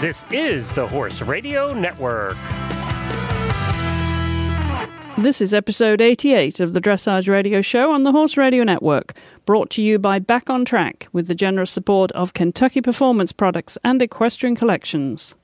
This 0.00 0.26
is 0.30 0.70
the 0.72 0.86
Horse 0.86 1.22
Radio 1.22 1.72
Network. 1.72 2.36
This 5.16 5.40
is 5.40 5.54
episode 5.54 6.02
88 6.02 6.60
of 6.60 6.74
the 6.74 6.82
Dressage 6.82 7.28
Radio 7.28 7.62
Show 7.62 7.90
on 7.92 8.02
the 8.02 8.12
Horse 8.12 8.36
Radio 8.36 8.62
Network, 8.62 9.14
brought 9.46 9.70
to 9.70 9.82
you 9.82 9.98
by 9.98 10.18
Back 10.18 10.50
on 10.50 10.66
Track 10.66 11.08
with 11.14 11.28
the 11.28 11.34
generous 11.34 11.70
support 11.70 12.12
of 12.12 12.34
Kentucky 12.34 12.82
Performance 12.82 13.32
Products 13.32 13.78
and 13.84 14.02
Equestrian 14.02 14.54
Collections. 14.54 15.34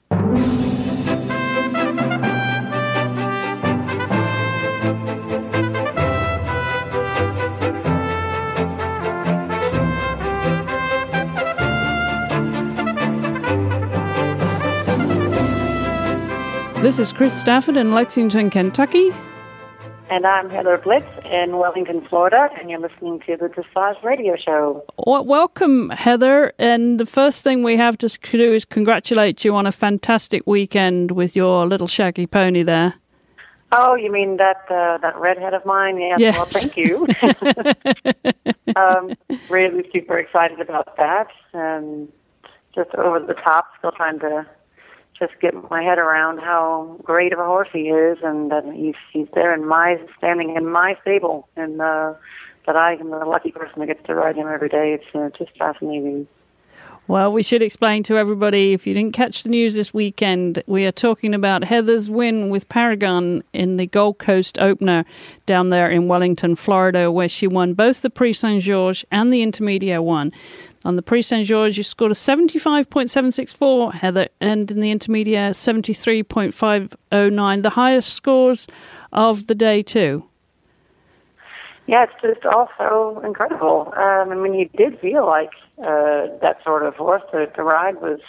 This 16.92 17.08
is 17.08 17.12
Chris 17.14 17.32
Stafford 17.32 17.78
in 17.78 17.94
Lexington, 17.94 18.50
Kentucky. 18.50 19.14
And 20.10 20.26
I'm 20.26 20.50
Heather 20.50 20.76
Blitz 20.76 21.06
in 21.24 21.56
Wellington, 21.56 22.06
Florida, 22.06 22.50
and 22.60 22.68
you're 22.68 22.80
listening 22.80 23.18
to 23.20 23.34
the 23.38 23.46
Dressage 23.46 24.02
Radio 24.04 24.36
Show. 24.36 24.84
Well, 25.06 25.24
welcome, 25.24 25.88
Heather. 25.88 26.52
And 26.58 27.00
the 27.00 27.06
first 27.06 27.40
thing 27.42 27.62
we 27.62 27.78
have 27.78 27.96
to 27.96 28.08
do 28.08 28.52
is 28.52 28.66
congratulate 28.66 29.42
you 29.42 29.54
on 29.54 29.64
a 29.64 29.72
fantastic 29.72 30.42
weekend 30.46 31.12
with 31.12 31.34
your 31.34 31.64
little 31.64 31.88
shaggy 31.88 32.26
pony 32.26 32.62
there. 32.62 32.92
Oh, 33.72 33.94
you 33.94 34.12
mean 34.12 34.36
that 34.36 34.66
uh, 34.68 34.98
that 34.98 35.16
redhead 35.16 35.54
of 35.54 35.64
mine? 35.64 35.98
Yes. 35.98 36.20
Yes. 36.20 36.36
Well, 36.36 36.44
thank 36.44 36.76
you. 36.76 37.06
um, 38.76 39.14
really 39.48 39.88
super 39.94 40.18
excited 40.18 40.60
about 40.60 40.94
that. 40.98 41.28
Um, 41.54 42.08
just 42.74 42.94
over 42.96 43.18
the 43.18 43.32
top, 43.32 43.68
still 43.78 43.92
trying 43.92 44.18
to 44.18 44.46
just 45.18 45.32
get 45.40 45.54
my 45.70 45.82
head 45.82 45.98
around 45.98 46.38
how 46.38 46.96
great 47.02 47.32
of 47.32 47.38
a 47.38 47.44
horse 47.44 47.68
he 47.72 47.88
is, 47.88 48.18
and 48.22 48.50
that 48.50 48.64
he's 48.74 48.94
he's 49.12 49.28
there 49.34 49.54
in 49.54 49.66
my 49.66 49.96
standing 50.18 50.56
in 50.56 50.66
my 50.66 50.96
stable, 51.02 51.48
and 51.56 51.80
uh, 51.80 52.14
that 52.66 52.76
I 52.76 52.94
am 52.94 53.10
the 53.10 53.24
lucky 53.24 53.52
person 53.52 53.80
that 53.80 53.86
gets 53.86 54.04
to 54.06 54.14
ride 54.14 54.36
him 54.36 54.48
every 54.48 54.68
day. 54.68 54.98
It's 54.98 55.14
uh, 55.14 55.30
just 55.36 55.56
fascinating. 55.58 56.26
Well, 57.08 57.32
we 57.32 57.42
should 57.42 57.62
explain 57.62 58.04
to 58.04 58.16
everybody 58.16 58.72
if 58.72 58.86
you 58.86 58.94
didn't 58.94 59.12
catch 59.12 59.42
the 59.42 59.48
news 59.48 59.74
this 59.74 59.92
weekend, 59.92 60.62
we 60.66 60.86
are 60.86 60.92
talking 60.92 61.34
about 61.34 61.64
Heather's 61.64 62.08
win 62.08 62.48
with 62.48 62.68
Paragon 62.68 63.42
in 63.52 63.76
the 63.76 63.86
Gold 63.86 64.18
Coast 64.18 64.56
opener 64.58 65.04
down 65.44 65.70
there 65.70 65.90
in 65.90 66.06
Wellington, 66.06 66.54
Florida, 66.54 67.10
where 67.10 67.28
she 67.28 67.48
won 67.48 67.74
both 67.74 68.02
the 68.02 68.10
Prix 68.10 68.34
Saint 68.34 68.62
Georges 68.62 69.04
and 69.10 69.32
the 69.32 69.42
Intermediate 69.42 70.04
one. 70.04 70.30
On 70.84 70.96
the 70.96 71.02
Prix 71.02 71.22
Saint 71.22 71.46
Georges, 71.46 71.76
you 71.76 71.84
scored 71.84 72.10
a 72.10 72.14
75.764, 72.14 73.94
Heather, 73.94 74.28
and 74.40 74.68
in 74.70 74.80
the 74.80 74.90
Intermediate, 74.90 75.54
73.509, 75.54 77.62
the 77.62 77.70
highest 77.70 78.14
scores 78.14 78.66
of 79.12 79.46
the 79.46 79.54
day, 79.54 79.82
too. 79.82 80.24
Yeah, 81.86 82.04
it's 82.04 82.12
just 82.20 82.44
also 82.46 83.20
incredible. 83.24 83.92
Um, 83.96 84.30
I 84.30 84.34
mean, 84.34 84.54
you 84.54 84.68
did 84.76 84.98
feel 85.00 85.26
like 85.26 85.50
uh, 85.78 86.26
that 86.40 86.58
sort 86.64 86.84
of 86.84 86.94
horse. 86.94 87.22
The, 87.32 87.50
the 87.56 87.62
ride 87.62 88.00
was 88.00 88.20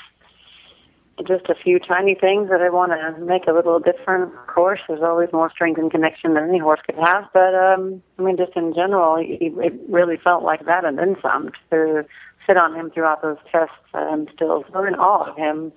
just 1.28 1.48
a 1.48 1.56
few 1.56 1.80
tiny 1.80 2.16
things 2.16 2.50
that 2.50 2.62
I 2.62 2.70
want 2.70 2.92
to 2.92 3.24
make 3.24 3.46
a 3.48 3.52
little 3.52 3.80
different. 3.80 4.34
Of 4.34 4.48
course, 4.48 4.80
there's 4.88 5.04
always 5.04 5.32
more 5.32 5.52
strength 5.52 5.80
and 5.80 5.92
connection 5.92 6.34
than 6.34 6.50
any 6.50 6.58
horse 6.58 6.80
could 6.86 6.96
have. 6.96 7.26
But 7.34 7.54
um, 7.54 8.02
I 8.18 8.24
mean, 8.24 8.38
just 8.38 8.56
in 8.56 8.74
general, 8.74 9.18
he, 9.18 9.38
it 9.40 9.74
really 9.88 10.18
felt 10.18 10.44
like 10.44 10.66
that, 10.66 10.86
and 10.86 10.98
then 10.98 11.16
some. 11.22 11.52
To 11.70 12.06
sit 12.46 12.58
on 12.58 12.76
him 12.76 12.92
throughout 12.92 13.22
those 13.22 13.38
tests, 13.52 13.76
I'm 13.94 14.28
still 14.34 14.64
so 14.72 14.84
in 14.84 14.96
awe 14.96 15.30
of 15.32 15.38
him. 15.38 15.72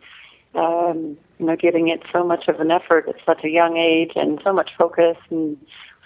Um, 0.55 1.19
you 1.39 1.45
know, 1.45 1.57
giving 1.57 1.89
it 1.89 2.03
so 2.13 2.25
much 2.25 2.49
of 2.49 2.61
an 2.61 2.71
effort 2.71 3.07
at 3.09 3.17
such 3.27 3.45
a 3.45 3.49
young 3.51 3.77
age, 3.77 4.13
and 4.15 4.41
so 4.43 4.55
much 4.55 4.71
focus 4.79 5.19
and 5.29 5.59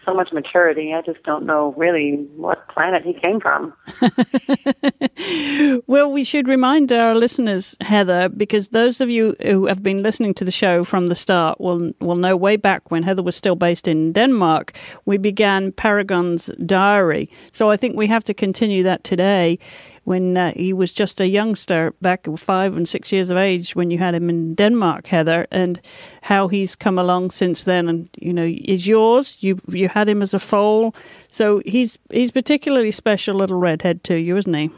so 0.04 0.14
much 0.14 0.32
maturity. 0.32 0.92
I 0.94 1.02
just 1.02 1.22
don't 1.24 1.44
know 1.44 1.74
really 1.76 2.26
what 2.36 2.68
planet 2.68 3.04
he 3.04 3.12
came 3.12 3.40
from. 3.40 3.72
well, 5.86 6.10
we 6.10 6.24
should 6.24 6.48
remind 6.48 6.92
our 6.92 7.14
listeners, 7.14 7.76
Heather, 7.80 8.28
because 8.28 8.68
those 8.68 9.00
of 9.00 9.10
you 9.10 9.36
who 9.42 9.66
have 9.66 9.82
been 9.82 10.02
listening 10.02 10.34
to 10.34 10.44
the 10.44 10.50
show 10.50 10.84
from 10.84 11.08
the 11.08 11.14
start 11.14 11.60
will 11.60 11.92
will 12.00 12.16
know 12.16 12.36
way 12.36 12.56
back 12.56 12.90
when 12.90 13.02
Heather 13.02 13.22
was 13.22 13.36
still 13.36 13.56
based 13.56 13.86
in 13.86 14.12
Denmark, 14.12 14.76
we 15.04 15.18
began 15.18 15.72
Paragon's 15.72 16.50
diary. 16.66 17.30
So 17.52 17.70
I 17.70 17.76
think 17.76 17.96
we 17.96 18.06
have 18.06 18.24
to 18.24 18.34
continue 18.34 18.82
that 18.84 19.04
today. 19.04 19.58
When 20.04 20.36
uh, 20.36 20.52
he 20.56 20.72
was 20.72 20.92
just 20.92 21.20
a 21.20 21.26
youngster, 21.26 21.92
back 22.00 22.26
five 22.36 22.76
and 22.76 22.88
six 22.88 23.12
years 23.12 23.30
of 23.30 23.36
age, 23.36 23.76
when 23.76 23.90
you 23.90 23.98
had 23.98 24.14
him 24.14 24.30
in 24.30 24.54
Denmark, 24.54 25.06
Heather, 25.06 25.46
and 25.50 25.80
how 26.22 26.48
he's 26.48 26.74
come 26.74 26.98
along 26.98 27.30
since 27.30 27.64
then, 27.64 27.88
and 27.88 28.08
you 28.18 28.32
know, 28.32 28.46
is 28.46 28.86
yours. 28.86 29.36
You 29.40 29.58
you 29.68 29.88
had 29.88 30.08
him 30.08 30.22
as 30.22 30.34
a 30.34 30.38
foal, 30.38 30.94
so 31.28 31.60
he's 31.66 31.98
he's 32.10 32.30
particularly 32.30 32.90
special, 32.90 33.36
little 33.36 33.58
redhead 33.58 34.02
to 34.04 34.16
you, 34.16 34.36
isn't 34.36 34.54
he? 34.54 34.70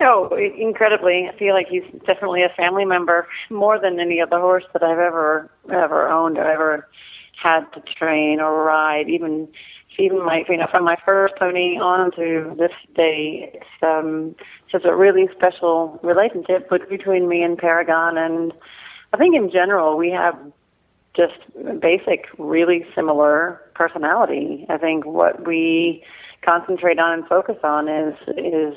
Oh, 0.00 0.28
incredibly! 0.36 1.28
I 1.28 1.36
feel 1.36 1.54
like 1.54 1.66
he's 1.66 1.82
definitely 2.06 2.44
a 2.44 2.50
family 2.50 2.84
member 2.84 3.26
more 3.50 3.80
than 3.80 3.98
any 3.98 4.20
other 4.20 4.38
horse 4.38 4.64
that 4.72 4.82
I've 4.82 4.98
ever 4.98 5.50
ever 5.72 6.08
owned 6.08 6.38
or 6.38 6.48
ever 6.48 6.88
had 7.42 7.64
to 7.72 7.80
train 7.80 8.40
or 8.40 8.64
ride. 8.64 9.08
Even 9.08 9.48
even 9.98 10.24
my 10.24 10.44
you 10.48 10.56
know 10.56 10.68
from 10.70 10.84
my 10.84 10.96
first 11.04 11.34
pony 11.36 11.76
on 11.76 12.12
to 12.12 12.54
this 12.56 12.72
day, 12.94 13.50
it's 13.52 13.82
um, 13.82 14.34
just 14.70 14.84
a 14.84 14.94
really 14.94 15.28
special 15.36 15.98
relationship 16.02 16.70
between 16.88 17.28
me 17.28 17.42
and 17.42 17.58
Paragon. 17.58 18.16
And 18.16 18.52
I 19.12 19.16
think 19.16 19.34
in 19.34 19.50
general 19.50 19.96
we 19.96 20.10
have 20.10 20.38
just 21.16 21.34
basic, 21.80 22.26
really 22.38 22.86
similar 22.94 23.60
personality. 23.74 24.64
I 24.68 24.78
think 24.78 25.04
what 25.04 25.46
we 25.46 26.04
concentrate 26.42 27.00
on 27.00 27.12
and 27.18 27.26
focus 27.26 27.56
on 27.64 27.88
is 27.88 28.14
is 28.36 28.74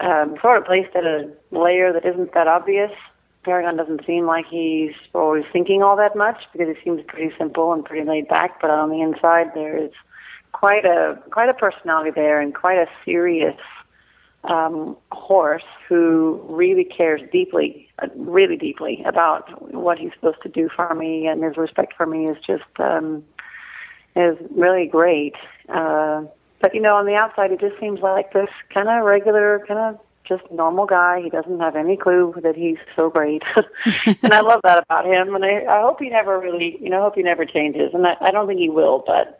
um, 0.00 0.36
sort 0.40 0.58
of 0.58 0.64
placed 0.64 0.96
at 0.96 1.04
a 1.04 1.30
layer 1.50 1.92
that 1.92 2.06
isn't 2.06 2.32
that 2.32 2.48
obvious. 2.48 2.90
Paragon 3.44 3.76
doesn't 3.76 4.06
seem 4.06 4.24
like 4.24 4.46
he's 4.48 4.94
always 5.14 5.44
thinking 5.52 5.82
all 5.82 5.96
that 5.96 6.16
much 6.16 6.42
because 6.52 6.74
he 6.74 6.82
seems 6.84 7.02
pretty 7.06 7.34
simple 7.36 7.72
and 7.72 7.84
pretty 7.84 8.06
laid 8.08 8.28
back. 8.28 8.60
But 8.60 8.70
on 8.70 8.88
the 8.88 9.02
inside, 9.02 9.48
there 9.54 9.76
is 9.76 9.90
quite 10.52 10.84
a 10.84 11.18
quite 11.30 11.48
a 11.48 11.54
personality 11.54 12.10
there 12.14 12.40
and 12.40 12.54
quite 12.54 12.78
a 12.78 12.86
serious 13.04 13.56
um, 14.44 14.96
horse 15.12 15.62
who 15.88 16.44
really 16.48 16.84
cares 16.84 17.20
deeply, 17.30 17.88
really 18.16 18.56
deeply 18.56 19.02
about 19.06 19.72
what 19.72 19.98
he's 19.98 20.12
supposed 20.14 20.42
to 20.42 20.48
do 20.48 20.68
for 20.74 20.94
me, 20.94 21.26
and 21.26 21.42
his 21.42 21.56
respect 21.56 21.94
for 21.96 22.06
me 22.06 22.26
is 22.26 22.36
just 22.44 22.64
um, 22.78 23.24
is 24.16 24.36
really 24.50 24.86
great. 24.86 25.34
Uh, 25.68 26.22
but 26.60 26.74
you 26.74 26.80
know, 26.80 26.96
on 26.96 27.06
the 27.06 27.14
outside, 27.14 27.52
it 27.52 27.60
just 27.60 27.78
seems 27.80 28.00
like 28.00 28.32
this 28.32 28.50
kind 28.72 28.88
of 28.88 29.04
regular, 29.04 29.64
kind 29.66 29.80
of 29.80 30.00
just 30.24 30.50
normal 30.52 30.86
guy. 30.86 31.20
He 31.20 31.30
doesn't 31.30 31.60
have 31.60 31.76
any 31.76 31.96
clue 31.96 32.34
that 32.42 32.56
he's 32.56 32.78
so 32.96 33.10
great, 33.10 33.42
and 34.22 34.32
I 34.32 34.40
love 34.40 34.60
that 34.64 34.78
about 34.78 35.06
him. 35.06 35.34
And 35.34 35.44
I, 35.44 35.64
I 35.68 35.82
hope 35.82 36.00
he 36.00 36.08
never 36.08 36.38
really, 36.38 36.78
you 36.80 36.90
know, 36.90 37.00
I 37.00 37.02
hope 37.02 37.14
he 37.14 37.22
never 37.22 37.44
changes. 37.44 37.90
And 37.94 38.06
I, 38.06 38.16
I 38.20 38.30
don't 38.30 38.46
think 38.46 38.60
he 38.60 38.70
will, 38.70 39.04
but 39.06 39.38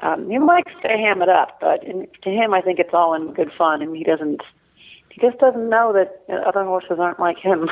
um, 0.00 0.28
he 0.28 0.38
likes 0.38 0.72
to 0.82 0.88
ham 0.88 1.22
it 1.22 1.28
up. 1.28 1.58
But 1.60 1.84
in, 1.84 2.06
to 2.22 2.30
him, 2.30 2.52
I 2.52 2.60
think 2.60 2.78
it's 2.78 2.92
all 2.92 3.14
in 3.14 3.32
good 3.32 3.50
fun, 3.56 3.82
and 3.82 3.96
he 3.96 4.04
doesn't. 4.04 4.42
He 5.08 5.22
just 5.26 5.38
doesn't 5.38 5.70
know 5.70 5.94
that 5.94 6.22
other 6.46 6.62
horses 6.62 6.98
aren't 7.00 7.18
like 7.18 7.38
him. 7.38 7.70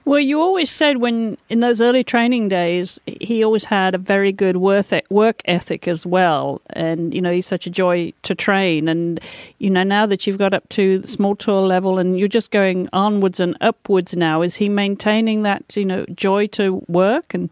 well, 0.06 0.18
you 0.18 0.40
always 0.40 0.70
said 0.70 0.96
when 0.96 1.36
in 1.50 1.60
those 1.60 1.82
early 1.82 2.02
training 2.02 2.48
days, 2.48 2.98
he 3.04 3.44
always 3.44 3.64
had 3.64 3.94
a 3.94 3.98
very 3.98 4.32
good 4.32 4.56
work 4.56 5.42
ethic 5.44 5.86
as 5.86 6.06
well, 6.06 6.62
and 6.70 7.12
you 7.12 7.20
know 7.20 7.30
he's 7.30 7.46
such 7.46 7.66
a 7.66 7.70
joy 7.70 8.14
to 8.22 8.34
train. 8.34 8.88
And 8.88 9.20
you 9.58 9.68
know 9.68 9.82
now 9.82 10.06
that 10.06 10.26
you've 10.26 10.38
got 10.38 10.54
up 10.54 10.66
to 10.70 11.00
the 11.00 11.08
small 11.08 11.36
tour 11.36 11.60
level 11.60 11.98
and 11.98 12.18
you're 12.18 12.26
just 12.26 12.50
going 12.50 12.88
onwards 12.94 13.40
and 13.40 13.58
upwards 13.60 14.16
now, 14.16 14.40
is 14.40 14.56
he 14.56 14.70
maintaining 14.70 15.42
that 15.42 15.76
you 15.76 15.84
know 15.84 16.06
joy 16.14 16.46
to 16.46 16.82
work 16.88 17.34
and? 17.34 17.50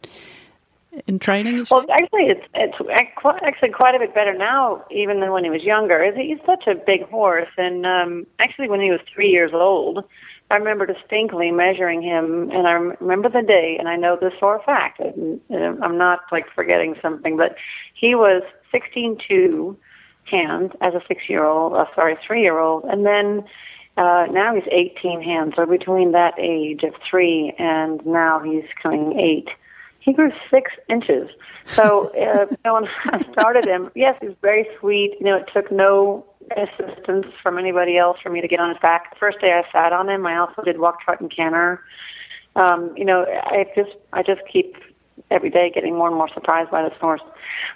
In 1.06 1.18
training? 1.18 1.66
Well, 1.70 1.84
actually, 1.92 2.26
it's 2.26 2.44
it's 2.54 2.76
actually 3.44 3.70
quite 3.70 3.94
a 3.94 3.98
bit 3.98 4.14
better 4.14 4.34
now, 4.36 4.84
even 4.90 5.20
than 5.20 5.32
when 5.32 5.44
he 5.44 5.50
was 5.50 5.62
younger. 5.62 6.12
He's 6.14 6.38
such 6.46 6.66
a 6.66 6.74
big 6.74 7.08
horse, 7.08 7.48
and 7.56 7.86
um, 7.86 8.26
actually, 8.38 8.68
when 8.68 8.80
he 8.80 8.90
was 8.90 9.00
three 9.12 9.30
years 9.30 9.52
old, 9.52 10.04
I 10.50 10.56
remember 10.56 10.86
distinctly 10.86 11.50
measuring 11.50 12.02
him, 12.02 12.50
and 12.50 12.66
I 12.66 12.72
remember 12.72 13.28
the 13.28 13.42
day, 13.42 13.76
and 13.78 13.88
I 13.88 13.96
know 13.96 14.16
this 14.20 14.32
for 14.40 14.56
a 14.56 14.62
fact. 14.62 15.00
And, 15.00 15.40
I'm 15.82 15.98
not 15.98 16.20
like 16.32 16.46
forgetting 16.54 16.94
something, 17.02 17.36
but 17.36 17.56
he 17.94 18.14
was 18.14 18.42
16.2 18.72 19.76
hands 20.24 20.72
as 20.80 20.94
a 20.94 21.02
six-year-old, 21.06 21.74
uh, 21.74 21.86
sorry, 21.94 22.16
three-year-old, 22.26 22.84
and 22.84 23.06
then. 23.06 23.44
Uh, 23.96 24.26
now 24.30 24.54
he's 24.54 24.62
18 24.70 25.20
hands, 25.20 25.54
so 25.56 25.66
between 25.66 26.12
that 26.12 26.32
age 26.38 26.84
of 26.84 26.94
three 27.10 27.52
and 27.58 28.00
now 28.06 28.38
he's 28.38 28.62
coming 28.80 29.18
eight 29.18 29.48
he 30.08 30.14
grew 30.14 30.32
six 30.50 30.72
inches. 30.88 31.28
So 31.74 32.10
uh, 32.14 32.46
you 32.50 32.56
know, 32.64 32.74
when 32.74 32.88
I 33.06 33.22
started 33.32 33.66
him, 33.66 33.90
yes, 33.94 34.16
he 34.20 34.28
was 34.28 34.36
very 34.40 34.66
sweet. 34.80 35.16
You 35.20 35.26
know, 35.26 35.36
it 35.36 35.50
took 35.52 35.70
no 35.70 36.24
assistance 36.56 37.26
from 37.42 37.58
anybody 37.58 37.98
else 37.98 38.16
for 38.22 38.30
me 38.30 38.40
to 38.40 38.48
get 38.48 38.58
on 38.58 38.70
his 38.70 38.78
back. 38.80 39.10
The 39.10 39.18
first 39.20 39.38
day 39.40 39.52
I 39.52 39.70
sat 39.70 39.92
on 39.92 40.08
him, 40.08 40.26
I 40.26 40.38
also 40.38 40.62
did 40.62 40.78
walk, 40.78 41.02
trot, 41.02 41.20
and 41.20 41.30
canter. 41.30 41.82
Um, 42.56 42.94
you 42.96 43.04
know, 43.04 43.26
I 43.28 43.66
just 43.76 43.90
I 44.14 44.22
just 44.22 44.40
keep 44.50 44.76
every 45.30 45.50
day 45.50 45.70
getting 45.74 45.94
more 45.94 46.08
and 46.08 46.16
more 46.16 46.30
surprised 46.32 46.70
by 46.70 46.88
this 46.88 46.98
horse. 46.98 47.20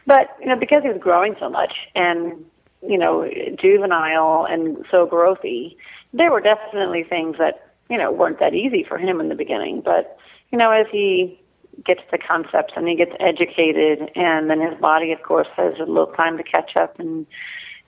But 0.07 0.35
you 0.41 0.47
know, 0.47 0.57
because 0.57 0.83
he 0.83 0.89
was 0.89 0.99
growing 0.99 1.37
so 1.39 1.51
much 1.51 1.75
and 1.95 2.45
you 2.81 2.97
know 2.97 3.29
juvenile 3.61 4.47
and 4.49 4.87
so 4.91 5.07
growthy, 5.07 5.77
there 6.15 6.33
were 6.33 6.41
definitely 6.41 7.05
things 7.05 7.37
that 7.37 7.75
you 7.91 7.99
know 7.99 8.11
weren't 8.11 8.41
that 8.41 8.55
easy 8.55 8.85
for 8.89 8.97
him 8.97 9.21
in 9.21 9.29
the 9.29 9.35
beginning. 9.35 9.83
But 9.83 10.17
you 10.51 10.57
know, 10.57 10.71
as 10.71 10.87
he 10.91 11.39
gets 11.85 12.03
the 12.11 12.19
concepts 12.19 12.75
and 12.77 12.87
he 12.87 12.95
gets 12.95 13.13
educated, 13.21 14.11
and 14.15 14.51
then 14.51 14.61
his 14.61 14.79
body, 14.81 15.13
of 15.13 15.23
course, 15.23 15.49
has 15.57 15.75
a 15.79 15.85
little 15.85 16.13
time 16.15 16.37
to 16.37 16.43
catch 16.43 16.77
up 16.77 16.99
and 16.99 17.27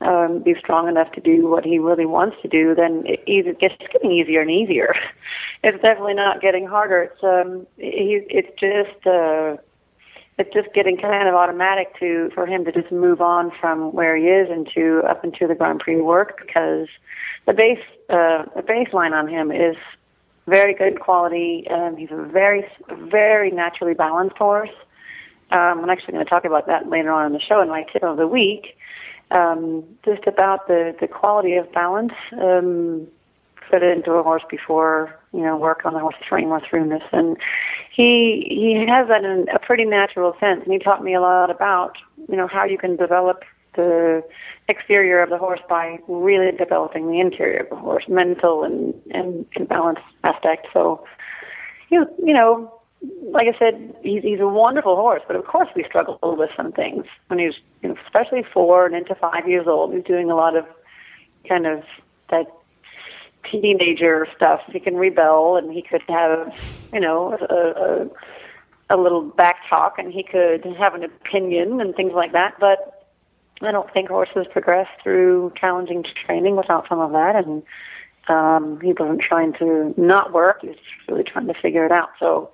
um, 0.00 0.42
be 0.42 0.54
strong 0.58 0.88
enough 0.88 1.12
to 1.12 1.20
do 1.20 1.48
what 1.48 1.64
he 1.64 1.78
really 1.78 2.06
wants 2.06 2.36
to 2.42 2.48
do, 2.48 2.74
then 2.74 3.04
it, 3.06 3.58
gets 3.58 3.74
getting 3.92 4.12
easier 4.12 4.40
and 4.40 4.50
easier. 4.50 4.94
it's 5.62 5.80
definitely 5.82 6.14
not 6.14 6.40
getting 6.40 6.66
harder. 6.66 7.02
It's 7.02 7.22
um, 7.22 7.66
he, 7.76 8.20
it's 8.28 8.50
just 8.60 9.06
uh, 9.06 9.56
it's 10.36 10.52
just 10.52 10.74
getting 10.74 10.96
kind 10.96 11.28
of 11.28 11.34
automatic 11.34 11.98
to 12.00 12.30
for 12.34 12.46
him 12.46 12.64
to 12.64 12.72
just 12.72 12.90
move 12.90 13.20
on 13.20 13.52
from 13.60 13.92
where 13.92 14.16
he 14.16 14.24
is 14.24 14.50
into 14.50 15.02
up 15.08 15.24
into 15.24 15.46
the 15.46 15.54
Grand 15.54 15.80
Prix 15.80 16.00
work 16.00 16.40
because 16.44 16.88
the 17.46 17.52
base 17.52 17.78
uh, 18.10 18.44
the 18.56 18.62
baseline 18.62 19.12
on 19.12 19.28
him 19.28 19.52
is 19.52 19.76
very 20.46 20.74
good 20.74 21.00
quality. 21.00 21.66
Um, 21.70 21.96
he's 21.96 22.10
a 22.10 22.22
very 22.22 22.66
very 22.88 23.50
naturally 23.50 23.94
balanced 23.94 24.36
horse. 24.36 24.70
Um, 25.50 25.80
I'm 25.82 25.90
actually 25.90 26.14
going 26.14 26.24
to 26.24 26.30
talk 26.30 26.44
about 26.44 26.66
that 26.66 26.88
later 26.88 27.12
on 27.12 27.26
in 27.26 27.32
the 27.32 27.40
show 27.40 27.60
in 27.60 27.68
my 27.68 27.84
tip 27.92 28.02
of 28.02 28.16
the 28.16 28.26
week 28.26 28.76
um, 29.30 29.84
just 30.04 30.26
about 30.26 30.66
the, 30.68 30.94
the 31.00 31.08
quality 31.08 31.54
of 31.54 31.70
balance. 31.72 32.12
Um, 32.32 33.08
it 33.72 33.82
into 33.82 34.12
a 34.12 34.22
horse 34.22 34.44
before 34.48 35.18
you 35.32 35.40
know 35.40 35.56
work 35.56 35.84
on 35.84 35.94
the 35.94 35.98
horse 35.98 36.14
training 36.28 36.48
with 36.48 36.62
rudeness, 36.72 37.02
and 37.10 37.36
he 37.90 38.46
he 38.48 38.86
has 38.88 39.08
that 39.08 39.24
in 39.24 39.48
a 39.52 39.58
pretty 39.58 39.84
natural 39.84 40.36
sense. 40.38 40.62
And 40.62 40.72
he 40.72 40.78
taught 40.78 41.02
me 41.02 41.12
a 41.12 41.20
lot 41.20 41.50
about 41.50 41.96
you 42.28 42.36
know 42.36 42.46
how 42.46 42.64
you 42.64 42.78
can 42.78 42.94
develop 42.94 43.42
the 43.76 44.22
exterior 44.68 45.22
of 45.22 45.30
the 45.30 45.38
horse 45.38 45.60
by 45.68 45.98
really 46.08 46.52
developing 46.56 47.10
the 47.10 47.20
interior 47.20 47.60
of 47.60 47.70
the 47.70 47.76
horse, 47.76 48.04
mental 48.08 48.64
and 48.64 48.94
and, 49.12 49.46
and 49.56 49.68
balance 49.68 50.00
aspect. 50.22 50.66
So 50.72 51.04
you 51.90 52.06
you 52.24 52.32
know 52.32 52.72
like 53.30 53.46
I 53.48 53.58
said, 53.58 53.94
he's 54.02 54.22
he's 54.22 54.40
a 54.40 54.46
wonderful 54.46 54.96
horse, 54.96 55.22
but 55.26 55.36
of 55.36 55.44
course 55.44 55.68
we 55.74 55.84
struggle 55.84 56.18
with 56.22 56.50
some 56.56 56.72
things 56.72 57.04
when 57.28 57.38
he's 57.38 57.54
you 57.82 57.88
know, 57.88 57.96
especially 58.04 58.44
four 58.52 58.86
and 58.86 58.94
into 58.94 59.14
five 59.14 59.48
years 59.48 59.66
old. 59.66 59.92
He's 59.94 60.04
doing 60.04 60.30
a 60.30 60.36
lot 60.36 60.56
of 60.56 60.64
kind 61.48 61.66
of 61.66 61.82
that 62.30 62.46
teenager 63.50 64.26
stuff. 64.36 64.60
He 64.72 64.80
can 64.80 64.96
rebel, 64.96 65.56
and 65.56 65.72
he 65.72 65.82
could 65.82 66.02
have 66.08 66.54
you 66.92 67.00
know 67.00 67.36
a, 67.50 67.54
a 67.54 68.10
a 68.90 68.96
little 68.96 69.22
back 69.22 69.56
talk, 69.68 69.98
and 69.98 70.12
he 70.12 70.22
could 70.22 70.64
have 70.78 70.94
an 70.94 71.04
opinion 71.04 71.80
and 71.80 71.94
things 71.94 72.12
like 72.14 72.32
that. 72.32 72.54
But 72.60 73.03
I 73.62 73.70
don't 73.70 73.92
think 73.92 74.08
horses 74.08 74.46
progress 74.52 74.88
through 75.02 75.52
challenging 75.58 76.04
training 76.26 76.56
without 76.56 76.88
some 76.88 77.00
of 77.00 77.12
that, 77.12 77.36
and 77.36 77.62
um, 78.28 78.80
he 78.80 78.92
wasn't 78.92 79.20
trying 79.20 79.52
to 79.54 79.94
not 79.96 80.32
work. 80.32 80.60
He 80.62 80.68
was 80.68 80.76
really 81.08 81.24
trying 81.24 81.46
to 81.46 81.54
figure 81.54 81.84
it 81.84 81.92
out. 81.92 82.10
So 82.18 82.50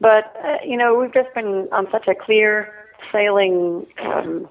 but, 0.00 0.34
uh, 0.42 0.56
you 0.64 0.76
know, 0.76 0.94
we've 0.94 1.12
just 1.12 1.32
been 1.34 1.68
on 1.72 1.86
such 1.92 2.08
a 2.08 2.14
clear 2.14 2.72
sailing 3.12 3.86
um, 4.02 4.48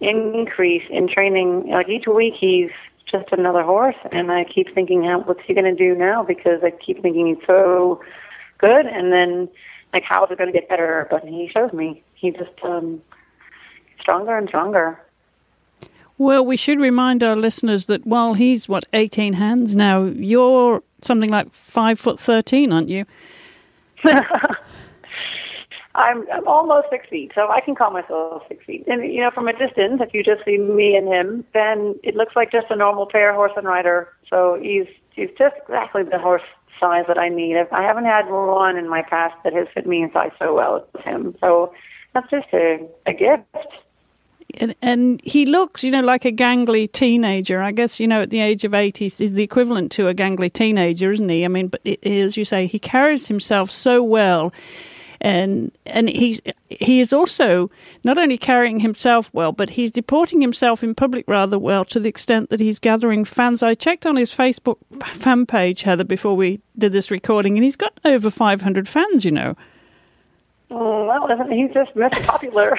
increase 0.00 0.84
in 0.88 1.08
training. 1.08 1.68
Like 1.68 1.88
each 1.88 2.06
week, 2.06 2.34
he's 2.38 2.70
just 3.10 3.32
another 3.32 3.62
horse, 3.62 3.96
and 4.12 4.30
I 4.30 4.44
keep 4.44 4.72
thinking, 4.72 5.02
how, 5.02 5.20
what's 5.20 5.40
he 5.46 5.52
going 5.52 5.64
to 5.64 5.74
do 5.74 5.98
now? 5.98 6.22
Because 6.22 6.60
I 6.62 6.70
keep 6.70 7.02
thinking 7.02 7.26
he's 7.26 7.46
so 7.46 8.00
good, 8.58 8.86
and 8.86 9.12
then 9.12 9.48
like, 9.92 10.04
how 10.04 10.24
is 10.24 10.30
it 10.30 10.38
going 10.38 10.52
to 10.52 10.58
get 10.58 10.68
better? 10.68 11.06
But 11.10 11.24
he 11.24 11.50
shows 11.52 11.72
me 11.72 12.02
he's 12.14 12.34
just 12.34 12.52
um, 12.62 13.02
stronger 14.00 14.36
and 14.36 14.48
stronger. 14.48 15.00
Well, 16.16 16.46
we 16.46 16.56
should 16.56 16.78
remind 16.78 17.22
our 17.22 17.34
listeners 17.36 17.86
that 17.86 18.06
while 18.06 18.34
he's 18.34 18.68
what 18.68 18.84
eighteen 18.92 19.32
hands 19.32 19.74
now, 19.74 20.04
you're 20.04 20.82
something 21.02 21.30
like 21.30 21.52
five 21.52 21.98
foot 21.98 22.20
thirteen, 22.20 22.72
aren't 22.72 22.88
you? 22.88 23.04
I'm 25.96 26.24
I'm 26.30 26.46
almost 26.46 26.88
six 26.90 27.08
feet, 27.08 27.32
so 27.34 27.48
I 27.50 27.60
can 27.60 27.74
call 27.74 27.90
myself 27.90 28.42
six 28.48 28.64
feet. 28.64 28.84
And 28.86 29.12
you 29.12 29.20
know, 29.20 29.30
from 29.30 29.48
a 29.48 29.52
distance, 29.52 30.00
if 30.00 30.12
you 30.12 30.22
just 30.22 30.44
see 30.44 30.58
me 30.58 30.96
and 30.96 31.08
him, 31.08 31.44
then 31.54 31.96
it 32.02 32.14
looks 32.16 32.34
like 32.36 32.50
just 32.50 32.66
a 32.70 32.76
normal 32.76 33.06
pair 33.06 33.32
horse 33.32 33.52
and 33.56 33.66
rider. 33.66 34.08
So 34.28 34.58
he's 34.60 34.86
he's 35.10 35.30
just 35.38 35.54
exactly 35.62 36.02
the 36.02 36.18
horse 36.18 36.42
size 36.80 37.04
that 37.06 37.18
I 37.18 37.28
need. 37.28 37.56
I 37.72 37.82
haven't 37.82 38.06
had 38.06 38.28
one 38.28 38.76
in 38.76 38.88
my 38.88 39.02
past 39.02 39.34
that 39.44 39.52
has 39.52 39.68
fit 39.72 39.86
me 39.86 40.02
in 40.02 40.12
size 40.12 40.32
so 40.38 40.54
well 40.54 40.86
as 40.98 41.04
him. 41.04 41.36
So 41.40 41.72
that's 42.12 42.28
just 42.30 42.48
a, 42.52 42.78
a 43.06 43.12
gift. 43.12 43.44
And, 44.58 44.74
and 44.82 45.20
he 45.24 45.46
looks, 45.46 45.82
you 45.82 45.90
know, 45.90 46.00
like 46.00 46.24
a 46.24 46.32
gangly 46.32 46.90
teenager. 46.90 47.62
I 47.62 47.72
guess, 47.72 47.98
you 47.98 48.06
know, 48.06 48.22
at 48.22 48.30
the 48.30 48.40
age 48.40 48.64
of 48.64 48.74
eighty, 48.74 49.08
he's, 49.08 49.32
the 49.32 49.42
equivalent 49.42 49.90
to 49.92 50.08
a 50.08 50.14
gangly 50.14 50.52
teenager, 50.52 51.12
isn't 51.12 51.28
he? 51.28 51.44
I 51.44 51.48
mean, 51.48 51.68
but 51.68 51.80
it, 51.84 52.04
as 52.06 52.36
you 52.36 52.44
say, 52.44 52.66
he 52.66 52.78
carries 52.78 53.26
himself 53.26 53.70
so 53.70 54.02
well 54.02 54.52
and 55.24 55.72
and 55.86 56.10
he 56.10 56.38
he 56.68 57.00
is 57.00 57.12
also 57.12 57.70
not 58.04 58.18
only 58.18 58.36
carrying 58.36 58.78
himself 58.78 59.30
well, 59.32 59.52
but 59.52 59.70
he's 59.70 59.90
deporting 59.90 60.42
himself 60.42 60.84
in 60.84 60.94
public 60.94 61.24
rather 61.26 61.58
well 61.58 61.84
to 61.86 61.98
the 61.98 62.10
extent 62.10 62.50
that 62.50 62.60
he's 62.60 62.78
gathering 62.78 63.24
fans. 63.24 63.62
I 63.62 63.74
checked 63.74 64.04
on 64.04 64.16
his 64.16 64.30
Facebook 64.30 64.76
fan 65.14 65.46
page, 65.46 65.82
Heather, 65.82 66.04
before 66.04 66.36
we 66.36 66.60
did 66.76 66.92
this 66.92 67.10
recording, 67.10 67.56
and 67.56 67.64
he's 67.64 67.74
got 67.74 67.98
over 68.04 68.30
500 68.30 68.88
fans. 68.88 69.24
You 69.24 69.30
know. 69.30 69.56
Oh, 70.76 71.06
well, 71.06 71.30
isn't 71.30 71.52
he 71.52 71.68
just 71.72 71.94
Mr. 71.94 72.26
Popular? 72.26 72.76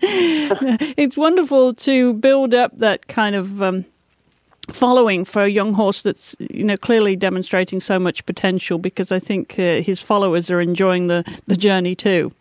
it's 0.00 1.18
wonderful 1.18 1.74
to 1.74 2.14
build 2.14 2.54
up 2.54 2.78
that 2.78 3.06
kind 3.06 3.36
of 3.36 3.62
um, 3.62 3.84
following 4.70 5.26
for 5.26 5.44
a 5.44 5.48
young 5.48 5.74
horse 5.74 6.00
that's 6.00 6.34
you 6.38 6.64
know 6.64 6.78
clearly 6.78 7.14
demonstrating 7.14 7.78
so 7.78 7.98
much 7.98 8.24
potential 8.24 8.78
because 8.78 9.12
I 9.12 9.18
think 9.18 9.58
uh, 9.58 9.82
his 9.82 10.00
followers 10.00 10.50
are 10.50 10.62
enjoying 10.62 11.08
the 11.08 11.24
the 11.46 11.56
journey 11.56 11.94
too. 11.94 12.32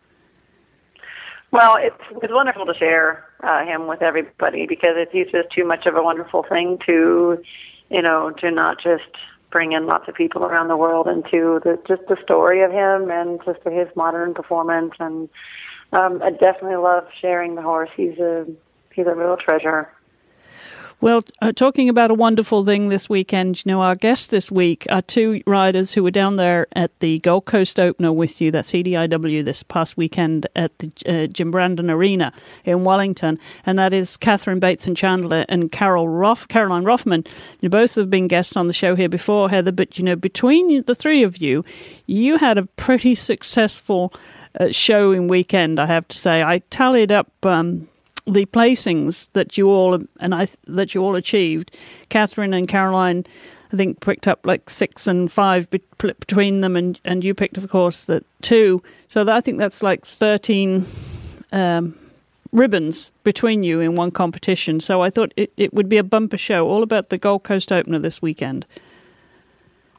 Well, 1.52 1.76
it's 1.78 2.02
it's 2.22 2.34
wonderful 2.34 2.66
to 2.66 2.74
share 2.74 3.26
uh, 3.44 3.66
him 3.66 3.88
with 3.88 4.02
everybody 4.02 4.66
because 4.66 4.96
it's 4.96 5.12
he's 5.12 5.30
just 5.30 5.50
too 5.52 5.66
much 5.66 5.86
of 5.88 5.98
a 5.98 6.02
wonderful 6.02 6.44
thing 6.44 6.80
to, 6.86 7.44
you 7.90 8.02
know, 8.02 8.32
to 8.40 8.50
not 8.50 8.82
just 8.82 9.12
bring 9.54 9.72
in 9.72 9.86
lots 9.86 10.10
of 10.10 10.16
people 10.16 10.44
around 10.44 10.68
the 10.68 10.76
world 10.76 11.08
into 11.08 11.62
the 11.64 11.80
just 11.88 12.02
the 12.10 12.18
story 12.22 12.62
of 12.62 12.72
him 12.72 13.10
and 13.10 13.40
just 13.46 13.60
his 13.64 13.88
modern 13.96 14.34
performance 14.34 14.94
and 15.00 15.30
um, 15.94 16.22
I 16.24 16.32
definitely 16.32 16.78
love 16.78 17.04
sharing 17.22 17.54
the 17.56 17.62
horse. 17.62 17.92
He's 17.96 18.18
a 18.18 18.48
he's 18.94 19.06
a 19.06 19.16
real 19.16 19.38
treasure. 19.38 19.92
Well, 21.04 21.26
uh, 21.42 21.52
talking 21.52 21.90
about 21.90 22.12
a 22.12 22.14
wonderful 22.14 22.64
thing 22.64 22.88
this 22.88 23.10
weekend, 23.10 23.58
you 23.58 23.70
know, 23.70 23.82
our 23.82 23.94
guests 23.94 24.28
this 24.28 24.50
week 24.50 24.86
are 24.90 25.02
two 25.02 25.44
riders 25.46 25.92
who 25.92 26.02
were 26.02 26.12
down 26.12 26.38
there 26.38 26.66
at 26.78 26.98
the 27.02 27.20
Gold 27.20 27.44
Coast 27.44 27.78
Opener 27.78 28.14
with 28.14 28.40
you. 28.40 28.52
That's 28.52 28.72
EDIW 28.72 29.44
this 29.44 29.64
past 29.64 29.98
weekend 29.98 30.48
at 30.56 30.72
the 30.80 30.94
uh, 31.06 31.28
Jim 31.28 31.52
Brandon 31.52 31.90
Arena 31.90 32.32
in 32.64 32.86
Wellington, 32.86 33.38
and 33.66 33.78
that 33.78 33.92
is 33.92 34.16
Katherine 34.16 34.62
Bateson-Chandler 34.62 35.44
and 35.50 35.74
Carol 35.74 36.08
Roff, 36.08 36.48
Caroline 36.48 36.86
Roffman. 36.86 37.28
You 37.60 37.68
both 37.68 37.96
have 37.96 38.10
been 38.10 38.30
guests 38.30 38.56
on 38.56 38.68
the 38.68 38.74
show 38.74 38.96
here 38.96 39.10
before, 39.10 39.50
Heather, 39.50 39.74
but 39.74 39.98
you 39.98 40.06
know, 40.06 40.16
between 40.16 40.86
the 40.86 40.96
three 40.96 41.24
of 41.24 41.36
you, 41.36 41.66
you 42.06 42.38
had 42.38 42.58
a 42.58 42.66
pretty 42.78 43.14
successful 43.14 44.14
uh, 44.58 44.72
showing 44.72 45.28
weekend, 45.28 45.82
I 45.82 45.86
have 45.86 46.08
to 46.08 46.18
say. 46.18 46.42
I 46.42 46.60
tallied 46.70 47.12
up. 47.12 47.30
Um, 47.46 47.90
the 48.26 48.46
placings 48.46 49.30
that 49.34 49.58
you 49.58 49.68
all 49.68 50.02
and 50.20 50.36
I 50.36 50.48
that 50.68 50.94
you 50.94 51.02
all 51.02 51.16
achieved, 51.16 51.76
Catherine 52.10 52.54
and 52.54 52.68
Caroline, 52.68 53.26
I 53.72 53.78
think 53.78 54.00
picked 54.00 54.28
up 54.28 54.46
like 54.46 54.70
six 54.70 55.08
and 55.08 55.32
five 55.32 55.70
be, 55.70 55.82
between 55.98 56.62
them, 56.62 56.76
and 56.76 57.00
and 57.04 57.24
you 57.24 57.34
picked, 57.34 57.58
of 57.58 57.70
course, 57.70 58.06
the 58.06 58.24
two. 58.42 58.82
So 59.10 59.24
that, 59.24 59.36
I 59.36 59.42
think 59.42 59.58
that's 59.58 59.84
like 59.84 60.06
thirteen 60.06 60.86
um, 61.52 61.96
ribbons 62.52 63.12
between 63.24 63.64
you 63.64 63.80
in 63.80 63.96
one 63.96 64.12
competition. 64.12 64.80
So 64.80 65.02
I 65.02 65.10
thought 65.10 65.34
it, 65.36 65.52
it 65.58 65.74
would 65.74 65.90
be 65.90 65.98
a 65.98 66.04
bumper 66.04 66.38
show, 66.38 66.68
all 66.68 66.84
about 66.84 67.10
the 67.10 67.18
Gold 67.18 67.44
Coast 67.44 67.72
Opener 67.72 68.00
this 68.00 68.22
weekend. 68.22 68.66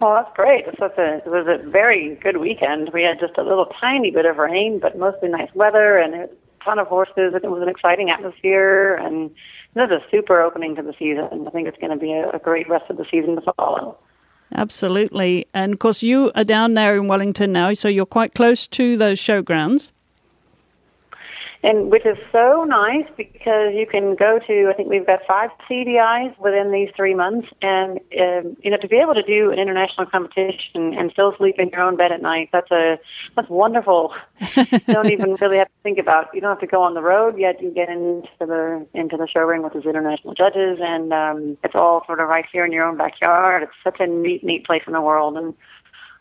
Well, 0.01 0.15
that's 0.15 0.37
great. 0.37 0.67
It 0.67 0.79
was, 0.81 0.91
a, 0.99 1.17
it 1.17 1.27
was 1.27 1.47
a 1.47 1.69
very 1.69 2.17
good 2.17 2.37
weekend. 2.39 2.91
We 2.93 3.05
had 3.05 3.21
just 3.21 3.39
a 3.39 3.43
little 3.43 3.67
tiny 3.67 4.11
bit 4.11 4.27
of 4.27 4.37
rain, 4.37 4.79
but 4.79 4.99
mostly 4.99 5.29
nice 5.29 5.55
weather, 5.55 5.99
and 5.99 6.15
it 6.15 6.39
ton 6.65 6.79
of 6.79 6.87
horses. 6.87 7.35
It 7.35 7.51
was 7.51 7.63
an 7.63 7.69
exciting 7.69 8.11
atmosphere, 8.11 8.95
and 8.95 9.31
this 9.75 9.87
is 9.87 9.91
a 9.91 10.11
super 10.11 10.41
opening 10.41 10.77
to 10.77 10.83
the 10.83 10.95
season. 10.99 11.47
I 11.47 11.51
think 11.51 11.69
it's 11.69 11.79
going 11.79 11.93
to 11.93 11.99
be 11.99 12.13
a, 12.13 12.31
a 12.31 12.39
great 12.39 12.69
rest 12.69 12.91
of 12.91 12.97
the 12.97 13.05
season 13.11 13.37
to 13.37 13.53
follow. 13.53 13.99
Absolutely. 14.55 15.47
And 15.53 15.73
of 15.73 15.79
course, 15.79 16.03
you 16.03 16.31
are 16.35 16.45
down 16.45 16.75
there 16.75 16.97
in 16.97 17.09
Wellington 17.09 17.53
now, 17.53 17.75
so 17.75 17.89
you're 17.89 18.07
quite 18.07 18.35
close 18.35 18.67
to 18.69 18.97
those 18.97 19.19
showgrounds 19.19 19.91
and 21.65 21.91
which 21.91 22.05
is 22.05 22.19
so 22.31 22.65
nice 22.65 23.07
because 23.17 23.73
you 23.73 23.87
can 23.91 24.15
go 24.15 24.39
to. 24.47 24.69
I 24.71 24.75
think 24.75 24.91
we've 24.91 25.07
got 25.07 25.21
five 25.27 25.49
CDIs 25.69 26.39
within 26.39 26.71
these 26.71 26.91
three 26.95 27.15
months, 27.15 27.49
and 27.63 27.99
um, 28.21 28.57
you 28.63 28.71
know 28.71 28.77
to 28.77 28.87
be 28.87 28.97
able 28.97 29.15
to 29.15 29.23
do 29.23 29.51
an 29.51 29.59
international 29.59 30.07
competition 30.07 30.93
and 30.93 31.11
still 31.11 31.35
sleep 31.39 31.57
in 31.59 31.71
your 31.71 31.81
own 31.81 31.97
bed 31.97 32.13
at 32.13 32.21
night. 32.21 32.51
That's 32.53 32.71
a 32.71 32.99
that's 33.35 33.49
wonderful. 33.49 34.13
you 34.57 34.65
don't 34.89 35.11
even 35.11 35.37
really 35.41 35.57
have 35.57 35.69
to 35.69 35.83
think 35.83 35.99
about. 35.99 36.29
You 36.35 36.43
don't 36.43 36.51
have 36.51 36.61
to 36.61 36.67
go 36.67 36.83
on 36.83 36.93
the 36.93 37.03
road 37.03 37.39
yet. 37.39 37.63
You 37.63 37.71
get 37.71 37.89
into 37.89 38.29
the 38.41 38.87
into 38.93 39.17
the 39.17 39.27
show 39.27 39.41
ring 39.41 39.63
with 39.63 39.73
these 39.73 39.87
international 39.87 40.35
judges, 40.35 40.79
and 40.83 41.15
um, 41.15 41.57
it's 41.65 41.75
all 41.75 42.03
sort 42.05 42.21
of 42.21 42.29
right 42.29 42.45
here 42.53 42.67
in 42.67 42.73
your 42.73 42.85
own 42.85 42.99
backyard. 42.99 43.63
It's 43.63 43.73
such 43.83 44.01
a 44.01 44.07
neat, 44.07 44.45
neat 44.45 44.67
place 44.67 44.83
in 44.87 44.93
the 44.93 45.01
world, 45.01 45.39
and 45.39 45.55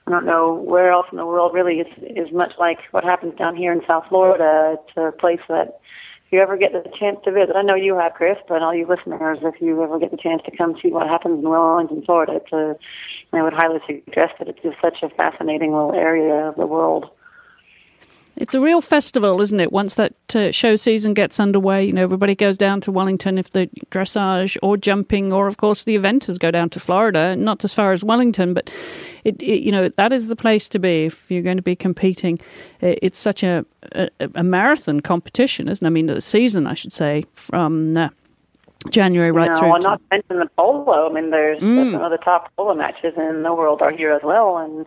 I 0.05 0.11
don't 0.11 0.25
know 0.25 0.53
where 0.53 0.91
else 0.91 1.07
in 1.11 1.17
the 1.17 1.25
world 1.25 1.53
really 1.53 1.79
is 1.79 1.87
is 2.01 2.31
much 2.33 2.53
like 2.59 2.79
what 2.91 3.03
happens 3.03 3.37
down 3.37 3.55
here 3.55 3.71
in 3.71 3.81
South 3.87 4.05
Florida. 4.09 4.77
It's 4.77 4.97
a 4.97 5.11
place 5.17 5.39
that 5.47 5.79
if 6.25 6.33
you 6.33 6.41
ever 6.41 6.57
get 6.57 6.73
the 6.73 6.89
chance 6.99 7.19
to 7.23 7.31
visit, 7.31 7.55
I 7.55 7.61
know 7.61 7.75
you 7.75 7.97
have, 7.97 8.13
Chris, 8.13 8.37
but 8.47 8.61
all 8.61 8.75
you 8.75 8.85
listeners, 8.85 9.39
if 9.43 9.61
you 9.61 9.81
ever 9.81 9.99
get 9.99 10.11
the 10.11 10.17
chance 10.17 10.41
to 10.45 10.57
come 10.57 10.75
see 10.81 10.89
what 10.89 11.07
happens 11.07 11.43
in 11.43 11.49
Wellington, 11.49 12.03
Florida, 12.05 12.33
it's 12.35 12.51
a, 12.51 12.75
I 13.31 13.41
would 13.41 13.53
highly 13.53 13.79
suggest 13.87 14.33
it. 14.39 14.49
It's 14.49 14.61
just 14.61 14.77
such 14.81 15.03
a 15.03 15.09
fascinating 15.15 15.71
little 15.71 15.93
area 15.93 16.49
of 16.49 16.55
the 16.55 16.67
world. 16.67 17.09
It's 18.35 18.55
a 18.55 18.59
real 18.59 18.81
festival, 18.81 19.41
isn't 19.41 19.59
it? 19.59 19.71
Once 19.71 19.95
that 19.95 20.13
uh, 20.35 20.51
show 20.51 20.75
season 20.75 21.13
gets 21.13 21.39
underway, 21.39 21.85
you 21.85 21.93
know, 21.93 22.01
everybody 22.01 22.33
goes 22.33 22.57
down 22.57 22.81
to 22.81 22.91
Wellington 22.91 23.37
if 23.37 23.51
the 23.51 23.69
dressage 23.91 24.57
or 24.63 24.75
jumping, 24.75 25.31
or 25.31 25.47
of 25.47 25.57
course 25.57 25.83
the 25.83 25.95
eventers 25.95 26.39
go 26.39 26.49
down 26.49 26.69
to 26.71 26.79
Florida, 26.79 27.35
not 27.35 27.63
as 27.63 27.73
far 27.73 27.91
as 27.91 28.03
Wellington, 28.03 28.53
but 28.53 28.71
it, 29.23 29.41
it 29.41 29.63
you 29.63 29.71
know, 29.71 29.87
that 29.87 30.11
is 30.11 30.27
the 30.27 30.35
place 30.35 30.67
to 30.69 30.79
be 30.79 31.05
if 31.05 31.29
you're 31.29 31.43
going 31.43 31.57
to 31.57 31.63
be 31.63 31.75
competing. 31.75 32.39
It's 32.81 33.19
such 33.19 33.43
a, 33.43 33.65
a, 33.91 34.09
a 34.35 34.43
marathon 34.43 34.99
competition, 34.99 35.67
isn't 35.67 35.85
it? 35.85 35.87
I 35.87 35.91
mean, 35.91 36.07
the 36.07 36.21
season, 36.21 36.65
I 36.65 36.73
should 36.73 36.93
say, 36.93 37.25
from 37.35 37.95
uh, 37.95 38.09
January 38.89 39.31
right 39.31 39.51
no, 39.51 39.59
through. 39.59 39.69
Well, 39.69 39.81
not 39.81 39.97
to 39.99 40.05
mention 40.11 40.39
the 40.39 40.49
polo. 40.57 41.09
I 41.09 41.13
mean, 41.13 41.29
there's 41.29 41.61
mm. 41.61 41.91
some 41.91 42.01
of 42.01 42.11
the 42.11 42.17
top 42.17 42.51
polo 42.55 42.73
matches 42.73 43.13
in 43.15 43.43
the 43.43 43.53
world 43.53 43.81
are 43.81 43.91
here 43.91 44.11
as 44.11 44.23
well, 44.23 44.57
and 44.57 44.85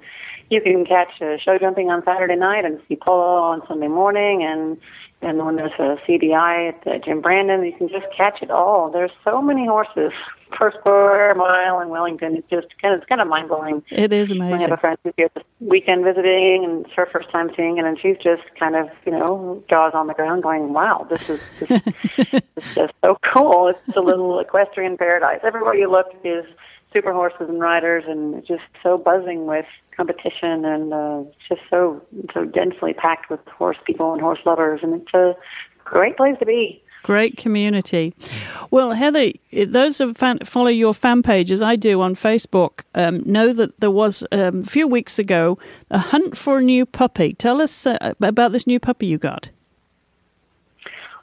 you 0.50 0.60
can 0.60 0.84
catch 0.84 1.20
uh, 1.20 1.36
show 1.38 1.58
jumping 1.58 1.90
on 1.90 2.04
Saturday 2.04 2.36
night 2.36 2.64
and 2.64 2.80
see 2.88 2.96
polo 2.96 3.42
on 3.42 3.66
Sunday 3.66 3.88
morning, 3.88 4.42
and 4.42 4.78
and 5.22 5.44
when 5.44 5.56
there's 5.56 5.72
a 5.78 5.96
CDI 6.06 6.68
at 6.68 6.86
uh, 6.86 6.98
Jim 6.98 7.20
Brandon, 7.20 7.64
you 7.64 7.72
can 7.72 7.88
just 7.88 8.06
catch 8.16 8.42
it 8.42 8.50
all. 8.50 8.90
There's 8.90 9.10
so 9.24 9.40
many 9.40 9.66
horses 9.66 10.12
per 10.50 10.70
square 10.78 11.34
mile 11.34 11.80
in 11.80 11.88
Wellington. 11.88 12.36
It's 12.36 12.48
just 12.50 12.66
kind 12.80 12.94
of 12.94 13.00
it's 13.00 13.08
kind 13.08 13.20
of 13.20 13.26
mind 13.26 13.48
blowing. 13.48 13.82
It 13.90 14.12
is 14.12 14.30
amazing. 14.30 14.54
I 14.54 14.62
have 14.62 14.72
a 14.72 14.76
friend 14.76 14.98
who's 15.02 15.14
here 15.16 15.30
this 15.34 15.44
weekend 15.60 16.04
visiting, 16.04 16.64
and 16.64 16.84
it's 16.84 16.94
her 16.94 17.06
first 17.06 17.30
time 17.30 17.50
seeing 17.56 17.78
it, 17.78 17.84
and 17.84 17.98
she's 17.98 18.18
just 18.18 18.42
kind 18.58 18.76
of 18.76 18.88
you 19.04 19.12
know 19.12 19.62
jaws 19.68 19.92
on 19.94 20.06
the 20.06 20.14
ground, 20.14 20.42
going, 20.42 20.72
"Wow, 20.72 21.06
this 21.08 21.28
is 21.30 21.40
this, 21.60 21.68
this 22.16 22.42
is 22.56 22.74
just 22.74 22.94
so 23.02 23.18
cool. 23.32 23.68
It's 23.68 23.96
a 23.96 24.00
little 24.00 24.38
equestrian 24.38 24.96
paradise. 24.96 25.40
Everywhere 25.42 25.74
you 25.74 25.90
look 25.90 26.14
is." 26.24 26.44
Super 26.92 27.12
horses 27.12 27.48
and 27.48 27.60
riders, 27.60 28.04
and 28.06 28.44
just 28.46 28.62
so 28.82 28.98
buzzing 28.98 29.46
with 29.46 29.66
competition, 29.96 30.64
and 30.64 30.92
uh, 30.92 31.22
just 31.48 31.62
so 31.70 32.02
so 32.32 32.44
densely 32.44 32.92
packed 32.92 33.30
with 33.30 33.40
horse 33.48 33.78
people 33.84 34.12
and 34.12 34.20
horse 34.20 34.40
lovers, 34.44 34.80
and 34.82 34.94
it's 34.94 35.14
a 35.14 35.34
great 35.84 36.16
place 36.16 36.36
to 36.38 36.46
be. 36.46 36.82
Great 37.02 37.36
community. 37.36 38.12
Well, 38.72 38.90
Heather, 38.90 39.30
those 39.68 39.98
who 39.98 40.12
fan, 40.12 40.40
follow 40.44 40.68
your 40.68 40.92
fan 40.92 41.22
pages, 41.22 41.62
I 41.62 41.76
do 41.76 42.00
on 42.00 42.16
Facebook, 42.16 42.80
um, 42.96 43.22
know 43.24 43.52
that 43.52 43.78
there 43.78 43.92
was 43.92 44.24
um, 44.32 44.60
a 44.60 44.62
few 44.64 44.88
weeks 44.88 45.16
ago 45.16 45.56
a 45.92 45.98
hunt 45.98 46.36
for 46.36 46.58
a 46.58 46.62
new 46.62 46.84
puppy. 46.84 47.34
Tell 47.34 47.62
us 47.62 47.86
uh, 47.86 48.14
about 48.20 48.50
this 48.50 48.66
new 48.66 48.80
puppy 48.80 49.06
you 49.06 49.18
got. 49.18 49.48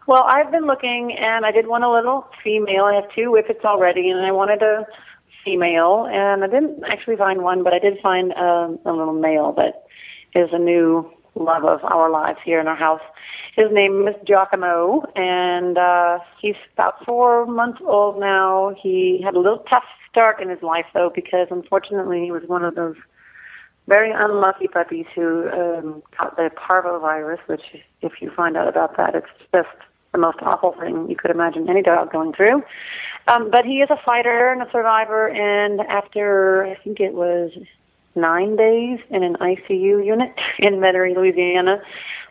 Well, 0.07 0.23
I've 0.27 0.51
been 0.51 0.65
looking, 0.65 1.17
and 1.17 1.45
I 1.45 1.51
did 1.51 1.67
want 1.67 1.83
a 1.83 1.91
little 1.91 2.27
female. 2.43 2.85
I 2.85 2.95
have 2.95 3.13
two 3.13 3.31
whippets 3.31 3.65
already, 3.65 4.09
and 4.09 4.25
I 4.25 4.31
wanted 4.31 4.61
a 4.61 4.85
female, 5.43 6.07
and 6.11 6.43
I 6.43 6.47
didn't 6.47 6.83
actually 6.85 7.17
find 7.17 7.41
one, 7.41 7.63
but 7.63 7.73
I 7.73 7.79
did 7.79 7.99
find 8.01 8.33
um, 8.33 8.79
a 8.85 8.91
little 8.91 9.13
male 9.13 9.53
that 9.53 9.83
is 10.35 10.49
a 10.51 10.59
new 10.59 11.11
love 11.35 11.65
of 11.65 11.83
our 11.83 12.09
lives 12.09 12.39
here 12.45 12.59
in 12.59 12.67
our 12.67 12.75
house. 12.75 13.01
His 13.55 13.67
name 13.71 14.07
is 14.07 14.15
Giacomo, 14.25 15.03
and 15.15 15.77
uh, 15.77 16.19
he's 16.41 16.55
about 16.73 17.03
four 17.05 17.45
months 17.45 17.81
old 17.85 18.19
now. 18.19 18.75
He 18.81 19.21
had 19.23 19.35
a 19.35 19.39
little 19.39 19.63
tough 19.69 19.83
start 20.09 20.41
in 20.41 20.49
his 20.49 20.61
life, 20.61 20.85
though, 20.93 21.11
because 21.13 21.47
unfortunately 21.49 22.23
he 22.23 22.31
was 22.31 22.43
one 22.47 22.63
of 22.63 22.75
those 22.75 22.95
very 23.87 24.11
unlucky 24.11 24.67
puppies 24.67 25.05
who 25.13 25.49
um, 25.49 26.03
got 26.17 26.35
the 26.37 26.49
parvovirus, 26.55 27.39
which, 27.47 27.83
if 28.01 28.13
you 28.21 28.31
find 28.35 28.55
out 28.55 28.67
about 28.67 28.95
that, 28.97 29.13
it's 29.15 29.27
just 29.53 29.67
the 30.13 30.19
most 30.19 30.37
awful 30.41 30.73
thing 30.79 31.09
you 31.09 31.15
could 31.15 31.31
imagine 31.31 31.69
any 31.69 31.81
dog 31.81 32.11
going 32.11 32.33
through. 32.33 32.63
Um, 33.27 33.49
but 33.49 33.65
he 33.65 33.81
is 33.81 33.89
a 33.89 33.97
fighter 34.05 34.51
and 34.51 34.61
a 34.61 34.71
survivor, 34.71 35.29
and 35.29 35.81
after 35.81 36.65
I 36.65 36.75
think 36.83 36.99
it 36.99 37.13
was 37.13 37.51
nine 38.15 38.55
days 38.55 38.99
in 39.09 39.23
an 39.23 39.35
ICU 39.35 40.05
unit 40.05 40.33
in 40.59 40.75
Metairie, 40.75 41.15
Louisiana, 41.15 41.81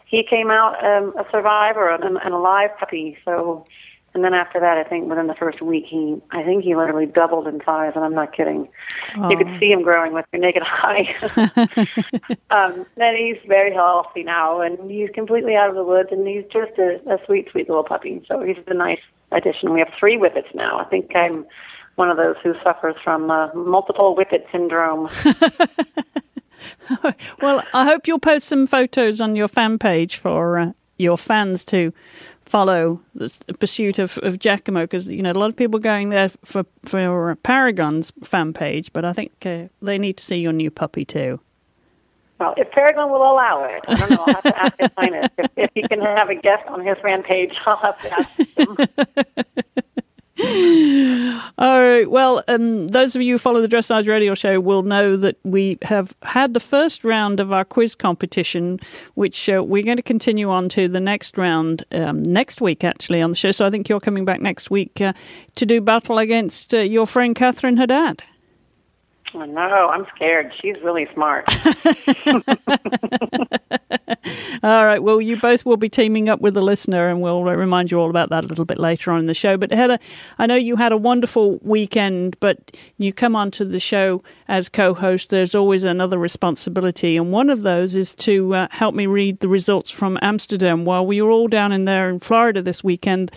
he 0.06 0.22
came 0.22 0.50
out 0.50 0.84
um, 0.84 1.14
a 1.16 1.24
survivor 1.30 1.88
and 1.88 2.18
an 2.18 2.32
alive 2.32 2.70
puppy. 2.78 3.16
So, 3.24 3.66
and 4.14 4.22
then 4.22 4.34
after 4.34 4.60
that, 4.60 4.76
I 4.76 4.84
think 4.84 5.08
within 5.08 5.26
the 5.26 5.34
first 5.34 5.62
week, 5.62 5.86
he 5.86 6.20
I 6.30 6.42
think 6.42 6.64
he 6.64 6.74
literally 6.76 7.06
doubled 7.06 7.46
in 7.46 7.62
size, 7.64 7.92
and 7.94 8.04
I'm 8.04 8.14
not 8.14 8.34
kidding. 8.36 8.68
Oh. 9.16 9.30
You 9.30 9.36
could 9.36 9.58
see 9.58 9.72
him 9.72 9.82
growing 9.82 10.12
with 10.12 10.26
your 10.32 10.40
naked 10.40 10.62
eye. 10.64 11.14
um, 12.50 12.84
then 12.96 13.16
he's 13.16 13.38
very 13.46 13.72
healthy 13.72 14.22
now, 14.22 14.60
and 14.60 14.90
he's 14.90 15.08
completely 15.14 15.56
out 15.56 15.70
of 15.70 15.76
the 15.76 15.84
woods, 15.84 16.10
and 16.12 16.26
he's 16.26 16.44
just 16.52 16.78
a, 16.78 17.00
a 17.10 17.18
sweet, 17.24 17.48
sweet 17.50 17.68
little 17.68 17.84
puppy. 17.84 18.22
So 18.28 18.42
he's 18.42 18.56
a 18.66 18.74
nice 18.74 19.00
addition. 19.30 19.72
We 19.72 19.80
have 19.80 19.92
three 19.98 20.18
whippets 20.18 20.54
now. 20.54 20.78
I 20.78 20.84
think 20.84 21.12
I'm 21.14 21.46
one 21.96 22.10
of 22.10 22.16
those 22.16 22.36
who 22.42 22.54
suffers 22.62 22.96
from 23.02 23.30
uh, 23.30 23.52
multiple 23.54 24.14
whippet 24.14 24.46
syndrome. 24.52 25.08
well, 27.40 27.62
I 27.72 27.84
hope 27.84 28.06
you'll 28.06 28.18
post 28.18 28.46
some 28.46 28.66
photos 28.66 29.20
on 29.20 29.36
your 29.36 29.48
fan 29.48 29.78
page 29.78 30.16
for 30.16 30.58
uh, 30.58 30.72
your 30.98 31.18
fans 31.18 31.64
to 31.66 31.92
follow 32.52 33.00
the 33.14 33.30
pursuit 33.58 33.98
of, 33.98 34.18
of 34.18 34.38
Giacomo 34.38 34.82
because 34.82 35.06
you 35.06 35.22
know 35.22 35.32
a 35.32 35.40
lot 35.42 35.48
of 35.48 35.56
people 35.56 35.78
are 35.78 35.88
going 35.94 36.10
there 36.10 36.28
for 36.44 36.64
for 36.84 37.34
Paragon's 37.42 38.12
fan 38.22 38.52
page, 38.52 38.92
but 38.92 39.06
I 39.06 39.14
think 39.14 39.32
uh, 39.46 39.68
they 39.80 39.96
need 39.96 40.18
to 40.18 40.24
see 40.24 40.36
your 40.36 40.52
new 40.52 40.70
puppy 40.70 41.06
too. 41.06 41.40
Well, 42.38 42.52
if 42.58 42.70
Paragon 42.70 43.10
will 43.10 43.22
allow 43.22 43.64
it, 43.64 43.82
I 43.88 43.94
don't 43.94 44.10
know. 44.10 44.24
I'll 44.26 44.34
have 44.34 44.42
to 44.42 44.62
ask 44.62 44.74
his 44.78 44.90
highness 44.98 45.30
if, 45.38 45.50
if 45.56 45.70
he 45.74 45.82
can 45.88 46.00
have 46.00 46.28
a 46.28 46.34
guest 46.34 46.66
on 46.68 46.84
his 46.84 46.98
fan 47.02 47.22
page. 47.22 47.54
I'll 47.64 47.76
have 47.76 47.98
to 48.02 48.12
ask 48.12 48.30
him. 48.58 48.76
All 51.58 51.80
right. 51.80 52.10
Well, 52.10 52.42
um, 52.48 52.88
those 52.88 53.14
of 53.14 53.22
you 53.22 53.34
who 53.34 53.38
follow 53.38 53.60
the 53.60 53.68
Dressage 53.68 54.08
Radio 54.08 54.34
Show 54.34 54.58
will 54.58 54.82
know 54.82 55.16
that 55.16 55.36
we 55.44 55.78
have 55.82 56.12
had 56.22 56.54
the 56.54 56.60
first 56.60 57.04
round 57.04 57.38
of 57.38 57.52
our 57.52 57.64
quiz 57.64 57.94
competition, 57.94 58.80
which 59.14 59.48
uh, 59.48 59.62
we're 59.62 59.84
going 59.84 59.98
to 59.98 60.02
continue 60.02 60.50
on 60.50 60.68
to 60.70 60.88
the 60.88 60.98
next 60.98 61.38
round 61.38 61.84
um, 61.92 62.22
next 62.24 62.60
week, 62.60 62.82
actually, 62.82 63.22
on 63.22 63.30
the 63.30 63.36
show. 63.36 63.52
So 63.52 63.66
I 63.66 63.70
think 63.70 63.88
you're 63.88 64.00
coming 64.00 64.24
back 64.24 64.40
next 64.40 64.70
week 64.70 65.00
uh, 65.00 65.12
to 65.54 65.66
do 65.66 65.80
battle 65.80 66.18
against 66.18 66.74
uh, 66.74 66.78
your 66.78 67.06
friend 67.06 67.36
Catherine 67.36 67.76
Haddad. 67.76 68.24
Oh, 69.34 69.44
no, 69.46 69.60
I'm 69.60 70.06
scared. 70.14 70.52
She's 70.60 70.76
really 70.82 71.06
smart. 71.14 71.46
all 74.62 74.84
right. 74.84 75.02
Well, 75.02 75.22
you 75.22 75.40
both 75.40 75.64
will 75.64 75.78
be 75.78 75.88
teaming 75.88 76.28
up 76.28 76.40
with 76.40 76.54
the 76.54 76.60
listener, 76.62 77.08
and 77.08 77.22
we'll 77.22 77.42
remind 77.42 77.90
you 77.90 77.98
all 77.98 78.10
about 78.10 78.28
that 78.30 78.44
a 78.44 78.46
little 78.46 78.66
bit 78.66 78.78
later 78.78 79.10
on 79.10 79.20
in 79.20 79.26
the 79.26 79.34
show. 79.34 79.56
But 79.56 79.72
Heather, 79.72 79.98
I 80.38 80.46
know 80.46 80.54
you 80.54 80.76
had 80.76 80.92
a 80.92 80.98
wonderful 80.98 81.58
weekend, 81.62 82.36
but 82.40 82.76
you 82.98 83.12
come 83.12 83.34
onto 83.34 83.64
the 83.64 83.80
show 83.80 84.22
as 84.48 84.68
co-host. 84.68 85.30
There's 85.30 85.54
always 85.54 85.84
another 85.84 86.18
responsibility, 86.18 87.16
and 87.16 87.32
one 87.32 87.48
of 87.48 87.62
those 87.62 87.94
is 87.94 88.14
to 88.16 88.54
uh, 88.54 88.68
help 88.70 88.94
me 88.94 89.06
read 89.06 89.40
the 89.40 89.48
results 89.48 89.90
from 89.90 90.18
Amsterdam. 90.20 90.84
While 90.84 91.06
we 91.06 91.22
were 91.22 91.30
all 91.30 91.48
down 91.48 91.72
in 91.72 91.86
there 91.86 92.10
in 92.10 92.20
Florida 92.20 92.60
this 92.60 92.84
weekend, 92.84 93.32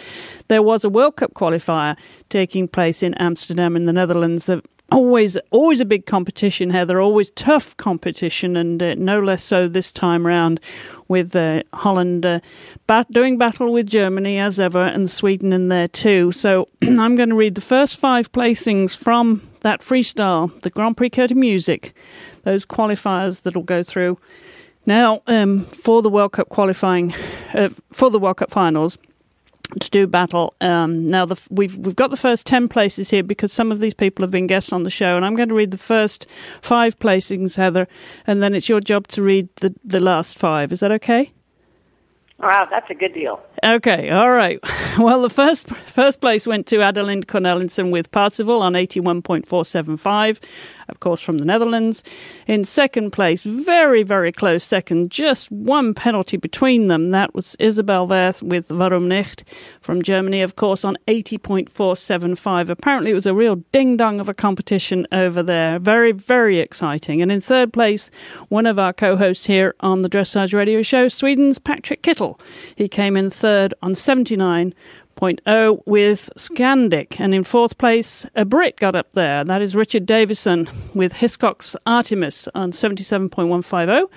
there 0.49 0.61
was 0.61 0.83
a 0.83 0.89
World 0.89 1.15
Cup 1.15 1.33
qualifier 1.33 1.95
taking 2.29 2.67
place 2.67 3.01
in 3.01 3.13
Amsterdam 3.15 3.75
in 3.75 3.85
the 3.85 3.93
Netherlands 3.93 4.49
always 4.91 5.35
always 5.51 5.81
a 5.81 5.85
big 5.85 6.05
competition 6.05 6.69
Heather 6.69 7.01
always 7.01 7.31
tough 7.31 7.75
competition 7.77 8.55
and 8.55 8.81
uh, 8.81 8.93
no 8.95 9.19
less 9.19 9.43
so 9.43 9.67
this 9.67 9.91
time 9.91 10.25
round 10.25 10.59
with 11.07 11.35
uh, 11.35 11.63
Holland 11.73 12.25
uh, 12.25 12.39
bat- 12.87 13.11
doing 13.11 13.37
battle 13.37 13.71
with 13.71 13.87
Germany 13.87 14.39
as 14.39 14.59
ever 14.59 14.83
and 14.83 15.09
Sweden 15.09 15.53
in 15.53 15.67
there 15.69 15.87
too. 15.87 16.31
So 16.31 16.67
I'm 16.81 17.15
going 17.15 17.29
to 17.29 17.35
read 17.35 17.55
the 17.55 17.61
first 17.61 17.97
five 17.97 18.31
placings 18.31 18.95
from 18.95 19.47
that 19.61 19.81
freestyle 19.81 20.59
the 20.61 20.69
Grand 20.69 20.97
Prix 20.97 21.09
Kür 21.09 21.27
to 21.27 21.35
Music 21.35 21.93
those 22.43 22.65
qualifiers 22.65 23.41
that'll 23.41 23.63
go 23.63 23.83
through. 23.83 24.17
Now 24.85 25.23
um, 25.27 25.65
for 25.65 26.01
the 26.01 26.09
World 26.09 26.33
Cup 26.33 26.49
qualifying 26.49 27.13
uh, 27.53 27.69
for 27.91 28.09
the 28.11 28.19
World 28.19 28.37
Cup 28.37 28.51
finals 28.51 28.97
to 29.79 29.89
do 29.89 30.07
battle. 30.07 30.53
Um, 30.61 31.07
now 31.07 31.25
the, 31.25 31.39
we've 31.49 31.75
we've 31.77 31.95
got 31.95 32.11
the 32.11 32.17
first 32.17 32.45
ten 32.45 32.67
places 32.67 33.09
here 33.09 33.23
because 33.23 33.51
some 33.51 33.71
of 33.71 33.79
these 33.79 33.93
people 33.93 34.23
have 34.23 34.31
been 34.31 34.47
guests 34.47 34.71
on 34.71 34.83
the 34.83 34.89
show, 34.89 35.15
and 35.15 35.25
I'm 35.25 35.35
going 35.35 35.49
to 35.49 35.55
read 35.55 35.71
the 35.71 35.77
first 35.77 36.27
five 36.61 36.97
placings, 36.99 37.55
Heather, 37.55 37.87
and 38.27 38.41
then 38.41 38.53
it's 38.53 38.69
your 38.69 38.79
job 38.79 39.07
to 39.09 39.21
read 39.21 39.49
the 39.57 39.73
the 39.83 39.99
last 39.99 40.37
five. 40.37 40.71
Is 40.71 40.79
that 40.79 40.91
okay? 40.91 41.31
Wow, 42.39 42.67
that's 42.69 42.89
a 42.89 42.93
good 42.93 43.13
deal. 43.13 43.41
Okay, 43.63 44.09
all 44.09 44.31
right. 44.31 44.59
Well, 44.97 45.23
the 45.23 45.29
first 45.29 45.67
first 45.87 46.21
place 46.21 46.47
went 46.47 46.67
to 46.67 46.77
Adelinde 46.77 47.25
Cornelissen 47.25 47.91
with 47.91 48.09
Parzival 48.11 48.61
on 48.61 48.75
81.475, 48.75 50.39
of 50.89 50.99
course, 50.99 51.21
from 51.21 51.37
the 51.37 51.45
Netherlands. 51.45 52.03
In 52.47 52.63
second 52.63 53.11
place, 53.11 53.41
very, 53.41 54.03
very 54.03 54.31
close 54.31 54.63
second, 54.63 55.11
just 55.11 55.51
one 55.51 55.93
penalty 55.93 56.37
between 56.37 56.87
them. 56.87 57.11
That 57.11 57.33
was 57.33 57.55
Isabel 57.59 58.07
Werth 58.07 58.41
with 58.41 58.71
Warum 58.71 59.07
nicht 59.07 59.43
from 59.81 60.01
Germany, 60.01 60.41
of 60.41 60.55
course, 60.55 60.83
on 60.83 60.97
80.475. 61.07 62.69
Apparently, 62.69 63.11
it 63.11 63.15
was 63.15 63.25
a 63.25 63.33
real 63.33 63.55
ding 63.71 63.97
dong 63.97 64.19
of 64.19 64.29
a 64.29 64.33
competition 64.33 65.07
over 65.11 65.41
there. 65.41 65.79
Very, 65.79 66.11
very 66.11 66.59
exciting. 66.59 67.21
And 67.21 67.31
in 67.31 67.41
third 67.41 67.73
place, 67.73 68.09
one 68.49 68.65
of 68.65 68.79
our 68.79 68.93
co 68.93 69.15
hosts 69.15 69.45
here 69.45 69.75
on 69.79 70.01
the 70.01 70.09
Dressage 70.09 70.53
Radio 70.53 70.81
Show, 70.81 71.07
Sweden's 71.07 71.59
Patrick 71.59 72.01
Kittel. 72.01 72.39
He 72.75 72.87
came 72.87 73.17
in 73.17 73.29
third 73.29 73.73
on 73.81 73.95
79.0 75.15 75.81
with 75.85 76.29
Scandic. 76.37 77.19
And 77.19 77.33
in 77.33 77.43
fourth 77.43 77.77
place, 77.77 78.25
a 78.35 78.45
Brit 78.45 78.77
got 78.77 78.95
up 78.95 79.11
there. 79.13 79.43
That 79.43 79.61
is 79.61 79.75
Richard 79.75 80.05
Davison 80.05 80.69
with 80.93 81.13
Hiscox 81.13 81.75
Artemis 81.85 82.47
on 82.55 82.71
77.150. 82.71 84.09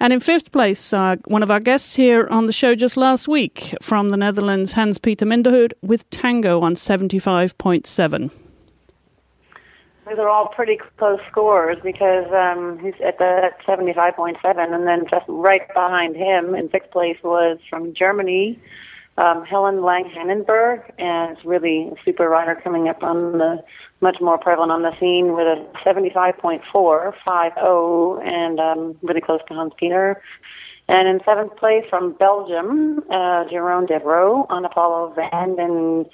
And 0.00 0.12
in 0.12 0.20
fifth 0.20 0.52
place, 0.52 0.92
uh, 0.92 1.16
one 1.26 1.42
of 1.42 1.50
our 1.50 1.60
guests 1.60 1.94
here 1.94 2.26
on 2.28 2.46
the 2.46 2.52
show 2.52 2.74
just 2.74 2.96
last 2.96 3.28
week 3.28 3.74
from 3.80 4.10
the 4.10 4.16
Netherlands, 4.16 4.72
Hans 4.72 4.98
Peter 4.98 5.24
Minderhoud 5.24 5.72
with 5.82 6.08
Tango 6.10 6.60
on 6.60 6.74
75.7. 6.74 8.30
These 10.06 10.18
are 10.18 10.28
all 10.28 10.48
pretty 10.48 10.78
close 10.98 11.20
scores 11.30 11.78
because 11.82 12.26
um, 12.30 12.78
he's 12.82 12.92
at 13.02 13.16
the 13.16 13.48
75.7, 13.66 14.36
and 14.44 14.86
then 14.86 15.06
just 15.08 15.24
right 15.28 15.66
behind 15.72 16.14
him 16.14 16.54
in 16.54 16.70
sixth 16.70 16.90
place 16.90 17.16
was 17.24 17.58
from 17.70 17.94
Germany, 17.94 18.60
um, 19.16 19.44
Helen 19.44 19.76
Langehanenberg, 19.76 20.82
and 20.98 21.36
it's 21.36 21.44
really 21.44 21.88
a 21.88 21.94
super 22.04 22.28
rider 22.28 22.60
coming 22.62 22.88
up 22.88 23.02
on 23.02 23.38
the 23.38 23.64
much 24.00 24.20
more 24.20 24.38
prevalent 24.38 24.72
on 24.72 24.82
the 24.82 24.98
scene 24.98 25.34
with 25.34 25.46
a 25.46 25.64
75.450 25.84 28.26
and 28.26 28.58
um, 28.60 28.96
really 29.02 29.20
close 29.20 29.40
to 29.48 29.54
Hans 29.54 29.72
Peter. 29.78 30.20
And 30.88 31.06
in 31.08 31.20
seventh 31.24 31.56
place 31.56 31.84
from 31.88 32.12
Belgium, 32.12 32.98
uh, 33.08 33.44
Jeroen 33.44 33.88
Devroe 33.88 34.46
on 34.50 34.64
Apollo 34.64 35.12
Van 35.16 35.58
and 35.58 36.06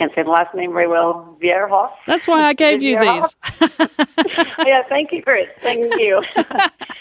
can't 0.00 0.14
say 0.14 0.22
the 0.22 0.30
last 0.30 0.54
name 0.54 0.72
very 0.72 0.88
well, 0.88 1.36
Vijverhof. 1.42 1.90
That's 2.06 2.26
why 2.26 2.44
I 2.44 2.54
gave 2.54 2.82
you 2.82 2.98
these. 2.98 3.36
yeah, 4.66 4.82
thank 4.88 5.12
you, 5.12 5.22
Chris. 5.22 5.46
Thank 5.60 5.94
you. 6.00 6.22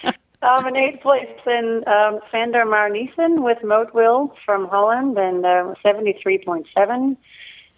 um, 0.41 0.67
in 0.67 0.75
eighth 0.75 1.01
place 1.01 1.27
in 1.46 1.84
um, 1.88 2.19
Sander 2.31 2.65
Marijnissen 2.65 3.43
with 3.43 3.58
Moedwill 3.60 4.31
from 4.46 4.67
Holland 4.67 5.17
and 5.17 5.46
uh, 5.46 5.74
73.7. 5.86 7.17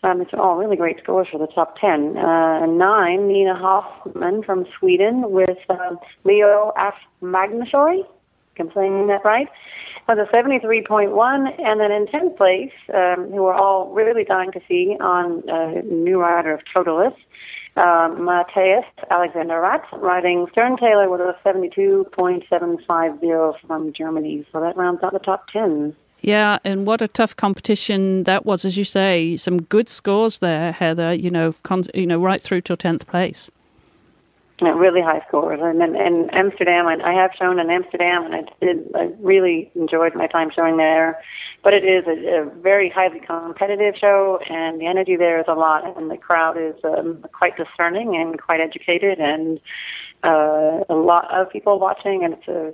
Um, 0.03 0.22
it's 0.22 0.34
all 0.34 0.58
really 0.58 0.77
great 0.77 1.00
scores 1.01 1.27
for 1.32 1.38
the 1.38 1.48
top 1.48 1.77
10. 1.80 2.18
Uh, 2.18 2.63
and 2.63 2.77
nine, 2.77 3.27
Nina 3.27 3.56
Hoffman 3.56 4.44
from 4.44 4.65
Sweden 4.80 5.32
with 5.32 5.58
uh, 5.70 5.96
Leo 6.24 6.74
F. 6.77 6.96
Magnushoy. 7.22 8.06
I'm 8.60 8.72
saying 8.74 9.08
that 9.08 9.25
right 9.25 9.48
was 10.08 10.18
a 10.18 10.36
73.1, 10.36 11.62
and 11.62 11.80
then 11.80 11.91
in 11.91 12.06
10th 12.08 12.38
place, 12.38 12.72
um, 12.94 13.32
who 13.32 13.44
were 13.44 13.53
all 13.53 13.89
really 13.94 14.24
dying 14.24 14.51
to 14.51 14.62
see 14.68 14.98
on 15.00 15.48
uh, 15.50 15.82
new 15.86 16.20
rider 16.20 16.53
of 16.53 16.62
Totilas, 16.74 17.15
um, 17.78 18.25
Matthias 18.25 18.84
Alexander 19.10 19.62
Rath, 19.62 19.86
riding 19.94 20.46
Sterntaler 20.48 21.10
with 21.10 21.22
a 21.22 21.38
72.750 21.46 23.54
from 23.66 23.94
Germany. 23.94 24.46
So 24.51 24.60
that 24.60 24.75
rounds 24.75 25.01
out 25.04 25.13
the 25.13 25.20
top 25.20 25.48
10. 25.50 25.96
Yeah, 26.22 26.60
and 26.63 26.86
what 26.86 27.01
a 27.01 27.08
tough 27.08 27.36
competition 27.36 28.25
that 28.25 28.46
was, 28.46 28.63
as 28.63 28.78
you 28.78 28.84
say. 28.84 29.38
Some 29.38 29.63
good 29.63 29.90
scores 29.90 30.38
there, 30.40 30.72
Heather. 30.72 31.13
You 31.13 31.32
know, 31.32 31.54
con- 31.63 31.88
you 31.96 32.05
know, 32.05 32.20
right 32.20 32.42
through 32.42 32.62
to 32.62 32.75
tenth 32.75 33.07
place 33.07 33.50
really 34.61 35.01
high 35.01 35.21
scores. 35.27 35.59
And 35.61 35.81
then 35.81 35.95
in 35.95 36.29
Amsterdam, 36.31 36.87
I, 36.87 36.97
I 37.03 37.13
have 37.13 37.31
shown 37.37 37.59
in 37.59 37.69
Amsterdam, 37.69 38.25
and 38.25 38.35
I 38.35 38.43
did. 38.63 38.89
I 38.95 39.09
really 39.19 39.71
enjoyed 39.75 40.15
my 40.15 40.27
time 40.27 40.51
showing 40.55 40.77
there. 40.77 41.21
But 41.63 41.74
it 41.74 41.83
is 41.83 42.05
a, 42.07 42.41
a 42.41 42.45
very 42.61 42.89
highly 42.89 43.19
competitive 43.19 43.95
show, 44.00 44.39
and 44.50 44.79
the 44.79 44.87
energy 44.87 45.15
there 45.15 45.39
is 45.39 45.45
a 45.47 45.53
lot, 45.53 45.97
and 45.97 46.09
the 46.09 46.17
crowd 46.17 46.57
is 46.57 46.75
um, 46.83 47.24
quite 47.33 47.55
discerning 47.57 48.15
and 48.15 48.41
quite 48.41 48.59
educated, 48.59 49.19
and 49.19 49.59
uh, 50.24 50.83
a 50.89 50.95
lot 50.95 51.31
of 51.31 51.50
people 51.51 51.79
watching, 51.79 52.24
and 52.24 52.33
it's 52.33 52.47
a 52.47 52.74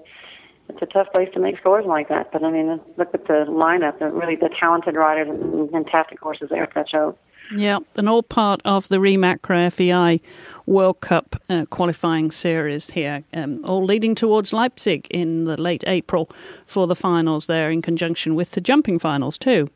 it's 0.69 0.81
a 0.81 0.85
tough 0.85 1.11
place 1.11 1.29
to 1.33 1.39
make 1.39 1.57
scores 1.57 1.85
like 1.85 2.09
that. 2.09 2.31
But 2.31 2.43
I 2.43 2.51
mean, 2.51 2.79
look 2.97 3.13
at 3.13 3.27
the 3.27 3.45
lineup, 3.47 3.99
the 3.99 4.09
really 4.09 4.35
the 4.35 4.49
talented 4.49 4.95
riders 4.95 5.29
and 5.29 5.71
fantastic 5.71 6.19
horses 6.19 6.49
there 6.49 6.63
at 6.63 6.73
that 6.75 6.89
show. 6.89 7.17
Yeah, 7.51 7.79
and 7.95 8.09
all 8.09 8.23
part 8.23 8.61
of 8.65 8.87
the 8.89 8.99
Reem 8.99 9.23
Acra 9.23 9.71
FEI 9.71 10.19
World 10.65 10.99
Cup 10.99 11.41
uh, 11.49 11.65
qualifying 11.69 12.29
series 12.29 12.89
here, 12.89 13.23
um, 13.33 13.63
all 13.63 13.85
leading 13.85 14.15
towards 14.15 14.51
Leipzig 14.51 15.07
in 15.09 15.45
the 15.45 15.59
late 15.59 15.83
April 15.87 16.29
for 16.65 16.87
the 16.87 16.95
finals 16.95 17.45
there, 17.45 17.71
in 17.71 17.81
conjunction 17.81 18.35
with 18.35 18.51
the 18.51 18.61
jumping 18.61 18.99
finals 18.99 19.37
too. 19.37 19.69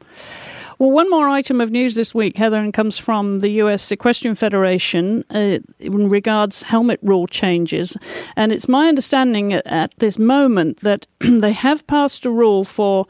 Well, 0.79 0.91
one 0.91 1.09
more 1.09 1.29
item 1.29 1.61
of 1.61 1.69
news 1.71 1.95
this 1.95 2.13
week, 2.13 2.35
Heather, 2.35 2.57
and 2.57 2.73
comes 2.73 2.97
from 2.97 3.39
the 3.39 3.49
U.S. 3.49 3.91
Equestrian 3.91 4.35
Federation 4.35 5.23
uh, 5.29 5.59
in 5.79 6.09
regards 6.09 6.63
helmet 6.63 6.99
rule 7.03 7.27
changes. 7.27 7.95
And 8.35 8.51
it's 8.51 8.67
my 8.67 8.89
understanding 8.89 9.53
at 9.53 9.93
this 9.99 10.17
moment 10.17 10.79
that 10.81 11.05
they 11.19 11.53
have 11.53 11.85
passed 11.85 12.25
a 12.25 12.31
rule 12.31 12.65
for 12.65 13.05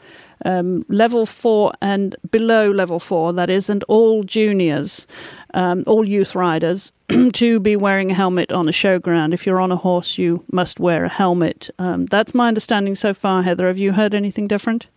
um, 0.45 0.85
level 0.89 1.25
four 1.25 1.73
and 1.81 2.15
below 2.31 2.71
level 2.71 2.99
four, 2.99 3.33
that 3.33 3.49
is, 3.49 3.69
and 3.69 3.83
all 3.85 4.23
juniors, 4.23 5.05
um, 5.53 5.83
all 5.87 6.07
youth 6.07 6.35
riders, 6.35 6.91
to 7.33 7.59
be 7.59 7.75
wearing 7.75 8.11
a 8.11 8.15
helmet 8.15 8.51
on 8.51 8.67
a 8.67 8.71
showground. 8.71 9.33
If 9.33 9.45
you're 9.45 9.61
on 9.61 9.71
a 9.71 9.77
horse, 9.77 10.17
you 10.17 10.43
must 10.51 10.79
wear 10.79 11.05
a 11.05 11.09
helmet. 11.09 11.69
Um, 11.79 12.05
that's 12.05 12.33
my 12.33 12.47
understanding 12.47 12.95
so 12.95 13.13
far, 13.13 13.43
Heather. 13.43 13.67
Have 13.67 13.79
you 13.79 13.93
heard 13.93 14.13
anything 14.13 14.47
different? 14.47 14.87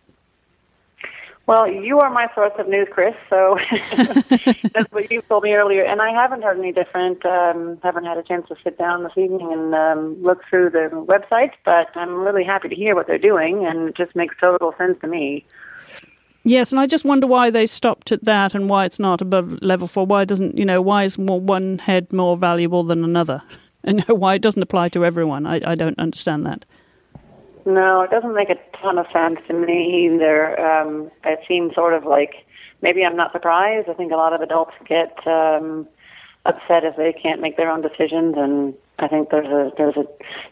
Well, 1.47 1.71
you 1.71 1.99
are 1.99 2.09
my 2.09 2.27
source 2.33 2.53
of 2.57 2.67
news, 2.67 2.87
Chris. 2.91 3.13
So 3.29 3.57
that's 4.73 4.91
what 4.91 5.11
you 5.11 5.21
told 5.23 5.43
me 5.43 5.53
earlier, 5.53 5.83
and 5.83 6.01
I 6.01 6.09
haven't 6.09 6.41
heard 6.41 6.57
any 6.57 6.71
different. 6.71 7.23
Um, 7.23 7.77
haven't 7.83 8.05
had 8.05 8.17
a 8.17 8.23
chance 8.23 8.47
to 8.47 8.55
sit 8.63 8.79
down 8.79 9.03
this 9.03 9.11
evening 9.15 9.53
and 9.53 9.75
um, 9.75 10.23
look 10.23 10.41
through 10.49 10.71
the 10.71 10.89
website, 10.91 11.51
but 11.63 11.95
I'm 11.95 12.15
really 12.15 12.43
happy 12.43 12.69
to 12.69 12.75
hear 12.75 12.95
what 12.95 13.05
they're 13.05 13.19
doing, 13.19 13.63
and 13.65 13.89
it 13.89 13.95
just 13.95 14.15
makes 14.15 14.35
total 14.39 14.73
sense 14.77 14.97
to 15.01 15.07
me. 15.07 15.45
Yes, 16.43 16.71
and 16.71 16.79
I 16.79 16.87
just 16.87 17.05
wonder 17.05 17.27
why 17.27 17.51
they 17.51 17.67
stopped 17.67 18.11
at 18.11 18.25
that, 18.25 18.55
and 18.55 18.67
why 18.67 18.85
it's 18.85 18.99
not 18.99 19.21
above 19.21 19.59
level 19.61 19.87
four. 19.87 20.07
Why 20.07 20.25
doesn't 20.25 20.57
you 20.57 20.65
know? 20.65 20.81
Why 20.81 21.03
is 21.03 21.17
more, 21.19 21.39
one 21.39 21.77
head 21.77 22.11
more 22.11 22.37
valuable 22.37 22.83
than 22.83 23.03
another? 23.03 23.41
And 23.87 24.01
why 24.07 24.33
it 24.33 24.41
doesn't 24.41 24.63
apply 24.63 24.89
to 24.89 25.05
everyone? 25.05 25.45
I, 25.45 25.61
I 25.63 25.75
don't 25.75 25.99
understand 25.99 26.43
that. 26.47 26.65
No, 27.65 28.01
it 28.01 28.11
doesn't 28.11 28.35
make 28.35 28.51
a 28.51 28.57
ton 28.77 28.99
of 28.99 29.07
sense 29.11 29.39
to 29.47 29.53
me 29.53 30.05
either. 30.05 30.59
Um, 30.59 31.09
it 31.23 31.39
seems 31.47 31.73
sort 31.73 31.93
of 31.95 32.05
like 32.05 32.45
maybe 32.81 33.03
I'm 33.03 33.15
not 33.15 33.31
surprised. 33.31 33.89
I 33.89 33.93
think 33.93 34.11
a 34.11 34.15
lot 34.15 34.33
of 34.33 34.41
adults 34.41 34.73
get 34.87 35.17
um, 35.27 35.87
upset 36.45 36.83
if 36.83 36.95
they 36.95 37.11
can't 37.11 37.41
make 37.41 37.57
their 37.57 37.71
own 37.71 37.81
decisions, 37.81 38.35
and 38.37 38.75
I 38.99 39.07
think 39.07 39.31
there's 39.31 39.47
a 39.47 39.71
there's 39.77 39.97
a 39.97 40.05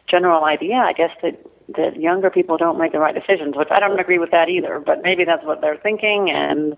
general 0.08 0.44
idea, 0.44 0.78
I 0.78 0.94
guess, 0.94 1.12
that 1.22 1.40
that 1.76 1.98
younger 1.98 2.32
people 2.32 2.58
don't 2.58 2.80
make 2.80 2.94
the 2.94 3.00
right 3.00 3.14
decisions, 3.14 3.56
which 3.56 3.70
I 3.70 3.80
don't 3.80 4.00
agree 4.00 4.18
with 4.18 4.32
that 4.32 4.50
either. 4.50 4.80
But 4.80 5.04
maybe 5.04 5.24
that's 5.24 5.46
what 5.46 5.62
they're 5.62 5.78
thinking, 5.78 6.32
and 6.32 6.76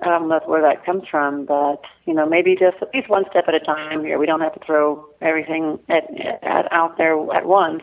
um, 0.00 0.30
that's 0.30 0.46
where 0.46 0.62
that 0.62 0.86
comes 0.86 1.06
from. 1.06 1.44
But 1.44 1.82
you 2.06 2.14
know, 2.14 2.24
maybe 2.24 2.56
just 2.56 2.78
at 2.80 2.94
least 2.94 3.10
one 3.10 3.26
step 3.28 3.44
at 3.46 3.54
a 3.54 3.60
time 3.60 4.04
here. 4.04 4.18
We 4.18 4.24
don't 4.24 4.40
have 4.40 4.54
to 4.54 4.64
throw 4.64 5.06
everything 5.20 5.78
at, 5.90 6.08
at 6.42 6.72
out 6.72 6.96
there 6.96 7.14
at 7.34 7.44
once 7.44 7.82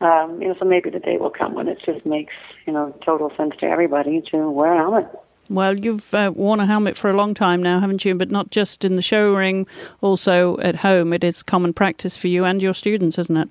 um, 0.00 0.40
you 0.40 0.48
know, 0.48 0.56
so 0.58 0.64
maybe 0.64 0.90
the 0.90 0.98
day 0.98 1.16
will 1.16 1.30
come 1.30 1.54
when 1.54 1.68
it 1.68 1.78
just 1.84 2.04
makes 2.04 2.34
you 2.66 2.72
know 2.72 2.94
total 3.04 3.32
sense 3.36 3.54
to 3.60 3.66
everybody 3.66 4.22
to 4.30 4.50
wear 4.50 4.74
a 4.74 4.76
helmet. 4.76 5.08
Well, 5.48 5.78
you've 5.78 6.12
uh, 6.12 6.32
worn 6.34 6.58
a 6.60 6.66
helmet 6.66 6.96
for 6.96 7.08
a 7.08 7.12
long 7.16 7.32
time 7.32 7.62
now, 7.62 7.78
haven't 7.78 8.04
you? 8.04 8.14
But 8.14 8.30
not 8.30 8.50
just 8.50 8.84
in 8.84 8.96
the 8.96 9.02
show 9.02 9.32
ring, 9.34 9.66
also 10.00 10.58
at 10.58 10.74
home. 10.74 11.12
It 11.12 11.22
is 11.22 11.42
common 11.42 11.72
practice 11.72 12.16
for 12.16 12.28
you 12.28 12.44
and 12.44 12.60
your 12.60 12.74
students, 12.74 13.16
isn't 13.18 13.36
it? 13.36 13.48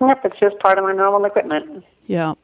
Yep, 0.00 0.24
it's 0.26 0.38
just 0.38 0.58
part 0.60 0.78
of 0.78 0.84
my 0.84 0.92
normal 0.92 1.24
equipment. 1.24 1.84
Yeah. 2.06 2.34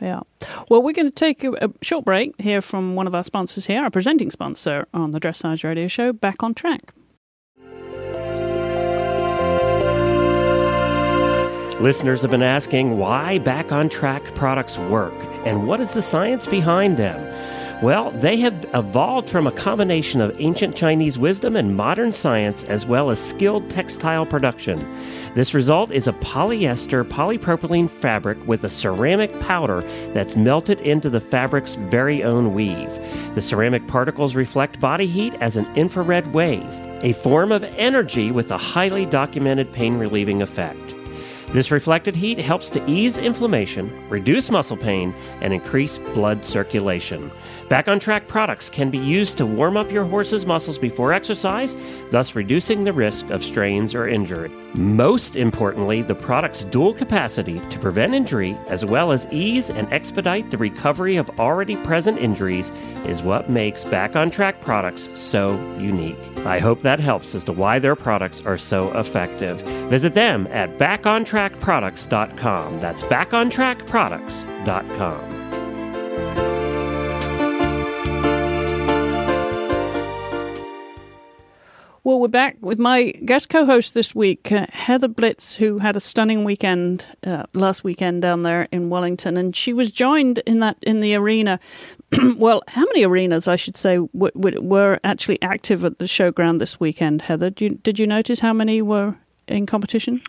Yeah. 0.00 0.20
Well, 0.68 0.82
we're 0.82 0.92
going 0.92 1.10
to 1.10 1.14
take 1.14 1.44
a, 1.44 1.52
a, 1.52 1.70
short 1.82 2.04
break 2.04 2.38
here 2.40 2.60
from 2.60 2.94
one 2.94 3.06
of 3.06 3.14
our 3.14 3.24
sponsors 3.24 3.66
here, 3.66 3.82
our 3.82 3.90
presenting 3.90 4.30
sponsor 4.30 4.86
on 4.92 5.12
the 5.12 5.20
Dressage 5.20 5.64
Radio 5.64 5.88
Show, 5.88 6.12
Back 6.12 6.42
on 6.42 6.52
Track. 6.52 6.92
Listeners 11.84 12.22
have 12.22 12.30
been 12.30 12.42
asking 12.42 12.96
why 12.96 13.36
Back 13.36 13.70
on 13.70 13.90
Track 13.90 14.22
products 14.34 14.78
work 14.78 15.12
and 15.44 15.66
what 15.66 15.80
is 15.80 15.92
the 15.92 16.00
science 16.00 16.46
behind 16.46 16.96
them. 16.96 17.20
Well, 17.82 18.10
they 18.10 18.38
have 18.38 18.54
evolved 18.72 19.28
from 19.28 19.46
a 19.46 19.52
combination 19.52 20.22
of 20.22 20.34
ancient 20.40 20.76
Chinese 20.76 21.18
wisdom 21.18 21.56
and 21.56 21.76
modern 21.76 22.10
science, 22.14 22.64
as 22.64 22.86
well 22.86 23.10
as 23.10 23.22
skilled 23.22 23.68
textile 23.68 24.24
production. 24.24 24.78
This 25.34 25.52
result 25.52 25.90
is 25.92 26.08
a 26.08 26.14
polyester 26.14 27.04
polypropylene 27.04 27.90
fabric 27.90 28.38
with 28.46 28.64
a 28.64 28.70
ceramic 28.70 29.38
powder 29.40 29.82
that's 30.14 30.36
melted 30.36 30.80
into 30.80 31.10
the 31.10 31.20
fabric's 31.20 31.74
very 31.74 32.24
own 32.24 32.54
weave. 32.54 32.88
The 33.34 33.42
ceramic 33.42 33.86
particles 33.88 34.34
reflect 34.34 34.80
body 34.80 35.06
heat 35.06 35.34
as 35.42 35.58
an 35.58 35.66
infrared 35.76 36.32
wave, 36.32 36.64
a 37.02 37.12
form 37.12 37.52
of 37.52 37.62
energy 37.62 38.30
with 38.30 38.50
a 38.50 38.56
highly 38.56 39.04
documented 39.04 39.70
pain 39.74 39.98
relieving 39.98 40.40
effect. 40.40 40.93
This 41.54 41.70
reflected 41.70 42.16
heat 42.16 42.38
helps 42.38 42.68
to 42.70 42.84
ease 42.90 43.16
inflammation, 43.16 43.88
reduce 44.08 44.50
muscle 44.50 44.76
pain, 44.76 45.14
and 45.40 45.54
increase 45.54 45.98
blood 45.98 46.44
circulation. 46.44 47.30
Back 47.68 47.88
on 47.88 47.98
track 47.98 48.28
products 48.28 48.68
can 48.68 48.90
be 48.90 48.98
used 48.98 49.38
to 49.38 49.46
warm 49.46 49.78
up 49.78 49.90
your 49.90 50.04
horse's 50.04 50.44
muscles 50.44 50.76
before 50.78 51.14
exercise, 51.14 51.74
thus 52.10 52.34
reducing 52.34 52.84
the 52.84 52.92
risk 52.92 53.30
of 53.30 53.42
strains 53.42 53.94
or 53.94 54.06
injury. 54.06 54.50
Most 54.74 55.34
importantly, 55.36 56.02
the 56.02 56.14
product's 56.14 56.64
dual 56.64 56.92
capacity 56.92 57.60
to 57.70 57.78
prevent 57.78 58.12
injury 58.14 58.54
as 58.68 58.84
well 58.84 59.12
as 59.12 59.26
ease 59.32 59.70
and 59.70 59.90
expedite 59.92 60.50
the 60.50 60.58
recovery 60.58 61.16
of 61.16 61.40
already 61.40 61.76
present 61.76 62.18
injuries 62.18 62.70
is 63.06 63.22
what 63.22 63.48
makes 63.48 63.82
Back 63.84 64.14
on 64.14 64.30
Track 64.30 64.60
products 64.60 65.08
so 65.14 65.54
unique. 65.78 66.18
I 66.44 66.58
hope 66.58 66.82
that 66.82 67.00
helps 67.00 67.34
as 67.34 67.44
to 67.44 67.52
why 67.52 67.78
their 67.78 67.96
products 67.96 68.42
are 68.42 68.58
so 68.58 68.94
effective. 68.98 69.62
Visit 69.88 70.12
them 70.12 70.46
at 70.50 70.76
backontrackproducts.com. 70.78 72.80
That's 72.80 73.02
backontrackproducts.com. 73.04 75.63
Well, 82.04 82.20
we're 82.20 82.28
back 82.28 82.58
with 82.60 82.78
my 82.78 83.12
guest 83.24 83.48
co-host 83.48 83.94
this 83.94 84.14
week, 84.14 84.52
uh, 84.52 84.66
Heather 84.68 85.08
Blitz, 85.08 85.56
who 85.56 85.78
had 85.78 85.96
a 85.96 86.00
stunning 86.00 86.44
weekend 86.44 87.06
uh, 87.26 87.44
last 87.54 87.82
weekend 87.82 88.20
down 88.20 88.42
there 88.42 88.68
in 88.70 88.90
Wellington, 88.90 89.38
and 89.38 89.56
she 89.56 89.72
was 89.72 89.90
joined 89.90 90.36
in 90.40 90.58
that 90.58 90.76
in 90.82 91.00
the 91.00 91.14
arena. 91.14 91.58
well, 92.36 92.62
how 92.68 92.82
many 92.82 93.04
arenas, 93.04 93.48
I 93.48 93.56
should 93.56 93.78
say, 93.78 93.94
w- 93.94 94.32
w- 94.34 94.60
were 94.60 95.00
actually 95.02 95.40
active 95.40 95.82
at 95.82 95.98
the 95.98 96.04
showground 96.04 96.58
this 96.58 96.78
weekend? 96.78 97.22
Heather, 97.22 97.48
did 97.48 97.60
you, 97.62 97.70
did 97.76 97.98
you 97.98 98.06
notice 98.06 98.38
how 98.38 98.52
many 98.52 98.82
were 98.82 99.16
in 99.48 99.64
competition? 99.64 100.20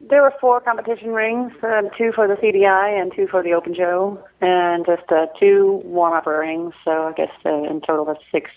There 0.00 0.22
were 0.22 0.34
four 0.40 0.60
competition 0.60 1.10
rings, 1.10 1.52
um, 1.62 1.90
two 1.96 2.10
for 2.12 2.26
the 2.26 2.34
CDI 2.34 3.00
and 3.00 3.14
two 3.14 3.28
for 3.28 3.44
the 3.44 3.52
Open 3.52 3.72
Show, 3.72 4.18
and 4.40 4.84
just 4.84 5.08
uh, 5.12 5.26
two 5.38 5.80
warm-up 5.84 6.26
rings. 6.26 6.74
So 6.84 6.90
I 6.90 7.12
guess 7.12 7.30
uh, 7.46 7.70
in 7.70 7.82
total 7.86 8.04
that's 8.04 8.24
six 8.32 8.50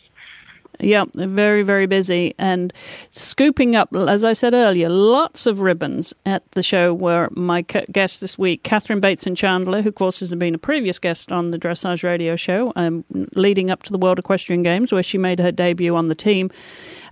yeah, 0.82 1.06
very, 1.16 1.64
very 1.64 1.86
busy 1.86 2.36
and 2.38 2.74
scooping 3.12 3.76
up, 3.76 3.94
as 3.96 4.24
I 4.24 4.34
said 4.34 4.54
earlier, 4.54 4.90
lots 4.90 5.46
of 5.46 5.62
ribbons 5.62 6.14
at 6.26 6.50
the 6.52 6.64
show 6.64 6.94
were 6.94 7.30
my 7.32 7.62
guest 7.62 8.22
this 8.22 8.38
week, 8.38 8.64
Katherine 8.64 9.00
Bateson-Chandler, 9.00 9.82
who, 9.82 9.90
of 9.90 9.96
course, 9.96 10.20
has 10.20 10.34
been 10.34 10.56
a 10.56 10.60
previous 10.60 11.00
guest 11.00 11.32
on 11.32 11.52
the 11.52 11.58
Dressage 11.58 12.04
Radio 12.04 12.36
show, 12.36 12.74
um, 12.76 13.06
leading 13.36 13.70
up 13.70 13.84
to 13.84 13.92
the 13.92 13.98
World 13.98 14.20
Equestrian 14.20 14.64
Games, 14.64 14.92
where 14.92 15.04
she 15.04 15.18
made 15.18 15.40
her 15.40 15.52
debut 15.52 15.96
on 15.96 16.08
the 16.08 16.16
team. 16.16 16.52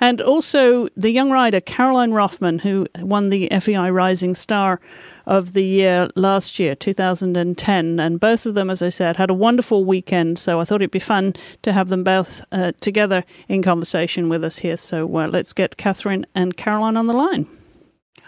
And 0.02 0.22
also 0.22 0.88
the 0.96 1.12
young 1.12 1.30
rider, 1.30 1.60
Caroline 1.60 2.12
Roffman, 2.12 2.62
who 2.62 2.88
won 3.00 3.30
the 3.30 3.50
FEI 3.60 3.90
Rising 3.92 4.34
Star 4.34 4.80
of 5.26 5.54
the 5.54 5.64
year 5.64 6.10
last 6.16 6.58
year, 6.58 6.74
2010. 6.74 8.00
And 8.00 8.20
both 8.20 8.46
of 8.46 8.56
them, 8.56 8.70
as 8.70 8.82
I 8.82 8.90
said, 8.90 9.18
had 9.18 9.30
a 9.30 9.34
wonderful 9.34 9.86
weekend. 9.86 10.40
So 10.40 10.60
I 10.60 10.66
thought 10.66 10.82
it'd 10.82 10.92
be 10.92 11.00
fun 11.00 11.36
to 11.62 11.74
have 11.74 11.90
them 11.90 12.04
both 12.04 12.42
uh, 12.52 12.72
together 12.82 13.24
in 13.48 13.62
conversation 13.62 14.30
with 14.30 14.44
us 14.44 14.58
here. 14.58 14.78
So 14.78 15.06
uh, 15.18 15.28
let's 15.28 15.54
get 15.54 15.78
Catherine 15.78 16.26
and 16.34 16.58
Caroline 16.58 16.98
on 16.98 17.08
the 17.08 17.14
line. 17.14 17.46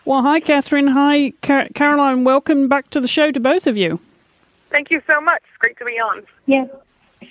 Well, 0.05 0.21
hi, 0.21 0.39
Catherine. 0.39 0.88
Hi, 0.88 1.31
Car- 1.41 1.69
Caroline. 1.73 2.23
Welcome 2.23 2.67
back 2.67 2.89
to 2.91 2.99
the 2.99 3.07
show 3.07 3.31
to 3.31 3.39
both 3.39 3.67
of 3.67 3.77
you. 3.77 3.99
Thank 4.71 4.89
you 4.89 5.01
so 5.07 5.21
much. 5.21 5.41
It's 5.49 5.57
great 5.60 5.77
to 5.77 5.86
be 5.86 5.91
on. 5.91 6.23
Yeah. 6.45 6.65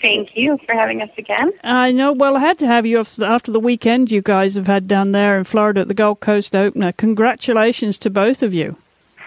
Thank 0.01 0.31
you 0.35 0.59
for 0.65 0.75
having 0.75 1.03
us 1.03 1.11
again. 1.19 1.53
I 1.63 1.93
know. 1.93 2.13
Well, 2.13 2.37
I 2.37 2.41
had 2.41 2.59
to 2.61 2.67
have 2.67 2.87
you 2.87 3.01
after 3.01 3.53
the 3.53 3.61
weekend 3.61 4.11
you 4.11 4.23
guys 4.23 4.55
have 4.55 4.67
had 4.67 4.89
down 4.89 5.13
there 5.13 5.37
in 5.37 5.45
Florida 5.45 5.81
at 5.81 5.89
the 5.89 5.95
Gold 5.95 6.21
Coast 6.21 6.55
Opener. 6.55 6.93
Congratulations 6.93 7.99
to 7.99 8.11
both 8.11 8.43
of 8.43 8.55
you. 8.55 8.77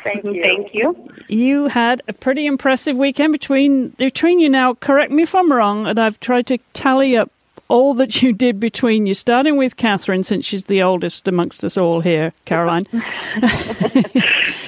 Thank 0.03 0.23
you. 0.25 0.41
Thank 0.41 0.73
you. 0.73 1.09
You 1.27 1.67
had 1.67 2.01
a 2.07 2.13
pretty 2.13 2.45
impressive 2.45 2.97
weekend 2.97 3.31
between 3.31 3.89
between 3.89 4.39
you 4.39 4.49
now. 4.49 4.73
Correct 4.73 5.11
me 5.11 5.23
if 5.23 5.33
I'm 5.33 5.51
wrong, 5.51 5.87
and 5.87 5.99
I've 5.99 6.19
tried 6.19 6.47
to 6.47 6.57
tally 6.73 7.15
up 7.15 7.31
all 7.69 7.93
that 7.95 8.21
you 8.21 8.33
did 8.33 8.59
between 8.59 9.05
you, 9.05 9.13
starting 9.13 9.57
with 9.57 9.77
Catherine, 9.77 10.23
since 10.23 10.45
she's 10.45 10.65
the 10.65 10.83
oldest 10.83 11.27
amongst 11.27 11.63
us 11.63 11.77
all 11.77 12.01
here, 12.01 12.33
Caroline. 12.45 12.85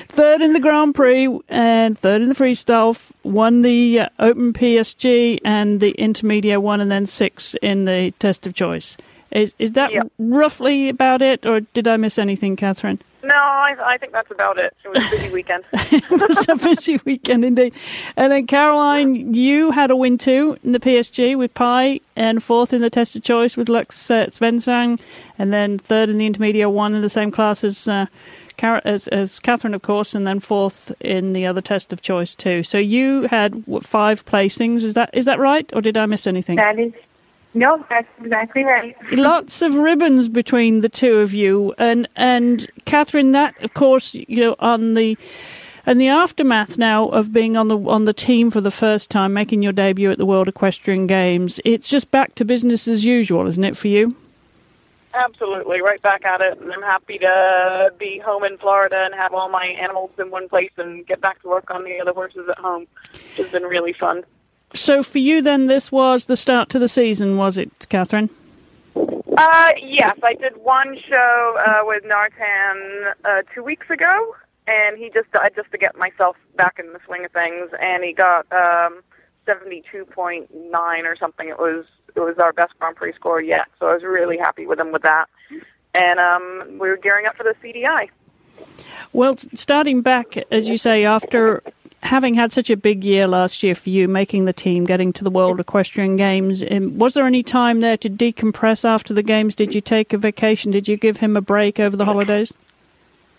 third 0.09 0.41
in 0.41 0.53
the 0.53 0.59
Grand 0.59 0.95
Prix 0.95 1.27
and 1.49 1.97
third 1.97 2.21
in 2.21 2.29
the 2.29 2.35
freestyle, 2.35 2.97
won 3.23 3.61
the 3.61 4.01
uh, 4.01 4.09
Open 4.19 4.53
PSG 4.53 5.39
and 5.43 5.79
the 5.79 5.93
Intermedia 5.93 6.61
one, 6.61 6.81
and 6.81 6.91
then 6.91 7.05
six 7.05 7.55
in 7.61 7.85
the 7.85 8.13
Test 8.19 8.47
of 8.47 8.53
Choice. 8.53 8.97
Is 9.31 9.55
is 9.59 9.73
that 9.73 9.91
yep. 9.91 10.11
roughly 10.17 10.89
about 10.89 11.21
it, 11.21 11.45
or 11.45 11.59
did 11.59 11.87
I 11.87 11.97
miss 11.97 12.17
anything, 12.17 12.55
Catherine? 12.55 13.01
No, 13.25 13.33
I, 13.33 13.75
I 13.83 13.97
think 13.97 14.11
that's 14.13 14.29
about 14.29 14.59
it. 14.59 14.75
It 14.83 14.87
was 14.89 15.03
a 15.03 15.09
busy 15.09 15.29
weekend. 15.29 15.63
it 15.73 16.09
was 16.11 16.47
a 16.47 16.55
busy 16.55 16.99
weekend 17.05 17.43
indeed. 17.43 17.73
And 18.15 18.31
then 18.31 18.45
Caroline, 18.45 19.33
you 19.33 19.71
had 19.71 19.89
a 19.89 19.95
win 19.95 20.19
too 20.19 20.57
in 20.63 20.73
the 20.73 20.79
PSG 20.79 21.35
with 21.35 21.53
Pi, 21.55 22.01
and 22.15 22.43
fourth 22.43 22.71
in 22.71 22.81
the 22.81 22.89
test 22.89 23.15
of 23.15 23.23
choice 23.23 23.57
with 23.57 23.67
Lux 23.67 24.11
uh, 24.11 24.27
Svensson, 24.27 24.99
and 25.39 25.51
then 25.51 25.79
third 25.79 26.09
in 26.09 26.19
the 26.19 26.27
intermediate 26.27 26.69
one 26.69 26.93
in 26.93 27.01
the 27.01 27.09
same 27.09 27.31
class 27.31 27.63
as. 27.63 27.87
Uh, 27.87 28.05
as, 28.63 29.07
as 29.09 29.39
Catherine, 29.39 29.73
of 29.73 29.81
course, 29.81 30.13
and 30.13 30.25
then 30.25 30.39
fourth 30.39 30.91
in 30.99 31.33
the 31.33 31.45
other 31.45 31.61
test 31.61 31.93
of 31.93 32.01
choice 32.01 32.35
too. 32.35 32.63
So 32.63 32.77
you 32.77 33.23
had 33.23 33.65
what, 33.67 33.85
five 33.85 34.25
placings. 34.25 34.83
Is 34.83 34.93
that 34.93 35.09
is 35.13 35.25
that 35.25 35.39
right, 35.39 35.69
or 35.73 35.81
did 35.81 35.97
I 35.97 36.05
miss 36.05 36.27
anything? 36.27 36.55
That 36.57 36.79
is 36.79 36.93
no, 37.55 37.83
that's 37.89 38.07
exactly 38.21 38.63
right. 38.65 38.95
Lots 39.11 39.61
of 39.61 39.75
ribbons 39.75 40.27
between 40.27 40.81
the 40.81 40.89
two 40.89 41.19
of 41.19 41.33
you, 41.33 41.73
and 41.77 42.07
and 42.15 42.69
Catherine. 42.85 43.31
That, 43.31 43.61
of 43.63 43.73
course, 43.73 44.13
you 44.13 44.41
know, 44.41 44.55
on 44.59 44.93
the 44.93 45.17
and 45.85 45.99
the 46.01 46.09
aftermath 46.09 46.77
now 46.77 47.07
of 47.09 47.31
being 47.31 47.55
on 47.55 47.69
the 47.69 47.77
on 47.77 48.05
the 48.05 48.13
team 48.13 48.51
for 48.51 48.59
the 48.59 48.71
first 48.71 49.09
time, 49.09 49.33
making 49.33 49.61
your 49.61 49.71
debut 49.71 50.11
at 50.11 50.17
the 50.17 50.25
World 50.25 50.49
Equestrian 50.49 51.07
Games. 51.07 51.59
It's 51.63 51.87
just 51.87 52.11
back 52.11 52.35
to 52.35 52.45
business 52.45 52.87
as 52.87 53.05
usual, 53.05 53.47
isn't 53.47 53.63
it 53.63 53.77
for 53.77 53.87
you? 53.87 54.15
Absolutely, 55.15 55.81
right 55.81 56.01
back 56.01 56.25
at 56.25 56.41
it, 56.41 56.59
and 56.59 56.73
I'm 56.73 56.81
happy 56.81 57.17
to 57.19 57.93
be 57.97 58.19
home 58.19 58.43
in 58.43 58.57
Florida 58.57 59.03
and 59.05 59.13
have 59.15 59.33
all 59.33 59.47
my 59.47 59.65
animals 59.65 60.11
in 60.19 60.29
one 60.29 60.49
place 60.49 60.71
and 60.77 61.07
get 61.07 61.21
back 61.21 61.41
to 61.43 61.47
work 61.47 61.71
on 61.71 61.85
the 61.85 61.99
other 62.01 62.11
horses 62.11 62.49
at 62.49 62.57
home. 62.57 62.85
It's 63.37 63.51
been 63.51 63.63
really 63.63 63.93
fun. 63.93 64.23
So 64.73 65.03
for 65.03 65.19
you, 65.19 65.41
then, 65.41 65.67
this 65.67 65.89
was 65.89 66.25
the 66.25 66.35
start 66.35 66.67
to 66.69 66.79
the 66.79 66.89
season, 66.89 67.37
was 67.37 67.57
it, 67.57 67.87
Catherine? 67.87 68.29
Uh, 69.37 69.71
yes, 69.81 70.17
I 70.21 70.33
did 70.33 70.57
one 70.57 70.97
show 71.07 71.57
uh, 71.65 71.85
with 71.85 72.03
Nartan 72.03 73.13
uh, 73.23 73.43
two 73.53 73.63
weeks 73.63 73.89
ago, 73.89 74.35
and 74.67 74.97
he 74.97 75.09
just 75.09 75.27
I 75.33 75.49
just 75.55 75.71
to 75.71 75.77
get 75.77 75.97
myself 75.97 76.35
back 76.57 76.77
in 76.77 76.91
the 76.91 76.99
swing 77.05 77.23
of 77.23 77.31
things, 77.31 77.69
and 77.81 78.03
he 78.03 78.11
got 78.11 78.45
um, 78.51 79.01
seventy 79.45 79.83
two 79.91 80.05
point 80.05 80.49
nine 80.53 81.05
or 81.05 81.15
something. 81.15 81.49
It 81.49 81.59
was 81.59 81.85
it 82.15 82.19
was 82.19 82.37
our 82.39 82.53
best 82.53 82.73
Grand 82.79 82.95
Prix 82.95 83.13
score 83.13 83.41
yet, 83.41 83.67
so 83.79 83.87
I 83.87 83.93
was 83.93 84.03
really 84.03 84.37
happy 84.37 84.65
with 84.65 84.79
him 84.79 84.91
with 84.91 85.03
that. 85.03 85.27
And 85.93 86.19
um, 86.19 86.79
we 86.79 86.89
were 86.89 86.97
gearing 86.97 87.25
up 87.25 87.35
for 87.35 87.43
the 87.43 87.55
CDI. 87.63 88.09
Well, 89.13 89.35
starting 89.53 90.01
back, 90.01 90.37
as 90.51 90.67
you 90.67 90.77
say, 90.77 91.05
after 91.05 91.63
having 92.03 92.33
had 92.33 92.53
such 92.53 92.69
a 92.69 92.77
big 92.77 93.03
year 93.03 93.27
last 93.27 93.63
year 93.63 93.73
for 93.73 93.89
you, 93.89 94.07
making 94.07 94.45
the 94.45 94.53
team, 94.53 94.85
getting 94.85 95.11
to 95.13 95.23
the 95.23 95.29
World 95.29 95.59
Equestrian 95.59 96.17
Games, 96.17 96.63
um, 96.69 96.97
was 96.97 97.13
there 97.13 97.25
any 97.25 97.43
time 97.43 97.81
there 97.81 97.97
to 97.97 98.09
decompress 98.09 98.85
after 98.85 99.13
the 99.13 99.23
games? 99.23 99.55
Did 99.55 99.73
you 99.73 99.81
take 99.81 100.13
a 100.13 100.17
vacation? 100.17 100.71
Did 100.71 100.87
you 100.87 100.97
give 100.97 101.17
him 101.17 101.35
a 101.35 101.41
break 101.41 101.79
over 101.79 101.95
the 101.97 102.05
holidays? 102.05 102.53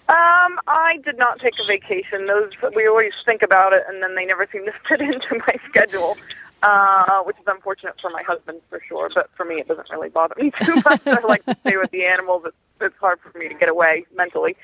Um, 0.09 0.61
I 0.69 0.99
did 1.05 1.19
not 1.19 1.41
take 1.41 1.55
a 1.61 1.67
vacation. 1.67 2.27
Those 2.27 2.53
we 2.77 2.87
always 2.87 3.13
think 3.25 3.43
about 3.43 3.73
it, 3.73 3.83
and 3.89 4.03
then 4.03 4.15
they 4.15 4.25
never 4.25 4.47
seem 4.53 4.65
to 4.67 4.73
fit 4.89 5.01
into 5.01 5.43
my 5.47 5.57
schedule, 5.69 6.17
uh, 6.63 7.23
which 7.23 7.37
is 7.39 7.45
unfortunate 7.47 7.95
for 8.01 8.11
my 8.11 8.23
husband 8.23 8.61
for 8.71 8.81
sure. 8.89 9.11
But 9.13 9.31
for 9.37 9.45
me, 9.45 9.57
it 9.57 9.67
doesn't 9.67 9.91
really 9.91 10.09
bother 10.09 10.35
me 10.39 10.53
too 10.63 10.77
much. 10.85 11.03
I 11.07 11.21
like 11.27 11.45
to 11.47 11.57
stay 11.63 11.77
with 11.77 11.91
the 11.91 12.05
animals. 12.05 12.43
It's, 12.47 12.57
it's 12.81 12.97
hard 13.01 13.19
for 13.21 13.37
me 13.37 13.49
to 13.49 13.55
get 13.55 13.69
away 13.69 14.07
mentally. 14.15 14.57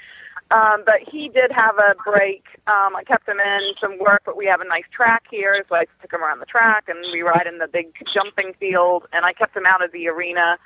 Um, 0.52 0.82
but 0.84 1.00
he 1.10 1.28
did 1.28 1.50
have 1.50 1.76
a 1.78 1.94
break. 2.04 2.44
Um, 2.66 2.94
I 2.94 3.02
kept 3.04 3.26
him 3.26 3.40
in 3.40 3.72
some 3.80 3.98
work, 3.98 4.22
but 4.24 4.36
we 4.36 4.46
have 4.46 4.60
a 4.60 4.66
nice 4.66 4.84
track 4.94 5.24
here, 5.30 5.64
so 5.68 5.74
I 5.74 5.86
took 6.00 6.12
him 6.12 6.22
around 6.22 6.40
the 6.40 6.46
track, 6.46 6.84
and 6.88 6.98
we 7.12 7.22
ride 7.22 7.46
in 7.46 7.58
the 7.58 7.66
big 7.66 7.86
jumping 8.12 8.52
field. 8.60 9.06
And 9.12 9.24
I 9.24 9.32
kept 9.32 9.56
him 9.56 9.66
out 9.66 9.82
of 9.82 9.90
the 9.92 10.08
arena 10.08 10.58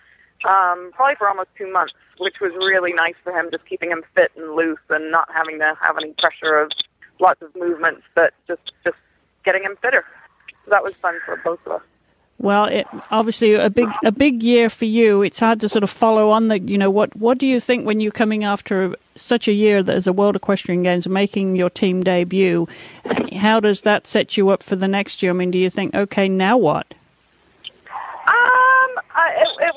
um, 0.44 0.90
probably 0.94 1.16
for 1.16 1.28
almost 1.28 1.48
two 1.56 1.70
months, 1.72 1.94
which 2.18 2.36
was 2.40 2.52
really 2.54 2.92
nice 2.92 3.14
for 3.22 3.32
him, 3.32 3.48
just 3.50 3.66
keeping 3.66 3.90
him 3.90 4.02
fit 4.14 4.32
and 4.36 4.54
loose 4.54 4.78
and 4.90 5.10
not 5.10 5.28
having 5.32 5.58
to 5.58 5.74
have 5.80 5.96
any 5.96 6.12
pressure 6.18 6.58
of 6.58 6.70
lots 7.20 7.40
of 7.42 7.54
movements, 7.56 8.02
but 8.14 8.34
just 8.46 8.72
just 8.84 8.96
getting 9.44 9.62
him 9.62 9.76
fitter. 9.80 10.04
So 10.64 10.70
that 10.70 10.82
was 10.82 10.94
fun 10.96 11.18
for 11.24 11.40
both 11.44 11.60
of 11.66 11.72
us. 11.72 11.82
Well, 12.38 12.66
it, 12.66 12.86
obviously 13.10 13.54
a 13.54 13.70
big 13.70 13.88
a 14.04 14.12
big 14.12 14.42
year 14.42 14.68
for 14.68 14.84
you. 14.84 15.22
It's 15.22 15.38
hard 15.38 15.60
to 15.60 15.68
sort 15.70 15.82
of 15.82 15.90
follow 15.90 16.30
on 16.30 16.48
the 16.48 16.58
you 16.58 16.76
know 16.76 16.90
what 16.90 17.16
what 17.16 17.38
do 17.38 17.46
you 17.46 17.60
think 17.60 17.86
when 17.86 18.00
you're 18.00 18.12
coming 18.12 18.44
after 18.44 18.94
such 19.14 19.48
a 19.48 19.52
year 19.52 19.82
that 19.82 19.96
as 19.96 20.06
a 20.06 20.12
World 20.12 20.36
Equestrian 20.36 20.82
Games, 20.82 21.08
making 21.08 21.56
your 21.56 21.70
team 21.70 22.02
debut? 22.02 22.68
How 23.34 23.58
does 23.60 23.82
that 23.82 24.06
set 24.06 24.36
you 24.36 24.50
up 24.50 24.62
for 24.62 24.76
the 24.76 24.88
next 24.88 25.22
year? 25.22 25.32
I 25.32 25.34
mean, 25.34 25.50
do 25.50 25.58
you 25.58 25.70
think 25.70 25.94
okay 25.94 26.28
now 26.28 26.58
what? 26.58 26.92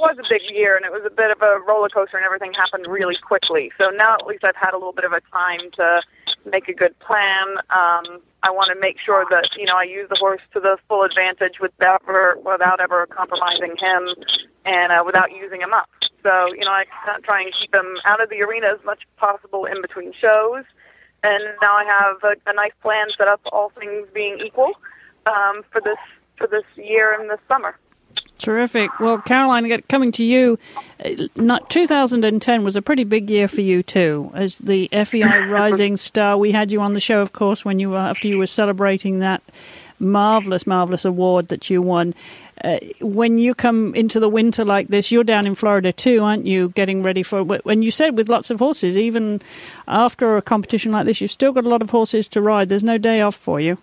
Was 0.10 0.18
a 0.18 0.26
big 0.26 0.42
year, 0.50 0.76
and 0.76 0.82
it 0.82 0.92
was 0.92 1.06
a 1.06 1.14
bit 1.14 1.30
of 1.30 1.38
a 1.46 1.62
roller 1.70 1.88
coaster, 1.88 2.18
and 2.18 2.26
everything 2.26 2.50
happened 2.50 2.90
really 2.90 3.14
quickly. 3.22 3.70
So 3.78 3.94
now 3.94 4.18
at 4.18 4.26
least 4.26 4.44
I've 4.44 4.58
had 4.58 4.74
a 4.74 4.80
little 4.82 4.92
bit 4.92 5.06
of 5.06 5.14
a 5.14 5.22
time 5.30 5.70
to 5.78 6.02
make 6.50 6.68
a 6.68 6.74
good 6.74 6.98
plan. 6.98 7.62
Um, 7.70 8.18
I 8.42 8.50
want 8.50 8.74
to 8.74 8.80
make 8.82 8.98
sure 8.98 9.30
that 9.30 9.54
you 9.54 9.70
know 9.70 9.78
I 9.78 9.84
use 9.86 10.10
the 10.10 10.18
horse 10.18 10.42
to 10.58 10.60
the 10.60 10.82
full 10.90 11.04
advantage 11.04 11.62
without 11.62 12.02
ever 12.10 12.42
without 12.42 12.82
ever 12.82 13.06
compromising 13.06 13.78
him 13.78 14.18
and 14.66 14.90
uh, 14.90 15.06
without 15.06 15.30
using 15.30 15.62
him 15.62 15.78
up. 15.78 15.86
So 16.26 16.58
you 16.58 16.66
know 16.66 16.74
I 16.74 16.90
try 17.22 17.46
and 17.46 17.54
keep 17.54 17.70
him 17.70 18.02
out 18.02 18.18
of 18.18 18.34
the 18.34 18.42
arena 18.42 18.74
as 18.74 18.82
much 18.84 19.06
as 19.06 19.14
possible 19.22 19.66
in 19.66 19.78
between 19.80 20.10
shows. 20.18 20.66
And 21.22 21.44
now 21.62 21.78
I 21.78 21.86
have 21.86 22.18
a, 22.26 22.34
a 22.50 22.54
nice 22.58 22.74
plan 22.82 23.14
set 23.16 23.28
up, 23.28 23.42
all 23.54 23.70
things 23.78 24.08
being 24.10 24.42
equal, 24.42 24.74
um, 25.30 25.62
for 25.70 25.86
this 25.86 26.02
for 26.36 26.48
this 26.48 26.66
year 26.82 27.14
and 27.14 27.30
this 27.30 27.40
summer. 27.48 27.78
Terrific. 28.40 28.90
Well, 29.02 29.20
Caroline, 29.20 29.82
coming 29.90 30.14
to 30.14 30.24
you, 30.24 30.58
uh, 31.04 31.60
2010 31.68 32.64
was 32.64 32.76
a 32.78 32.82
pretty 32.82 33.04
big 33.04 33.30
year 33.30 33.50
for 33.50 33.60
you 33.60 33.84
too, 33.84 34.32
as 34.34 34.58
the 34.60 34.88
FEI 34.92 35.46
Rising 35.50 35.98
Star. 35.98 36.38
We 36.38 36.54
had 36.54 36.72
you 36.72 36.80
on 36.80 36.94
the 36.94 37.02
show, 37.02 37.22
of 37.22 37.34
course, 37.34 37.66
when 37.66 37.80
you 37.80 37.90
were 37.90 37.98
after 37.98 38.30
you 38.30 38.38
were 38.38 38.48
celebrating 38.48 39.20
that 39.20 39.44
marvelous, 40.00 40.66
marvelous 40.66 41.04
award 41.04 41.50
that 41.50 41.70
you 41.70 41.82
won. 41.82 42.16
Uh, 42.64 42.80
when 43.02 43.38
you 43.38 43.54
come 43.54 43.94
into 43.94 44.22
the 44.22 44.30
winter 44.30 44.64
like 44.64 44.88
this, 44.88 45.12
you're 45.12 45.26
down 45.26 45.46
in 45.46 45.54
Florida 45.56 45.92
too, 45.92 46.24
aren't 46.24 46.46
you? 46.46 46.70
Getting 46.70 47.04
ready 47.04 47.24
for 47.24 47.44
when 47.44 47.82
you 47.82 47.92
said 47.92 48.16
with 48.16 48.30
lots 48.30 48.50
of 48.50 48.60
horses, 48.60 48.96
even 48.96 49.42
after 49.88 50.38
a 50.38 50.42
competition 50.42 50.94
like 50.94 51.06
this, 51.06 51.20
you've 51.20 51.32
still 51.32 51.52
got 51.52 51.66
a 51.66 51.70
lot 51.70 51.82
of 51.82 51.90
horses 51.90 52.30
to 52.30 52.42
ride. 52.42 52.70
There's 52.70 52.86
no 52.86 52.98
day 52.98 53.20
off 53.20 53.36
for 53.36 53.60
you. 53.60 53.78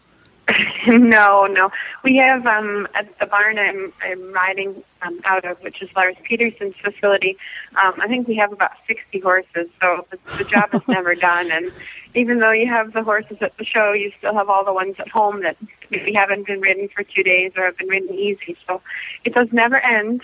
no, 0.87 1.47
no. 1.47 1.71
We 2.05 2.17
have 2.17 2.47
um, 2.47 2.87
at 2.95 3.09
the 3.19 3.27
barn 3.27 3.59
I'm, 3.59 3.93
I'm 4.03 4.33
riding 4.33 4.83
um, 5.03 5.21
out 5.25 5.45
of, 5.45 5.59
which 5.63 5.83
is 5.83 5.89
Lars 5.97 6.17
Petersen's 6.23 6.75
facility. 6.83 7.37
Um, 7.83 7.95
I 8.01 8.07
think 8.07 8.29
we 8.29 8.37
have 8.37 8.53
about 8.53 8.73
60 8.87 9.21
horses, 9.21 9.69
so 9.81 10.07
the, 10.11 10.19
the 10.39 10.45
job 10.45 10.71
is 10.73 10.83
never 10.89 11.15
done. 11.15 11.51
And 11.51 11.73
even 12.15 12.39
though 12.39 12.53
you 12.53 12.69
have 12.69 12.93
the 12.93 13.03
horses 13.03 13.39
at 13.41 13.57
the 13.57 13.65
show, 13.65 13.93
you 13.93 14.13
still 14.19 14.35
have 14.35 14.49
all 14.49 14.65
the 14.65 14.73
ones 14.73 14.97
at 14.99 15.09
home 15.09 15.43
that 15.43 15.57
maybe 15.91 16.13
haven't 16.13 16.47
been 16.47 16.61
ridden 16.61 16.89
for 16.95 17.03
two 17.03 17.23
days 17.23 17.53
or 17.57 17.65
have 17.65 17.79
been 17.79 17.89
ridden 17.89 18.15
easy. 18.15 18.57
So 18.67 18.81
it 19.25 19.35
does 19.35 19.49
never 19.53 19.79
end. 19.79 20.23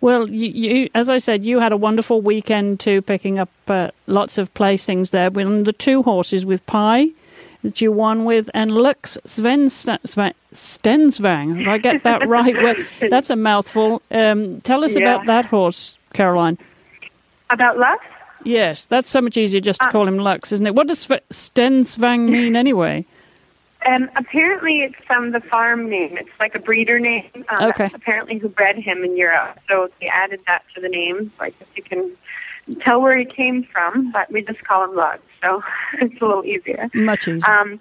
Well, 0.00 0.28
you, 0.28 0.48
you, 0.48 0.90
as 0.94 1.08
I 1.08 1.18
said, 1.18 1.42
you 1.42 1.58
had 1.58 1.72
a 1.72 1.76
wonderful 1.76 2.20
weekend 2.20 2.80
too, 2.80 3.02
picking 3.02 3.38
up 3.38 3.48
uh, 3.66 3.90
lots 4.06 4.38
of 4.38 4.52
placings 4.54 5.10
there. 5.10 5.30
With 5.30 5.64
the 5.64 5.72
two 5.72 6.02
horses 6.02 6.44
with 6.44 6.64
Pie 6.66 7.08
that 7.66 7.80
you 7.80 7.90
won 7.90 8.24
with, 8.24 8.48
and 8.54 8.70
Lux 8.70 9.18
Stensvang. 9.26 10.30
If 11.60 11.68
I 11.68 11.78
get 11.78 12.04
that 12.04 12.26
right, 12.28 12.54
well, 12.62 12.76
that's 13.10 13.28
a 13.28 13.36
mouthful. 13.36 14.00
Um, 14.10 14.60
tell 14.62 14.84
us 14.84 14.94
yeah. 14.94 15.00
about 15.00 15.26
that 15.26 15.46
horse, 15.46 15.98
Caroline. 16.14 16.58
About 17.50 17.78
Lux? 17.78 18.04
Yes, 18.44 18.86
that's 18.86 19.10
so 19.10 19.20
much 19.20 19.36
easier 19.36 19.60
just 19.60 19.80
to 19.80 19.88
uh, 19.88 19.90
call 19.90 20.06
him 20.06 20.18
Lux, 20.18 20.52
isn't 20.52 20.66
it? 20.66 20.76
What 20.76 20.86
does 20.86 21.06
Stensvang 21.06 22.28
mean 22.30 22.54
anyway? 22.54 23.04
Um, 23.84 24.08
apparently, 24.16 24.82
it's 24.82 25.04
from 25.04 25.32
the 25.32 25.40
farm 25.40 25.90
name. 25.90 26.16
It's 26.16 26.30
like 26.38 26.54
a 26.54 26.60
breeder 26.60 27.00
name. 27.00 27.44
Um, 27.48 27.70
okay. 27.70 27.90
apparently, 27.92 28.38
who 28.38 28.48
bred 28.48 28.76
him 28.76 29.04
in 29.04 29.16
Europe. 29.16 29.58
So 29.68 29.90
they 30.00 30.06
added 30.06 30.40
that 30.46 30.62
to 30.74 30.80
the 30.80 30.88
name. 30.88 31.32
So 31.36 31.44
I 31.44 31.50
guess 31.50 31.68
you 31.74 31.82
can 31.82 32.16
tell 32.80 33.00
where 33.00 33.16
he 33.16 33.24
came 33.24 33.66
from, 33.72 34.10
but 34.12 34.30
we 34.30 34.42
just 34.42 34.62
call 34.64 34.84
him 34.84 34.96
Lux, 34.96 35.22
so 35.42 35.62
it's 36.00 36.20
a 36.20 36.24
little 36.24 36.44
easier. 36.44 36.88
Much 36.94 37.28
easier. 37.28 37.50
Um, 37.50 37.80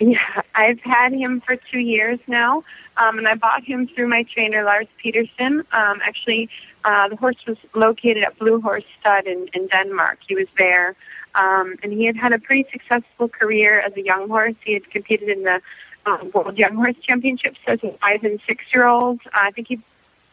yeah, 0.00 0.42
I've 0.54 0.78
had 0.80 1.12
him 1.12 1.42
for 1.44 1.56
two 1.56 1.80
years 1.80 2.20
now, 2.28 2.62
um, 2.96 3.18
and 3.18 3.26
I 3.26 3.34
bought 3.34 3.64
him 3.64 3.88
through 3.88 4.08
my 4.08 4.24
trainer 4.32 4.62
Lars 4.62 4.86
Petersen. 5.02 5.64
Um, 5.72 6.00
actually, 6.04 6.48
uh, 6.84 7.08
the 7.08 7.16
horse 7.16 7.36
was 7.48 7.56
located 7.74 8.22
at 8.22 8.38
Blue 8.38 8.60
Horse 8.60 8.84
Stud 9.00 9.26
in, 9.26 9.48
in 9.54 9.66
Denmark. 9.66 10.18
He 10.26 10.36
was 10.36 10.46
there, 10.56 10.94
um, 11.34 11.74
and 11.82 11.92
he 11.92 12.06
had 12.06 12.16
had 12.16 12.32
a 12.32 12.38
pretty 12.38 12.64
successful 12.70 13.28
career 13.28 13.80
as 13.80 13.92
a 13.96 14.02
young 14.02 14.28
horse. 14.28 14.54
He 14.64 14.74
had 14.74 14.88
competed 14.90 15.30
in 15.30 15.42
the 15.42 15.60
um, 16.06 16.30
World 16.32 16.56
Young 16.56 16.76
Horse 16.76 16.96
Championships 17.02 17.58
as 17.66 17.80
a 17.82 17.90
five 17.98 18.22
and 18.22 18.40
six 18.46 18.64
year 18.72 18.86
old. 18.86 19.20
Uh, 19.26 19.30
I 19.34 19.50
think 19.50 19.66
he 19.66 19.80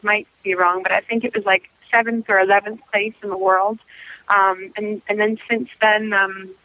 might 0.04 0.28
be 0.44 0.54
wrong, 0.54 0.84
but 0.84 0.92
I 0.92 1.02
think 1.02 1.24
it 1.24 1.36
was 1.36 1.44
like 1.46 1.64
seventh 1.92 2.26
or 2.30 2.40
eleventh 2.40 2.82
place 2.92 3.14
in 3.24 3.30
the 3.30 3.38
world. 3.38 3.80
Um, 4.28 4.72
and 4.78 5.02
and 5.08 5.20
then 5.20 5.38
since 5.50 5.70
then, 5.82 6.14
um, 6.14 6.56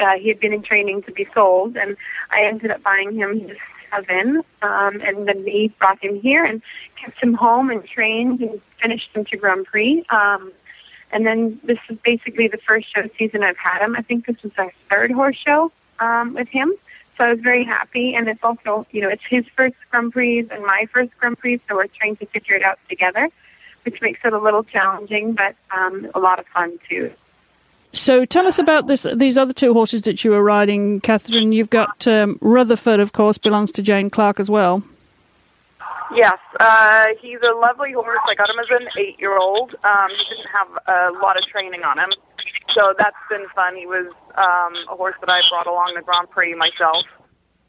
uh, 0.00 0.16
he 0.18 0.28
had 0.28 0.40
been 0.40 0.52
in 0.52 0.62
training 0.62 1.02
to 1.02 1.12
be 1.12 1.26
sold, 1.34 1.76
and 1.76 1.96
I 2.30 2.44
ended 2.44 2.70
up 2.70 2.82
buying 2.82 3.14
him 3.16 3.40
his 3.40 3.56
seven. 3.90 4.42
Um, 4.62 5.00
and 5.00 5.26
then 5.26 5.44
we 5.44 5.74
brought 5.78 6.02
him 6.02 6.20
here 6.20 6.44
and 6.44 6.62
kept 7.02 7.22
him 7.22 7.34
home 7.34 7.70
and 7.70 7.84
trained 7.84 8.40
and 8.40 8.60
finished 8.80 9.08
him 9.14 9.24
to 9.26 9.36
Grand 9.36 9.66
Prix. 9.66 10.04
Um, 10.10 10.52
and 11.10 11.26
then 11.26 11.58
this 11.64 11.78
is 11.88 11.96
basically 12.04 12.48
the 12.48 12.58
first 12.58 12.94
show 12.94 13.08
season 13.18 13.42
I've 13.42 13.56
had 13.56 13.82
him. 13.82 13.96
I 13.96 14.02
think 14.02 14.26
this 14.26 14.36
was 14.42 14.52
our 14.58 14.72
third 14.90 15.10
horse 15.10 15.36
show 15.36 15.72
um, 16.00 16.34
with 16.34 16.48
him. 16.48 16.72
So 17.16 17.24
I 17.24 17.32
was 17.32 17.40
very 17.40 17.64
happy, 17.64 18.14
and 18.14 18.28
it's 18.28 18.44
also, 18.44 18.86
you 18.92 19.00
know, 19.00 19.08
it's 19.08 19.22
his 19.28 19.44
first 19.56 19.74
Grand 19.90 20.12
Prix 20.12 20.40
and 20.50 20.64
my 20.64 20.86
first 20.92 21.10
Grand 21.18 21.36
Prix, 21.38 21.60
so 21.68 21.74
we're 21.74 21.88
trying 21.88 22.16
to 22.16 22.26
figure 22.26 22.54
it 22.54 22.62
out 22.62 22.78
together 22.88 23.28
which 23.88 24.02
makes 24.02 24.20
it 24.22 24.32
a 24.34 24.38
little 24.38 24.64
challenging, 24.64 25.32
but 25.32 25.54
um, 25.74 26.10
a 26.14 26.18
lot 26.18 26.38
of 26.38 26.44
fun 26.52 26.78
too. 26.88 27.10
So 27.92 28.26
tell 28.26 28.46
us 28.46 28.58
about 28.58 28.86
this, 28.86 29.06
these 29.16 29.38
other 29.38 29.54
two 29.54 29.72
horses 29.72 30.02
that 30.02 30.22
you 30.22 30.32
were 30.32 30.42
riding, 30.42 31.00
Catherine. 31.00 31.52
You've 31.52 31.70
got 31.70 32.06
um, 32.06 32.38
Rutherford, 32.42 33.00
of 33.00 33.14
course, 33.14 33.38
belongs 33.38 33.72
to 33.72 33.82
Jane 33.82 34.10
Clark 34.10 34.38
as 34.40 34.50
well. 34.50 34.82
Yes, 36.14 36.38
uh, 36.60 37.06
he's 37.20 37.38
a 37.42 37.54
lovely 37.56 37.92
horse. 37.92 38.20
I 38.28 38.34
got 38.34 38.50
him 38.50 38.58
as 38.58 38.66
an 38.70 38.88
eight-year-old. 38.98 39.74
Um, 39.84 40.08
he 40.10 40.34
didn't 40.34 40.50
have 40.52 40.68
a 40.86 41.18
lot 41.18 41.38
of 41.38 41.44
training 41.44 41.82
on 41.82 41.98
him, 41.98 42.10
so 42.74 42.92
that's 42.98 43.16
been 43.30 43.46
fun. 43.54 43.74
He 43.74 43.86
was 43.86 44.12
um, 44.36 44.74
a 44.92 44.96
horse 44.96 45.16
that 45.20 45.30
I 45.30 45.40
brought 45.50 45.66
along 45.66 45.94
the 45.96 46.02
Grand 46.02 46.28
Prix 46.30 46.54
myself, 46.54 47.04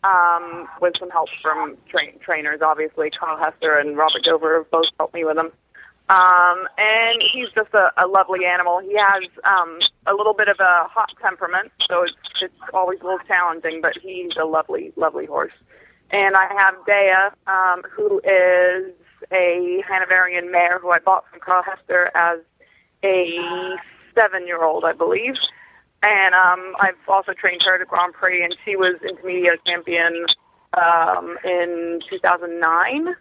um, 0.03 0.67
with 0.81 0.93
some 0.99 1.09
help 1.09 1.29
from 1.41 1.77
tra- 1.89 2.17
trainers, 2.23 2.59
obviously. 2.61 3.09
Carl 3.09 3.37
Hester 3.37 3.77
and 3.77 3.97
Robert 3.97 4.23
Dover 4.23 4.65
both 4.71 4.87
helped 4.97 5.13
me 5.13 5.23
with 5.23 5.37
him. 5.37 5.51
Um, 6.09 6.67
and 6.79 7.21
he's 7.31 7.49
just 7.53 7.71
a, 7.75 7.91
a 8.03 8.07
lovely 8.07 8.43
animal. 8.43 8.79
He 8.79 8.95
has 8.97 9.29
um, 9.43 9.77
a 10.07 10.13
little 10.13 10.33
bit 10.33 10.47
of 10.47 10.57
a 10.59 10.89
hot 10.89 11.11
temperament, 11.21 11.71
so 11.87 12.01
it's, 12.01 12.13
it's 12.41 12.53
always 12.73 12.99
a 13.01 13.03
little 13.03 13.19
challenging, 13.27 13.79
but 13.81 13.93
he's 14.01 14.31
a 14.41 14.45
lovely, 14.45 14.91
lovely 14.95 15.27
horse. 15.27 15.53
And 16.09 16.35
I 16.35 16.47
have 16.57 16.73
Dea, 16.87 17.29
um, 17.45 17.83
who 17.91 18.19
is 18.19 18.91
a 19.31 19.83
Hanoverian 19.87 20.51
mare 20.51 20.79
who 20.79 20.89
I 20.89 20.97
bought 20.97 21.25
from 21.29 21.41
Carl 21.41 21.61
Hester 21.61 22.09
as 22.15 22.39
a 23.03 23.37
seven-year-old, 24.15 24.85
I 24.85 24.93
believe. 24.93 25.35
And 26.01 26.33
um, 26.33 26.75
I've 26.79 26.95
also 27.07 27.33
trained 27.33 27.61
her 27.65 27.77
to 27.77 27.85
Grand 27.85 28.13
Prix, 28.13 28.43
and 28.43 28.55
she 28.65 28.75
was 28.75 28.95
intermediate 29.07 29.63
champion 29.63 30.25
um, 30.73 31.37
in 31.43 31.99
2009 32.09 33.15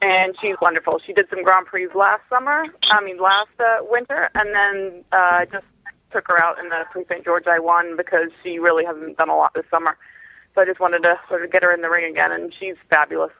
and 0.00 0.34
she's 0.40 0.56
wonderful. 0.60 1.00
She 1.04 1.12
did 1.12 1.28
some 1.30 1.42
Grand 1.42 1.66
Prix 1.66 1.88
last 1.94 2.22
summer, 2.28 2.64
I 2.90 3.02
mean 3.02 3.18
last 3.18 3.50
uh, 3.58 3.78
winter, 3.82 4.30
and 4.34 4.54
then 4.54 5.04
uh, 5.12 5.44
just 5.46 5.64
took 6.12 6.28
her 6.28 6.42
out 6.42 6.58
in 6.58 6.68
the 6.68 6.84
Prix 6.90 7.04
St. 7.08 7.24
George 7.24 7.46
I 7.46 7.58
won 7.58 7.96
because 7.96 8.30
she 8.42 8.58
really 8.58 8.84
hasn't 8.84 9.16
done 9.16 9.28
a 9.28 9.36
lot 9.36 9.52
this 9.54 9.66
summer. 9.70 9.96
So 10.54 10.62
I 10.62 10.64
just 10.64 10.80
wanted 10.80 11.02
to 11.02 11.18
sort 11.28 11.44
of 11.44 11.52
get 11.52 11.62
her 11.62 11.72
in 11.72 11.82
the 11.82 11.90
ring 11.90 12.10
again, 12.10 12.32
and 12.32 12.52
she's 12.58 12.76
fabulous. 12.90 13.32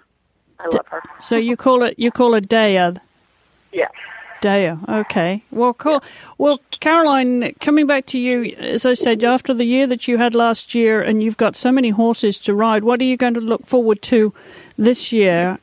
I 0.59 0.69
love 0.69 0.87
her. 0.89 1.03
So 1.21 1.37
you 1.37 1.57
call 1.57 1.83
it 1.85 1.99
you 1.99 2.11
call 2.11 2.35
it 2.35 2.49
Daya. 2.49 2.99
Yeah. 3.73 3.89
Daya. 4.43 4.89
Okay. 4.89 5.43
Well, 5.51 5.75
cool. 5.75 6.03
Well, 6.39 6.61
Caroline, 6.81 7.55
coming 7.61 7.87
back 7.87 8.07
to 8.07 8.19
you, 8.19 8.45
as 8.57 8.87
I 8.87 8.95
said, 8.95 9.25
after 9.25 9.53
the 9.53 9.65
year 9.65 9.87
that 9.89 10.07
you 10.07 10.17
had 10.17 10.35
last 10.35 10.75
year, 10.75 11.03
and 11.03 11.23
you've 11.23 11.37
got 11.37 11.57
so 11.57 11.73
many 11.73 11.91
horses 11.91 12.39
to 12.41 12.55
ride, 12.55 12.85
what 12.85 13.01
are 13.01 13.05
you 13.05 13.17
going 13.17 13.35
to 13.35 13.41
look 13.41 13.67
forward 13.67 14.01
to 14.03 14.33
this 14.77 15.13
year? 15.13 15.59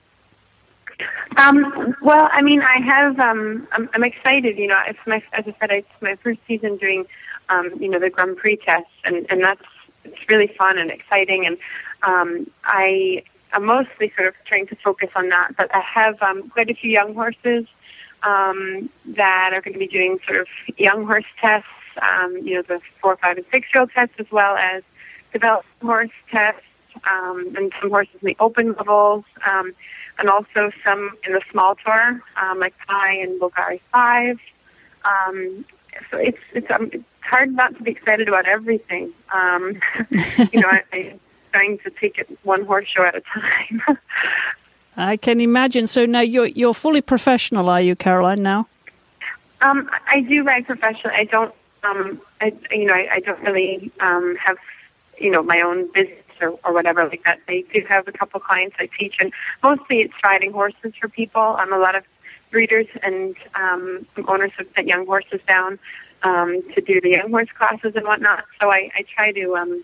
Um, 1.38 1.96
well, 2.02 2.30
I 2.32 2.42
mean, 2.42 2.62
I 2.62 2.80
have. 2.86 3.20
Um, 3.20 3.68
I'm, 3.72 3.90
I'm 3.94 4.04
excited. 4.04 4.58
You 4.58 4.68
know, 4.68 4.78
it's 4.88 5.00
my 5.06 5.18
as 5.34 5.46
I 5.48 5.56
said, 5.60 5.72
it's 5.72 5.88
my 6.02 6.16
first 6.24 6.40
season 6.48 6.78
doing, 6.78 7.06
um, 7.50 7.72
you 7.80 7.90
know, 7.90 8.00
the 8.00 8.10
Grand 8.10 8.38
Prix 8.38 8.58
tests, 8.58 8.90
and 9.04 9.26
and 9.30 9.44
that's 9.44 9.62
it's 10.04 10.18
really 10.30 10.52
fun 10.58 10.78
and 10.78 10.92
exciting. 10.92 11.46
And 11.46 11.58
um, 12.04 12.50
I 12.64 13.24
I 13.52 13.58
am 13.58 13.66
mostly 13.66 14.12
sort 14.16 14.28
of 14.28 14.34
trying 14.46 14.68
to 14.68 14.76
focus 14.84 15.10
on 15.16 15.30
that. 15.30 15.56
But 15.58 15.74
I 15.74 15.82
have 15.82 16.22
um, 16.22 16.50
quite 16.50 16.70
a 16.70 16.74
few 16.74 16.90
young 16.90 17.14
horses 17.14 17.66
um, 18.24 18.90
that 19.16 19.52
are 19.54 19.62
going 19.62 19.74
to 19.74 19.80
be 19.80 19.88
doing 19.88 20.20
sort 20.26 20.40
of 20.40 20.48
young 20.78 21.06
horse 21.06 21.26
tests. 21.42 21.68
Um, 22.02 22.38
you 22.44 22.56
know, 22.56 22.62
the 22.62 22.82
four, 23.02 23.18
five, 23.18 23.38
and 23.38 23.46
six 23.52 23.68
year 23.74 23.82
old 23.82 23.92
tests, 23.92 24.16
as 24.20 24.26
well 24.32 24.58
as 24.58 24.84
developed 25.32 25.68
horse 25.82 26.10
tests, 26.30 26.62
um, 27.10 27.54
and 27.58 27.72
some 27.80 27.90
horses 27.90 28.16
in 28.22 28.28
the 28.28 28.36
open 28.40 28.74
levels. 28.74 29.24
Um, 29.50 29.74
and 30.18 30.30
also 30.30 30.72
some 30.84 31.12
in 31.26 31.34
the 31.34 31.42
small 31.52 31.76
tour, 31.76 32.22
um, 32.42 32.60
like 32.60 32.74
Pi 32.88 33.14
and 33.16 33.40
Bulgari 33.40 33.80
Five. 33.92 34.40
Um, 35.04 35.66
so 36.12 36.18
it's 36.18 36.38
it's 36.54 36.70
um, 36.72 36.90
it's 36.94 37.04
hard 37.22 37.54
not 37.54 37.76
to 37.78 37.84
be 37.84 37.92
excited 37.92 38.28
about 38.28 38.48
everything. 38.48 39.12
Um, 39.34 39.80
you 40.52 40.62
know, 40.62 40.70
I, 40.70 40.84
I'm 40.94 41.20
trying 41.54 41.78
to 41.80 41.90
take 41.90 42.18
it 42.18 42.38
one 42.44 42.66
horse 42.66 42.88
show 42.88 43.04
at 43.04 43.16
a 43.16 43.22
time. 43.22 43.82
I 44.98 45.18
can 45.18 45.42
imagine. 45.42 45.88
So 45.88 46.06
now 46.06 46.22
you're 46.22 46.48
you're 46.48 46.74
fully 46.74 47.02
professional, 47.02 47.70
are 47.70 47.82
you, 47.82 47.96
Caroline? 47.96 48.44
Now. 48.44 48.68
Um, 49.62 49.90
I 50.08 50.22
do 50.22 50.44
ride 50.44 50.68
professionally. 50.68 51.16
I 51.18 51.24
don't, 51.24 51.54
um, 51.84 52.22
I, 52.42 52.54
you 52.72 52.86
know, 52.86 52.94
I, 52.94 53.16
I 53.16 53.20
don't 53.20 53.42
really 53.42 53.92
um, 54.00 54.36
have, 54.44 54.58
you 55.18 55.32
know, 55.32 55.42
my 55.42 55.62
own 55.62 55.92
business 55.94 56.25
or, 56.42 56.58
or 56.64 56.74
whatever 56.74 57.08
like 57.08 57.24
that. 57.26 57.40
I 57.48 57.64
do 57.74 57.82
have 57.88 58.08
a 58.08 58.12
couple 58.12 58.40
clients 58.40 58.76
I 58.80 58.90
teach, 58.98 59.16
and 59.20 59.32
mostly 59.64 60.02
it's 60.02 60.14
riding 60.24 60.52
horses 60.52 60.94
for 61.00 61.08
people. 61.08 61.56
I'm 61.60 61.74
a 61.74 61.80
lot 61.80 61.96
of 61.96 62.04
breeders 62.52 62.88
and 63.04 63.36
um, 63.56 64.06
owners 64.28 64.52
have 64.58 64.68
sent 64.76 64.88
young 64.88 65.06
horses 65.06 65.42
down 65.48 65.78
um, 66.24 66.62
to 66.74 66.82
do 66.82 67.02
the 67.02 67.10
young 67.10 67.30
horse 67.30 67.50
classes 67.58 67.94
and 67.96 68.06
whatnot. 68.06 68.46
So 68.62 68.72
I, 68.72 68.90
I 68.96 69.04
try 69.14 69.32
to, 69.34 69.56
um, 69.56 69.84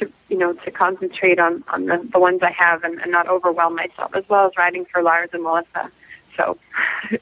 to 0.00 0.10
you 0.28 0.36
know, 0.36 0.52
to 0.52 0.70
concentrate 0.70 1.38
on 1.38 1.64
on 1.68 1.86
the, 1.86 2.08
the 2.12 2.18
ones 2.18 2.40
I 2.42 2.52
have 2.52 2.84
and, 2.84 3.00
and 3.00 3.12
not 3.12 3.28
overwhelm 3.28 3.76
myself, 3.76 4.12
as 4.14 4.24
well 4.28 4.46
as 4.46 4.52
riding 4.56 4.84
for 4.92 5.02
Lars 5.02 5.30
and 5.32 5.42
Melissa. 5.42 5.90
So. 6.36 6.58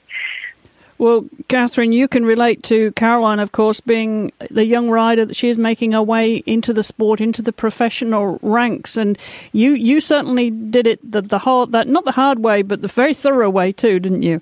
Well, 0.99 1.27
Katherine, 1.49 1.93
you 1.93 2.09
can 2.09 2.25
relate 2.25 2.63
to 2.65 2.91
Caroline, 2.93 3.39
of 3.39 3.53
course, 3.53 3.81
being 3.81 4.33
the 4.51 4.65
young 4.65 4.89
rider 4.89 5.27
that 5.27 5.37
she 5.37 5.51
is 5.51 5.59
making 5.59 5.93
her 5.93 6.03
way 6.03 6.37
into 6.47 6.73
the 6.73 6.83
sport, 6.83 7.21
into 7.21 7.43
the 7.43 7.53
professional 7.53 8.39
ranks, 8.43 8.97
and 8.97 9.19
you 9.53 9.73
you 9.73 10.01
certainly 10.01 10.51
did 10.51 10.87
it 10.87 11.13
the, 11.13 11.21
the 11.21 11.39
hard 11.39 11.73
that 11.73 11.87
not 11.87 12.05
the 12.07 12.13
hard 12.13 12.39
way, 12.39 12.63
but 12.63 12.81
the 12.81 12.89
very 12.89 13.13
thorough 13.13 13.51
way 13.51 13.73
too, 13.73 14.01
didn't 14.01 14.23
you? 14.23 14.41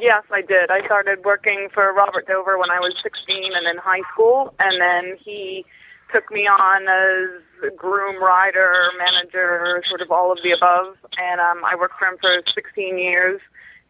Yes, 0.00 0.24
I 0.32 0.40
did. 0.40 0.72
I 0.72 0.84
started 0.84 1.24
working 1.24 1.68
for 1.72 1.92
Robert 1.92 2.26
Dover 2.26 2.58
when 2.58 2.70
I 2.70 2.80
was 2.80 2.94
16 3.00 3.52
and 3.54 3.68
in 3.68 3.76
high 3.76 4.02
school, 4.12 4.52
and 4.58 4.80
then 4.80 5.16
he 5.24 5.64
took 6.12 6.30
me 6.32 6.48
on 6.48 6.82
as 6.88 7.72
groom, 7.76 8.20
rider, 8.20 8.90
manager, 8.98 9.82
sort 9.88 10.00
of 10.00 10.10
all 10.10 10.32
of 10.32 10.38
the 10.42 10.50
above, 10.50 10.96
and 11.16 11.40
um, 11.40 11.64
I 11.64 11.76
worked 11.76 11.94
for 11.98 12.08
him 12.08 12.16
for 12.20 12.42
16 12.54 12.98
years 12.98 13.40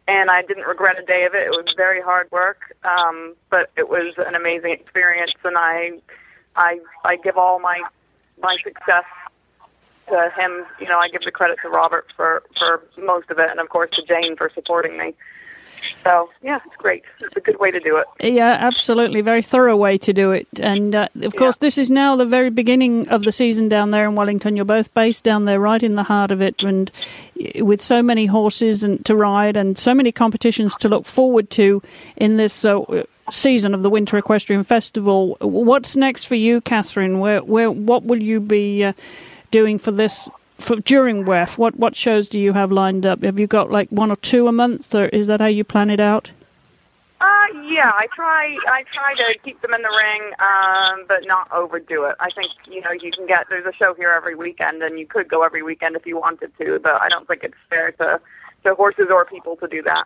and 0.07 0.29
I 0.29 0.41
didn't 0.43 0.67
regret 0.67 0.99
a 0.99 1.05
day 1.05 1.25
of 1.25 1.33
it. 1.33 1.47
It 1.47 1.51
was 1.51 1.73
very 1.75 2.01
hard 2.01 2.29
work, 2.31 2.75
um, 2.83 3.35
but 3.49 3.71
it 3.75 3.89
was 3.89 4.13
an 4.17 4.35
amazing 4.35 4.71
experience, 4.71 5.31
and 5.43 5.57
I, 5.57 5.91
I, 6.55 6.79
I 7.03 7.15
give 7.17 7.37
all 7.37 7.59
my 7.59 7.81
my 8.41 8.57
success 8.63 9.05
to 10.09 10.29
him. 10.37 10.65
You 10.79 10.87
know, 10.87 10.99
I 10.99 11.09
give 11.09 11.21
the 11.23 11.31
credit 11.31 11.57
to 11.63 11.69
Robert 11.69 12.05
for 12.15 12.43
for 12.57 12.83
most 12.97 13.29
of 13.29 13.39
it, 13.39 13.49
and 13.49 13.59
of 13.59 13.69
course 13.69 13.89
to 13.93 14.03
Jane 14.03 14.35
for 14.35 14.51
supporting 14.53 14.97
me. 14.97 15.15
So 16.05 16.29
yeah, 16.43 16.59
it's 16.63 16.75
great. 16.77 17.03
It's 17.19 17.35
a 17.35 17.39
good 17.39 17.59
way 17.59 17.71
to 17.71 17.79
do 17.79 17.97
it. 17.97 18.05
Yeah, 18.33 18.51
absolutely, 18.51 19.21
very 19.21 19.41
thorough 19.41 19.75
way 19.75 19.97
to 19.97 20.13
do 20.13 20.31
it. 20.31 20.47
And 20.59 20.93
uh, 20.93 21.09
of 21.23 21.35
course, 21.35 21.57
this 21.57 21.79
is 21.79 21.89
now 21.89 22.15
the 22.15 22.27
very 22.27 22.51
beginning 22.51 23.07
of 23.09 23.23
the 23.23 23.31
season 23.31 23.69
down 23.69 23.89
there 23.89 24.07
in 24.07 24.13
Wellington. 24.13 24.55
You're 24.55 24.65
both 24.65 24.93
based 24.93 25.23
down 25.23 25.45
there, 25.45 25.59
right 25.59 25.81
in 25.81 25.95
the 25.95 26.03
heart 26.03 26.31
of 26.31 26.41
it, 26.41 26.61
and 26.61 26.91
with 27.55 27.81
so 27.81 28.03
many 28.03 28.27
horses 28.27 28.83
and 28.83 29.03
to 29.05 29.15
ride, 29.15 29.57
and 29.57 29.79
so 29.79 29.95
many 29.95 30.11
competitions 30.11 30.75
to 30.77 30.89
look 30.89 31.05
forward 31.05 31.49
to 31.51 31.81
in 32.15 32.37
this. 32.37 32.63
Uh, 32.63 33.03
season 33.31 33.73
of 33.73 33.81
the 33.81 33.89
Winter 33.89 34.19
Equestrian 34.19 34.63
Festival. 34.63 35.35
What's 35.41 35.95
next 35.95 36.25
for 36.25 36.35
you, 36.35 36.61
Katherine? 36.61 37.17
Where, 37.17 37.43
where, 37.43 37.71
what 37.71 38.03
will 38.03 38.21
you 38.21 38.39
be 38.39 38.83
uh, 38.83 38.93
doing 39.49 39.79
for 39.79 39.89
this 39.89 40.29
for 40.57 40.77
during 40.77 41.25
WEF, 41.25 41.57
what 41.57 41.75
what 41.77 41.95
shows 41.95 42.29
do 42.29 42.39
you 42.39 42.53
have 42.53 42.71
lined 42.71 43.05
up? 43.05 43.23
Have 43.23 43.39
you 43.39 43.47
got 43.47 43.71
like 43.71 43.89
one 43.89 44.11
or 44.11 44.15
two 44.17 44.47
a 44.47 44.51
month, 44.51 44.93
or 44.93 45.05
is 45.07 45.27
that 45.27 45.39
how 45.41 45.47
you 45.47 45.63
plan 45.63 45.89
it 45.89 45.99
out? 45.99 46.31
Uh, 47.21 47.47
yeah, 47.69 47.91
I 47.93 48.07
try. 48.13 48.57
I 48.67 48.83
try 48.93 49.13
to 49.15 49.39
keep 49.39 49.61
them 49.61 49.73
in 49.73 49.81
the 49.81 49.89
ring, 49.89 50.31
um, 50.39 51.05
but 51.07 51.25
not 51.25 51.51
overdo 51.51 52.05
it. 52.05 52.15
I 52.19 52.29
think 52.31 52.51
you 52.69 52.81
know 52.81 52.91
you 52.91 53.11
can 53.11 53.25
get 53.25 53.45
there's 53.49 53.65
a 53.65 53.73
show 53.73 53.93
here 53.93 54.11
every 54.11 54.35
weekend, 54.35 54.83
and 54.83 54.99
you 54.99 55.07
could 55.07 55.29
go 55.29 55.43
every 55.43 55.63
weekend 55.63 55.95
if 55.95 56.05
you 56.05 56.19
wanted 56.19 56.51
to, 56.57 56.79
but 56.83 57.01
I 57.01 57.09
don't 57.09 57.27
think 57.27 57.43
it's 57.43 57.55
fair 57.69 57.91
to 57.93 58.19
to 58.63 58.75
horses 58.75 59.07
or 59.09 59.25
people 59.25 59.55
to 59.57 59.67
do 59.67 59.81
that. 59.83 60.05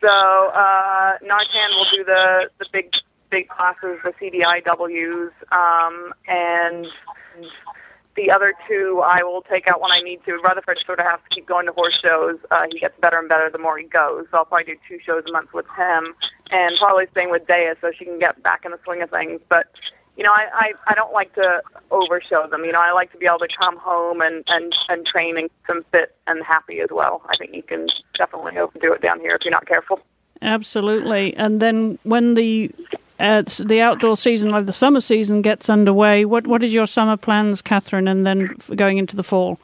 So 0.00 0.08
uh, 0.08 1.18
Nartan 1.22 1.76
will 1.76 1.86
do 1.96 2.04
the 2.04 2.50
the 2.58 2.66
big 2.72 2.90
big 3.30 3.48
classes, 3.48 3.98
the 4.04 4.12
CDIWs, 4.20 5.32
um, 5.52 6.12
and 6.28 6.86
the 8.16 8.30
other 8.30 8.54
two 8.68 9.02
I 9.04 9.22
will 9.22 9.42
take 9.42 9.66
out 9.68 9.80
when 9.80 9.90
I 9.90 10.00
need 10.00 10.20
to. 10.26 10.36
Rutherford 10.36 10.78
sort 10.84 11.00
of 11.00 11.06
has 11.06 11.20
to 11.28 11.34
keep 11.34 11.46
going 11.46 11.66
to 11.66 11.72
horse 11.72 11.98
shows. 12.02 12.38
Uh, 12.50 12.64
he 12.70 12.78
gets 12.78 12.98
better 13.00 13.18
and 13.18 13.28
better 13.28 13.48
the 13.50 13.58
more 13.58 13.78
he 13.78 13.84
goes. 13.84 14.26
So 14.30 14.38
I'll 14.38 14.44
probably 14.44 14.74
do 14.74 14.76
two 14.88 14.98
shows 15.04 15.24
a 15.28 15.32
month 15.32 15.52
with 15.52 15.66
him, 15.76 16.14
and 16.50 16.76
probably 16.78 17.06
staying 17.12 17.30
with 17.30 17.46
Dea 17.46 17.72
so 17.80 17.90
she 17.96 18.04
can 18.04 18.18
get 18.18 18.42
back 18.42 18.64
in 18.64 18.70
the 18.70 18.78
swing 18.84 19.02
of 19.02 19.10
things. 19.10 19.40
But 19.48 19.66
you 20.16 20.24
know, 20.24 20.32
I 20.32 20.46
I, 20.52 20.72
I 20.88 20.94
don't 20.94 21.12
like 21.12 21.34
to 21.34 21.62
overshow 21.90 22.46
them. 22.46 22.64
You 22.64 22.72
know, 22.72 22.80
I 22.80 22.92
like 22.92 23.12
to 23.12 23.18
be 23.18 23.26
able 23.26 23.38
to 23.38 23.48
come 23.58 23.78
home 23.78 24.20
and 24.20 24.44
and 24.48 24.74
and 24.88 25.06
train 25.06 25.38
and 25.38 25.48
them 25.66 25.84
fit 25.90 26.14
and 26.26 26.44
happy 26.44 26.80
as 26.80 26.88
well. 26.90 27.22
I 27.28 27.36
think 27.36 27.54
you 27.54 27.62
can 27.62 27.88
definitely 28.16 28.58
overdo 28.58 28.92
it 28.92 29.00
down 29.00 29.20
here 29.20 29.34
if 29.34 29.42
you're 29.44 29.52
not 29.52 29.66
careful. 29.66 30.00
Absolutely. 30.42 31.34
And 31.36 31.60
then 31.60 31.98
when 32.02 32.34
the 32.34 32.70
uh, 33.22 33.42
the 33.64 33.80
outdoor 33.80 34.16
season, 34.16 34.50
like 34.50 34.66
the 34.66 34.72
summer 34.72 35.00
season, 35.00 35.42
gets 35.42 35.70
underway. 35.70 36.24
What 36.24 36.46
what 36.46 36.62
is 36.64 36.74
your 36.74 36.86
summer 36.86 37.16
plans, 37.16 37.62
Katherine, 37.62 38.08
and 38.08 38.26
then 38.26 38.56
going 38.74 38.98
into 38.98 39.14
the 39.14 39.22
fall? 39.22 39.58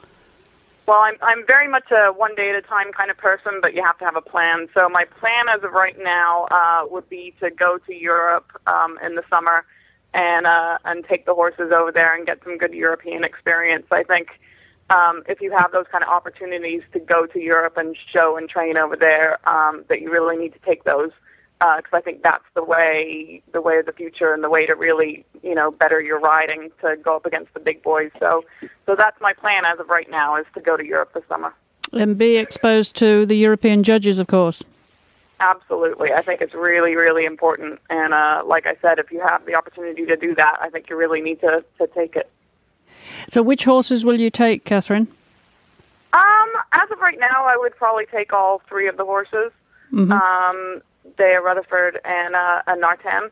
Well, 0.86 1.00
I'm 1.00 1.16
I'm 1.20 1.44
very 1.46 1.68
much 1.68 1.90
a 1.90 2.12
one 2.12 2.34
day 2.36 2.50
at 2.50 2.54
a 2.54 2.62
time 2.62 2.92
kind 2.92 3.10
of 3.10 3.18
person, 3.18 3.58
but 3.60 3.74
you 3.74 3.84
have 3.84 3.98
to 3.98 4.04
have 4.04 4.16
a 4.16 4.22
plan. 4.22 4.68
So 4.72 4.88
my 4.88 5.04
plan 5.04 5.48
as 5.54 5.62
of 5.64 5.72
right 5.72 5.96
now 5.98 6.46
uh, 6.50 6.86
would 6.88 7.08
be 7.08 7.34
to 7.40 7.50
go 7.50 7.78
to 7.78 7.94
Europe 7.94 8.46
um, 8.66 8.96
in 9.04 9.16
the 9.16 9.24
summer 9.28 9.64
and 10.14 10.46
uh, 10.46 10.78
and 10.84 11.04
take 11.04 11.26
the 11.26 11.34
horses 11.34 11.72
over 11.74 11.90
there 11.92 12.16
and 12.16 12.26
get 12.26 12.38
some 12.44 12.58
good 12.58 12.72
European 12.72 13.24
experience. 13.24 13.86
I 13.90 14.04
think 14.04 14.28
um, 14.90 15.24
if 15.28 15.40
you 15.40 15.50
have 15.50 15.72
those 15.72 15.86
kind 15.90 16.04
of 16.04 16.10
opportunities 16.10 16.82
to 16.92 17.00
go 17.00 17.26
to 17.26 17.40
Europe 17.40 17.76
and 17.76 17.96
show 18.12 18.36
and 18.36 18.48
train 18.48 18.76
over 18.76 18.96
there, 18.96 19.46
um, 19.48 19.84
that 19.88 20.00
you 20.00 20.10
really 20.10 20.36
need 20.36 20.52
to 20.52 20.60
take 20.60 20.84
those 20.84 21.10
because 21.58 21.92
uh, 21.92 21.96
I 21.96 22.00
think 22.00 22.22
that's 22.22 22.44
the 22.54 22.62
way 22.62 23.42
the 23.52 23.60
way 23.60 23.78
of 23.78 23.86
the 23.86 23.92
future 23.92 24.32
and 24.32 24.44
the 24.44 24.50
way 24.50 24.66
to 24.66 24.74
really 24.74 25.24
you 25.42 25.54
know 25.54 25.70
better 25.70 26.00
your 26.00 26.20
riding 26.20 26.70
to 26.82 26.96
go 27.02 27.16
up 27.16 27.26
against 27.26 27.52
the 27.54 27.60
big 27.60 27.82
boys. 27.82 28.10
So 28.18 28.44
so 28.86 28.94
that's 28.96 29.20
my 29.20 29.32
plan 29.32 29.64
as 29.64 29.80
of 29.80 29.88
right 29.88 30.10
now 30.10 30.36
is 30.36 30.46
to 30.54 30.60
go 30.60 30.76
to 30.76 30.84
Europe 30.84 31.12
this 31.14 31.24
summer 31.28 31.52
and 31.92 32.16
be 32.16 32.36
exposed 32.36 32.96
to 32.96 33.26
the 33.26 33.34
European 33.34 33.82
judges, 33.82 34.18
of 34.18 34.26
course. 34.26 34.62
Absolutely, 35.40 36.12
I 36.12 36.22
think 36.22 36.40
it's 36.40 36.54
really 36.54 36.94
really 36.94 37.24
important. 37.24 37.80
And 37.90 38.14
uh, 38.14 38.42
like 38.46 38.66
I 38.66 38.76
said, 38.80 38.98
if 38.98 39.10
you 39.10 39.20
have 39.20 39.44
the 39.46 39.54
opportunity 39.54 40.06
to 40.06 40.16
do 40.16 40.34
that, 40.36 40.58
I 40.60 40.70
think 40.70 40.88
you 40.90 40.96
really 40.96 41.20
need 41.20 41.40
to 41.40 41.64
to 41.78 41.86
take 41.88 42.16
it. 42.16 42.30
So, 43.30 43.42
which 43.42 43.64
horses 43.64 44.04
will 44.04 44.18
you 44.18 44.30
take, 44.30 44.64
Katherine? 44.64 45.08
Um, 46.12 46.48
as 46.72 46.90
of 46.90 46.98
right 47.00 47.18
now, 47.18 47.44
I 47.46 47.56
would 47.56 47.76
probably 47.76 48.06
take 48.06 48.32
all 48.32 48.62
three 48.68 48.88
of 48.88 48.96
the 48.96 49.04
horses. 49.04 49.52
Mm-hmm. 49.92 50.12
Um, 50.12 50.82
Dea 51.16 51.36
Rutherford 51.42 52.00
and 52.04 52.34
uh, 52.34 52.62
and 52.66 52.82
Nartan. 52.82 53.30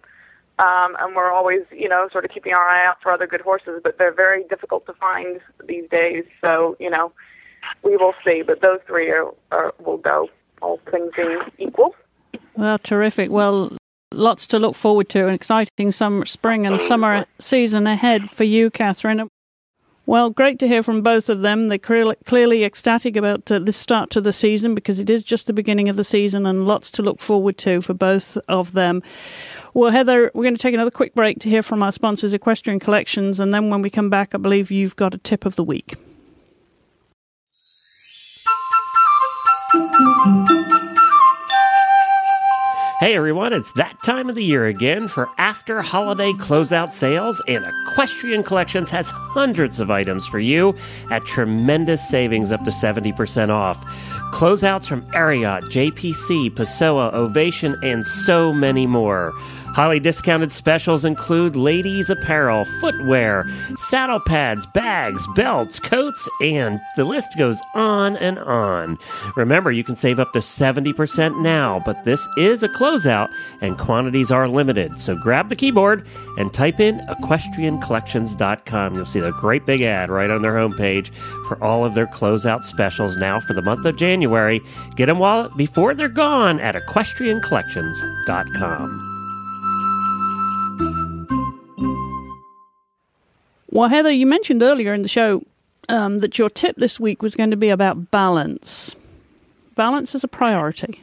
Um, 0.58 0.96
and 0.98 1.14
we're 1.14 1.30
always, 1.30 1.60
you 1.70 1.86
know, 1.86 2.08
sort 2.10 2.24
of 2.24 2.30
keeping 2.30 2.54
our 2.54 2.66
eye 2.66 2.86
out 2.86 2.96
for 3.02 3.12
other 3.12 3.26
good 3.26 3.42
horses, 3.42 3.80
but 3.84 3.98
they're 3.98 4.14
very 4.14 4.42
difficult 4.44 4.86
to 4.86 4.94
find 4.94 5.38
these 5.68 5.86
days. 5.90 6.24
So, 6.40 6.76
you 6.80 6.88
know, 6.88 7.12
we 7.82 7.96
will 7.96 8.14
see. 8.24 8.42
But 8.42 8.62
those 8.62 8.80
three 8.86 9.10
are, 9.10 9.30
are 9.52 9.74
will 9.84 9.98
go, 9.98 10.30
all 10.62 10.80
things 10.90 11.12
being 11.14 11.40
equal. 11.58 11.94
Well, 12.56 12.78
terrific. 12.78 13.30
Well, 13.30 13.76
lots 14.12 14.46
to 14.46 14.58
look 14.58 14.74
forward 14.74 15.10
to. 15.10 15.28
An 15.28 15.34
exciting 15.34 15.92
summer, 15.92 16.24
spring 16.24 16.66
and 16.66 16.80
summer 16.80 17.26
season 17.38 17.86
ahead 17.86 18.30
for 18.30 18.44
you, 18.44 18.70
Katherine. 18.70 19.28
Well, 20.08 20.30
great 20.30 20.60
to 20.60 20.68
hear 20.68 20.84
from 20.84 21.02
both 21.02 21.28
of 21.28 21.40
them. 21.40 21.66
They're 21.66 21.78
clearly 21.78 22.62
ecstatic 22.62 23.16
about 23.16 23.50
uh, 23.50 23.58
this 23.58 23.76
start 23.76 24.08
to 24.10 24.20
the 24.20 24.32
season 24.32 24.72
because 24.72 25.00
it 25.00 25.10
is 25.10 25.24
just 25.24 25.48
the 25.48 25.52
beginning 25.52 25.88
of 25.88 25.96
the 25.96 26.04
season 26.04 26.46
and 26.46 26.64
lots 26.64 26.92
to 26.92 27.02
look 27.02 27.20
forward 27.20 27.58
to 27.58 27.80
for 27.80 27.92
both 27.92 28.38
of 28.48 28.72
them. 28.72 29.02
Well, 29.74 29.90
Heather, 29.90 30.30
we're 30.32 30.44
going 30.44 30.54
to 30.54 30.62
take 30.62 30.74
another 30.74 30.92
quick 30.92 31.12
break 31.16 31.40
to 31.40 31.50
hear 31.50 31.62
from 31.62 31.82
our 31.82 31.90
sponsors, 31.90 32.32
Equestrian 32.32 32.78
Collections, 32.78 33.40
and 33.40 33.52
then 33.52 33.68
when 33.68 33.82
we 33.82 33.90
come 33.90 34.08
back, 34.08 34.32
I 34.32 34.38
believe 34.38 34.70
you've 34.70 34.94
got 34.94 35.12
a 35.12 35.18
tip 35.18 35.44
of 35.44 35.56
the 35.56 35.64
week. 35.64 35.96
Hey 42.98 43.14
everyone, 43.14 43.52
it's 43.52 43.72
that 43.72 44.02
time 44.02 44.30
of 44.30 44.36
the 44.36 44.42
year 44.42 44.64
again 44.64 45.06
for 45.06 45.28
after 45.36 45.82
holiday 45.82 46.32
closeout 46.32 46.94
sales, 46.94 47.42
and 47.46 47.62
Equestrian 47.62 48.42
Collections 48.42 48.88
has 48.88 49.10
hundreds 49.10 49.80
of 49.80 49.90
items 49.90 50.26
for 50.26 50.38
you 50.38 50.74
at 51.10 51.22
tremendous 51.26 52.08
savings 52.08 52.52
up 52.52 52.64
to 52.64 52.70
70% 52.70 53.50
off. 53.50 53.76
Closeouts 54.32 54.86
from 54.86 55.02
Ariat, 55.12 55.60
JPC, 55.64 56.48
Pessoa, 56.54 57.12
Ovation, 57.12 57.76
and 57.82 58.06
so 58.06 58.54
many 58.54 58.86
more. 58.86 59.34
Highly 59.76 60.00
discounted 60.00 60.50
specials 60.52 61.04
include 61.04 61.54
ladies' 61.54 62.08
apparel, 62.08 62.64
footwear, 62.80 63.44
saddle 63.76 64.20
pads, 64.20 64.64
bags, 64.64 65.28
belts, 65.36 65.78
coats, 65.78 66.26
and 66.40 66.80
the 66.96 67.04
list 67.04 67.36
goes 67.36 67.60
on 67.74 68.16
and 68.16 68.38
on. 68.38 68.96
Remember, 69.36 69.70
you 69.70 69.84
can 69.84 69.94
save 69.94 70.18
up 70.18 70.32
to 70.32 70.38
70% 70.38 71.42
now, 71.42 71.82
but 71.84 72.06
this 72.06 72.26
is 72.38 72.62
a 72.62 72.70
closeout 72.70 73.28
and 73.60 73.76
quantities 73.76 74.30
are 74.30 74.48
limited. 74.48 74.98
So 74.98 75.14
grab 75.14 75.50
the 75.50 75.56
keyboard 75.56 76.06
and 76.38 76.54
type 76.54 76.80
in 76.80 77.00
equestriancollections.com. 77.00 78.94
You'll 78.94 79.04
see 79.04 79.20
the 79.20 79.32
great 79.32 79.66
big 79.66 79.82
ad 79.82 80.08
right 80.08 80.30
on 80.30 80.40
their 80.40 80.54
homepage 80.54 81.10
for 81.48 81.62
all 81.62 81.84
of 81.84 81.94
their 81.94 82.06
closeout 82.06 82.64
specials 82.64 83.18
now 83.18 83.40
for 83.40 83.52
the 83.52 83.60
month 83.60 83.84
of 83.84 83.98
January. 83.98 84.62
Get 84.96 85.04
them 85.04 85.18
while 85.18 85.54
before 85.54 85.92
they're 85.92 86.08
gone 86.08 86.60
at 86.60 86.76
equestriancollections.com. 86.76 89.15
Well, 93.76 93.90
Heather, 93.90 94.10
you 94.10 94.24
mentioned 94.24 94.62
earlier 94.62 94.94
in 94.94 95.02
the 95.02 95.08
show 95.08 95.42
um, 95.90 96.20
that 96.20 96.38
your 96.38 96.48
tip 96.48 96.76
this 96.76 96.98
week 96.98 97.20
was 97.20 97.34
going 97.34 97.50
to 97.50 97.58
be 97.58 97.68
about 97.68 98.10
balance. 98.10 98.96
Balance 99.74 100.14
is 100.14 100.24
a 100.24 100.28
priority. 100.28 101.02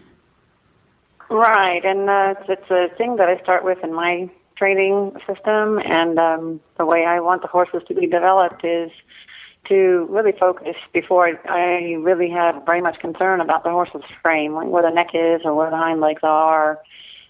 Right, 1.29 1.85
and 1.85 2.09
uh, 2.09 2.33
it's 2.49 2.71
a 2.71 2.87
thing 2.97 3.17
that 3.17 3.29
I 3.29 3.39
start 3.43 3.63
with 3.63 3.77
in 3.83 3.93
my 3.93 4.27
training 4.55 5.11
system, 5.27 5.77
and 5.85 6.17
um, 6.17 6.59
the 6.79 6.85
way 6.87 7.05
I 7.05 7.19
want 7.19 7.43
the 7.43 7.47
horses 7.47 7.83
to 7.89 7.93
be 7.93 8.07
developed 8.07 8.65
is 8.65 8.89
to 9.67 10.07
really 10.09 10.31
focus 10.31 10.75
before 10.93 11.29
I, 11.47 11.93
really 11.99 12.31
have 12.31 12.65
very 12.65 12.81
much 12.81 12.97
concern 12.97 13.39
about 13.39 13.63
the 13.63 13.69
horse's 13.69 14.01
frame, 14.23 14.55
like 14.55 14.67
where 14.67 14.81
the 14.81 14.89
neck 14.89 15.09
is 15.13 15.41
or 15.45 15.53
where 15.53 15.69
the 15.69 15.77
hind 15.77 16.01
legs 16.01 16.21
are. 16.23 16.79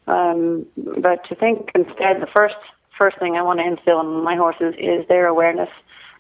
Um, 0.08 0.66
but 0.78 1.28
to 1.28 1.36
think 1.36 1.70
instead, 1.76 2.22
the 2.22 2.30
first 2.34 2.56
first 2.98 3.20
thing 3.20 3.36
I 3.36 3.42
want 3.42 3.60
to 3.60 3.66
instill 3.66 4.00
in 4.02 4.24
my 4.24 4.36
horses 4.36 4.76
is 4.78 5.08
their 5.08 5.28
awareness 5.28 5.70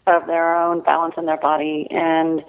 of 0.07 0.27
their 0.27 0.55
own 0.55 0.81
balance 0.81 1.15
in 1.17 1.25
their 1.25 1.37
body. 1.37 1.87
And 1.89 2.43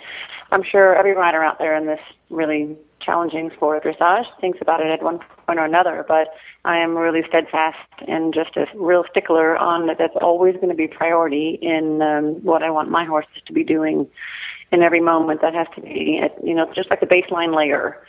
I'm 0.51 0.63
sure 0.63 0.97
every 0.97 1.15
rider 1.15 1.43
out 1.43 1.59
there 1.59 1.77
in 1.77 1.87
this 1.87 2.01
really 2.31 2.77
challenging 3.01 3.51
sport 3.55 3.85
of 3.85 3.95
dressage 3.95 4.25
thinks 4.41 4.59
about 4.61 4.81
it 4.81 4.87
at 4.87 5.03
one 5.03 5.21
point 5.47 5.59
or 5.59 5.65
another, 5.65 6.05
but 6.09 6.29
I 6.65 6.79
am 6.79 6.97
really 6.97 7.23
steadfast 7.29 7.77
and 8.09 8.33
just 8.33 8.57
a 8.57 8.67
real 8.75 9.05
stickler 9.11 9.57
on 9.59 9.87
that 9.87 9.99
that's 9.99 10.17
always 10.21 10.55
going 10.55 10.71
to 10.71 10.75
be 10.75 10.89
priority 10.89 11.59
in 11.61 12.01
um, 12.01 12.43
what 12.43 12.63
I 12.63 12.71
want 12.71 12.91
my 12.91 13.05
horses 13.05 13.43
to 13.47 13.53
be 13.53 13.63
doing 13.63 14.09
in 14.73 14.83
every 14.83 15.01
moment. 15.01 15.43
That 15.43 15.55
has 15.55 15.67
to 15.75 15.83
be, 15.83 16.23
you 16.43 16.55
know, 16.55 16.73
just 16.75 16.89
like 16.91 17.01
the 17.01 17.07
baseline 17.07 17.55
layer 17.55 18.03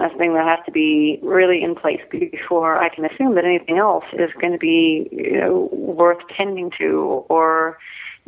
that's 0.00 0.12
something 0.12 0.34
that 0.34 0.48
has 0.48 0.64
to 0.64 0.72
be 0.72 1.18
really 1.22 1.62
in 1.62 1.74
place 1.74 2.00
before 2.10 2.82
I 2.82 2.88
can 2.88 3.04
assume 3.04 3.34
that 3.34 3.44
anything 3.44 3.78
else 3.78 4.04
is 4.14 4.30
going 4.40 4.52
to 4.52 4.58
be 4.58 5.08
you 5.12 5.38
know, 5.38 5.68
worth 5.72 6.26
tending 6.34 6.70
to, 6.78 7.24
or 7.28 7.78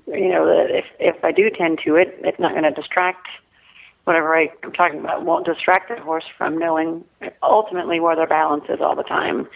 you 0.07 0.29
know 0.29 0.47
that 0.47 0.70
if 0.70 0.85
if 1.01 1.25
I 1.25 1.33
do 1.33 1.49
tend 1.51 1.81
to 1.85 1.97
it, 1.97 2.18
it's 2.23 2.39
not 2.39 2.53
going 2.53 2.64
to 2.64 2.70
distract 2.70 3.27
whatever 4.05 4.37
I, 4.37 4.51
I'm 4.62 4.73
talking 4.73 5.01
about. 5.01 5.25
Won't 5.25 5.47
distract 5.47 5.89
the 5.89 6.03
horse 6.03 6.25
from 6.37 6.59
knowing 6.59 7.05
ultimately 7.43 8.01
where 8.01 8.16
their 8.16 8.27
balance 8.27 8.64
is 8.68 8.81
all 8.81 8.97
the 8.97 9.03
time. 9.05 9.49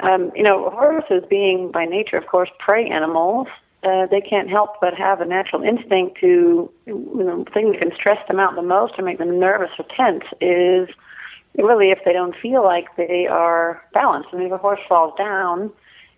Um, 0.00 0.30
you 0.34 0.42
know, 0.42 0.68
horses 0.70 1.22
being 1.30 1.70
by 1.70 1.84
nature, 1.84 2.16
of 2.16 2.26
course, 2.26 2.50
prey 2.58 2.88
animals. 2.88 3.46
Uh, 3.84 4.06
they 4.06 4.20
can't 4.20 4.48
help 4.48 4.80
but 4.80 4.94
have 4.94 5.20
a 5.20 5.24
natural 5.24 5.62
instinct 5.62 6.20
to, 6.20 6.70
you 6.86 7.24
know, 7.24 7.44
the 7.44 7.50
thing 7.50 7.72
that 7.72 7.80
can 7.80 7.92
stress 7.94 8.18
them 8.28 8.38
out 8.38 8.54
the 8.54 8.62
most 8.62 8.94
or 8.98 9.04
make 9.04 9.18
them 9.18 9.40
nervous 9.40 9.70
or 9.78 9.84
tense 9.96 10.24
is 10.40 10.88
really 11.56 11.90
if 11.90 11.98
they 12.04 12.12
don't 12.12 12.34
feel 12.36 12.64
like 12.64 12.94
they 12.96 13.26
are 13.26 13.82
balanced. 13.92 14.30
I 14.32 14.36
mean, 14.36 14.46
if 14.46 14.52
a 14.52 14.58
horse 14.58 14.80
falls 14.88 15.14
down 15.16 15.72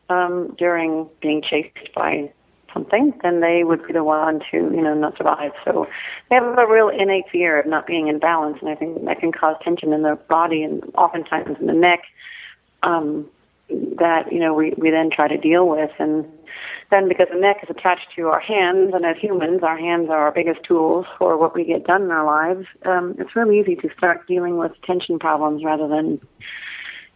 um, 0.09 0.55
during 0.59 1.09
being 1.21 1.43
chased 1.43 1.93
by 1.95 2.31
something, 2.73 3.13
then 3.23 3.41
they 3.41 3.65
would 3.65 3.87
be 3.87 3.93
the 3.93 4.05
one 4.05 4.41
to, 4.51 4.57
you 4.57 4.83
know, 4.83 4.95
not 4.95 5.17
survive. 5.17 5.53
So 5.65 5.87
they 6.29 6.37
have 6.37 6.59
a 6.59 6.67
real 6.67 6.89
innate 6.89 7.27
fear 7.31 7.61
of 7.61 7.67
not 7.67 7.87
being 7.87 8.09
in 8.09 8.19
balance, 8.19 8.59
and 8.61 8.69
I 8.69 8.75
think 8.75 9.05
that 9.05 9.21
can 9.21 9.33
cause 9.33 9.57
tension 9.63 9.93
in 9.93 10.03
the 10.03 10.19
body 10.29 10.63
and 10.63 10.83
oftentimes 10.97 11.57
in 11.61 11.67
the 11.67 11.73
neck. 11.73 12.03
Um, 12.83 13.29
that 13.71 14.31
you 14.31 14.39
know 14.39 14.53
we 14.53 14.75
we 14.77 14.91
then 14.91 15.11
try 15.11 15.27
to 15.27 15.39
deal 15.39 15.67
with 15.67 15.91
and 15.99 16.27
then 16.95 17.09
because 17.09 17.27
the 17.33 17.39
neck 17.39 17.59
is 17.63 17.69
attached 17.69 18.07
to 18.15 18.29
our 18.29 18.41
hands 18.41 18.93
and 18.95 19.05
as 19.05 19.17
humans 19.21 19.63
our 19.63 19.77
hands 19.77 20.09
are 20.09 20.19
our 20.19 20.33
biggest 20.33 20.63
tools 20.63 21.05
for 21.19 21.37
what 21.37 21.55
we 21.55 21.65
get 21.65 21.85
done 21.85 22.03
in 22.03 22.11
our 22.11 22.25
lives 22.25 22.67
um, 22.87 23.15
it's 23.19 23.35
really 23.35 23.59
easy 23.59 23.75
to 23.75 23.89
start 23.97 24.27
dealing 24.29 24.57
with 24.57 24.73
tension 24.87 25.19
problems 25.19 25.65
rather 25.65 25.89
than 25.89 26.21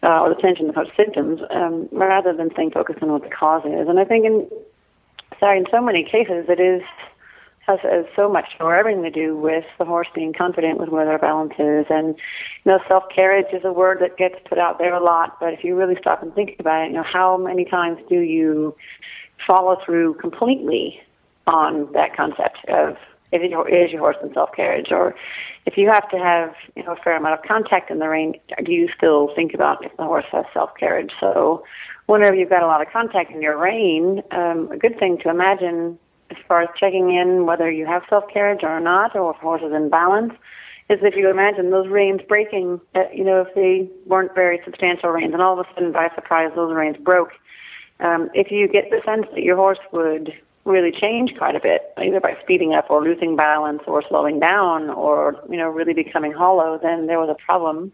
uh, 0.03 0.20
or 0.20 0.29
the 0.29 0.41
tension 0.41 0.68
of 0.68 0.87
symptoms 0.97 1.41
um, 1.51 1.89
rather 1.93 2.33
than 2.37 2.51
staying 2.53 2.70
focused 2.70 3.03
on 3.03 3.11
what 3.11 3.22
the 3.22 3.31
cause 3.31 3.64
is 3.64 3.89
and 3.89 4.01
I 4.01 4.05
think 4.05 4.26
in 4.26 4.49
sorry 5.39 5.59
in 5.59 5.66
so 5.70 5.81
many 5.81 6.03
cases 6.03 6.47
it 6.49 6.61
is 6.61 6.83
has, 7.68 7.79
has 7.83 8.07
so 8.16 8.29
much 8.29 8.47
or 8.61 8.74
everything 8.74 9.03
to 9.03 9.11
do 9.11 9.37
with 9.37 9.64
the 9.79 9.85
horse 9.85 10.09
being 10.14 10.33
confident 10.33 10.81
with 10.81 10.89
where 10.89 11.05
their 11.05 11.18
balance 11.18 11.53
is. 11.59 11.85
And 11.91 12.16
you 12.64 12.72
know, 12.72 12.79
self 12.89 13.05
carriage 13.14 13.53
is 13.53 13.61
a 13.62 13.72
word 13.72 13.99
that 14.01 14.16
gets 14.16 14.37
put 14.49 14.59
out 14.59 14.79
there 14.79 14.95
a 14.95 15.05
lot, 15.05 15.37
but 15.39 15.53
if 15.53 15.62
you 15.62 15.76
really 15.76 15.97
stop 16.01 16.22
and 16.22 16.35
think 16.35 16.57
about 16.59 16.85
it, 16.85 16.89
you 16.89 16.95
know, 16.95 17.05
how 17.05 17.37
many 17.37 17.66
times 17.66 17.99
do 18.09 18.20
you 18.20 18.74
follow 19.47 19.78
through 19.84 20.14
completely 20.14 21.01
on 21.47 21.91
that 21.93 22.16
concept 22.16 22.59
of 22.68 22.97
is 23.32 23.51
your, 23.51 23.68
is 23.68 23.91
your 23.91 24.01
horse 24.01 24.16
in 24.22 24.32
self 24.32 24.51
carriage, 24.53 24.89
or 24.91 25.14
if 25.66 25.76
you 25.76 25.89
have 25.89 26.09
to 26.11 26.18
have 26.18 26.55
you 26.76 26.82
know 26.82 26.93
a 26.93 26.97
fair 26.97 27.16
amount 27.16 27.39
of 27.39 27.47
contact 27.47 27.91
in 27.91 27.99
the 27.99 28.09
rein, 28.09 28.34
do 28.64 28.72
you 28.72 28.89
still 28.97 29.30
think 29.34 29.55
about 29.55 29.84
if 29.84 29.95
the 29.97 30.05
horse 30.05 30.24
has 30.32 30.47
self 30.55 30.70
carriage? 30.78 31.11
So, 31.20 31.62
whenever 32.07 32.34
you've 32.34 32.49
got 32.49 32.62
a 32.62 32.66
lot 32.66 32.80
of 32.80 32.91
contact 32.91 33.30
in 33.30 33.43
your 33.43 33.59
rein, 33.59 34.22
um, 34.30 34.70
a 34.72 34.78
good 34.78 34.99
thing 34.99 35.18
to 35.22 35.28
imagine 35.28 35.99
as 36.30 36.36
far 36.47 36.62
as 36.62 36.68
checking 36.78 37.14
in 37.14 37.47
whether 37.47 37.70
you 37.70 37.86
have 37.86 38.03
self 38.09 38.24
carriage 38.32 38.61
or 38.62 38.80
not, 38.80 39.14
or 39.14 39.32
if 39.32 39.36
the 39.36 39.43
horse 39.43 39.62
is 39.62 39.72
in 39.72 39.91
balance, 39.91 40.32
is 40.89 40.99
if 41.03 41.14
you 41.14 41.28
imagine 41.30 41.70
those 41.70 41.89
reins 41.89 42.20
breaking, 42.26 42.80
uh, 42.95 43.03
you 43.12 43.24
know, 43.24 43.43
if 43.43 43.55
they 43.55 43.91
weren't 44.07 44.34
very 44.34 44.61
substantial 44.64 45.11
reins, 45.11 45.34
and 45.34 45.43
all 45.43 45.59
of 45.59 45.66
a 45.66 45.74
sudden, 45.74 45.93
by 45.93 46.09
surprise, 46.14 46.51
those 46.55 46.74
reins 46.74 46.97
broke. 46.97 47.32
Um, 48.01 48.30
if 48.34 48.51
you 48.51 48.68
get 48.68 48.90
the 48.90 49.01
sense 49.05 49.26
that 49.34 49.42
your 49.42 49.57
horse 49.57 49.78
would 49.92 50.32
really 50.64 50.92
change 50.92 51.34
quite 51.36 51.57
a 51.57 51.61
bit, 51.61 51.92
either 51.96 52.20
by 52.20 52.36
speeding 52.42 52.74
up 52.74 52.90
or 52.90 53.03
losing 53.03 53.36
balance 53.36 53.82
or 53.86 54.03
slowing 54.09 54.38
down 54.38 54.90
or, 54.90 55.36
you 55.49 55.57
know, 55.57 55.68
really 55.68 55.94
becoming 55.94 56.32
hollow, 56.32 56.78
then 56.80 57.07
there 57.07 57.18
was 57.18 57.30
a 57.30 57.44
problem 57.44 57.90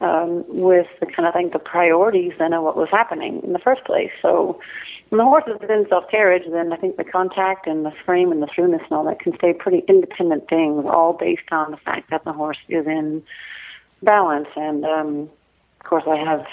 um, 0.00 0.44
with 0.48 0.86
the 1.00 1.06
kind 1.06 1.26
of 1.26 1.34
thing, 1.34 1.50
the 1.52 1.58
priorities 1.58 2.32
then 2.38 2.52
of 2.52 2.62
what 2.62 2.76
was 2.76 2.88
happening 2.90 3.40
in 3.42 3.52
the 3.52 3.58
first 3.58 3.84
place. 3.84 4.10
So 4.22 4.60
when 5.08 5.18
the 5.18 5.24
horse 5.24 5.44
is 5.46 5.68
in 5.68 5.86
self 5.88 6.10
carriage, 6.10 6.44
then 6.50 6.72
I 6.72 6.76
think 6.76 6.96
the 6.96 7.04
contact 7.04 7.66
and 7.66 7.84
the 7.84 7.92
frame 8.04 8.30
and 8.30 8.42
the 8.42 8.48
throughness 8.54 8.82
and 8.82 8.92
all 8.92 9.04
that 9.04 9.20
can 9.20 9.34
stay 9.36 9.52
pretty 9.52 9.84
independent 9.88 10.48
things, 10.48 10.84
all 10.86 11.14
based 11.14 11.50
on 11.50 11.70
the 11.70 11.76
fact 11.78 12.10
that 12.10 12.24
the 12.24 12.32
horse 12.32 12.58
is 12.68 12.86
in 12.86 13.22
balance. 14.02 14.48
And 14.56 14.84
um, 14.84 15.30
of 15.80 15.86
course, 15.86 16.04
I 16.06 16.16
have 16.16 16.46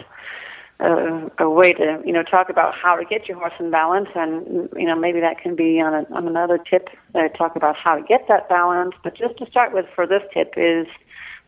a, 0.79 1.31
a 1.39 1.49
way 1.49 1.73
to 1.73 2.01
you 2.05 2.11
know 2.11 2.23
talk 2.23 2.49
about 2.49 2.75
how 2.75 2.95
to 2.95 3.05
get 3.05 3.27
your 3.27 3.37
horse 3.37 3.53
in 3.59 3.71
balance, 3.71 4.09
and 4.15 4.69
you 4.75 4.85
know 4.85 4.95
maybe 4.95 5.19
that 5.19 5.39
can 5.39 5.55
be 5.55 5.79
on, 5.79 5.93
a, 5.93 6.05
on 6.13 6.27
another 6.27 6.57
tip. 6.57 6.89
I 7.13 7.27
talk 7.29 7.55
about 7.55 7.75
how 7.75 7.95
to 7.95 8.03
get 8.03 8.27
that 8.27 8.49
balance, 8.49 8.95
but 9.03 9.15
just 9.15 9.37
to 9.37 9.45
start 9.49 9.73
with 9.73 9.85
for 9.95 10.05
this 10.05 10.23
tip 10.33 10.53
is 10.57 10.87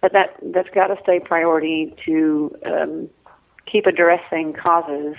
that 0.02 0.14
that 0.14 0.38
that's 0.42 0.70
got 0.70 0.88
to 0.88 0.98
stay 1.04 1.20
priority 1.20 1.94
to 2.06 2.56
um, 2.66 3.10
keep 3.66 3.86
addressing 3.86 4.54
causes 4.54 5.16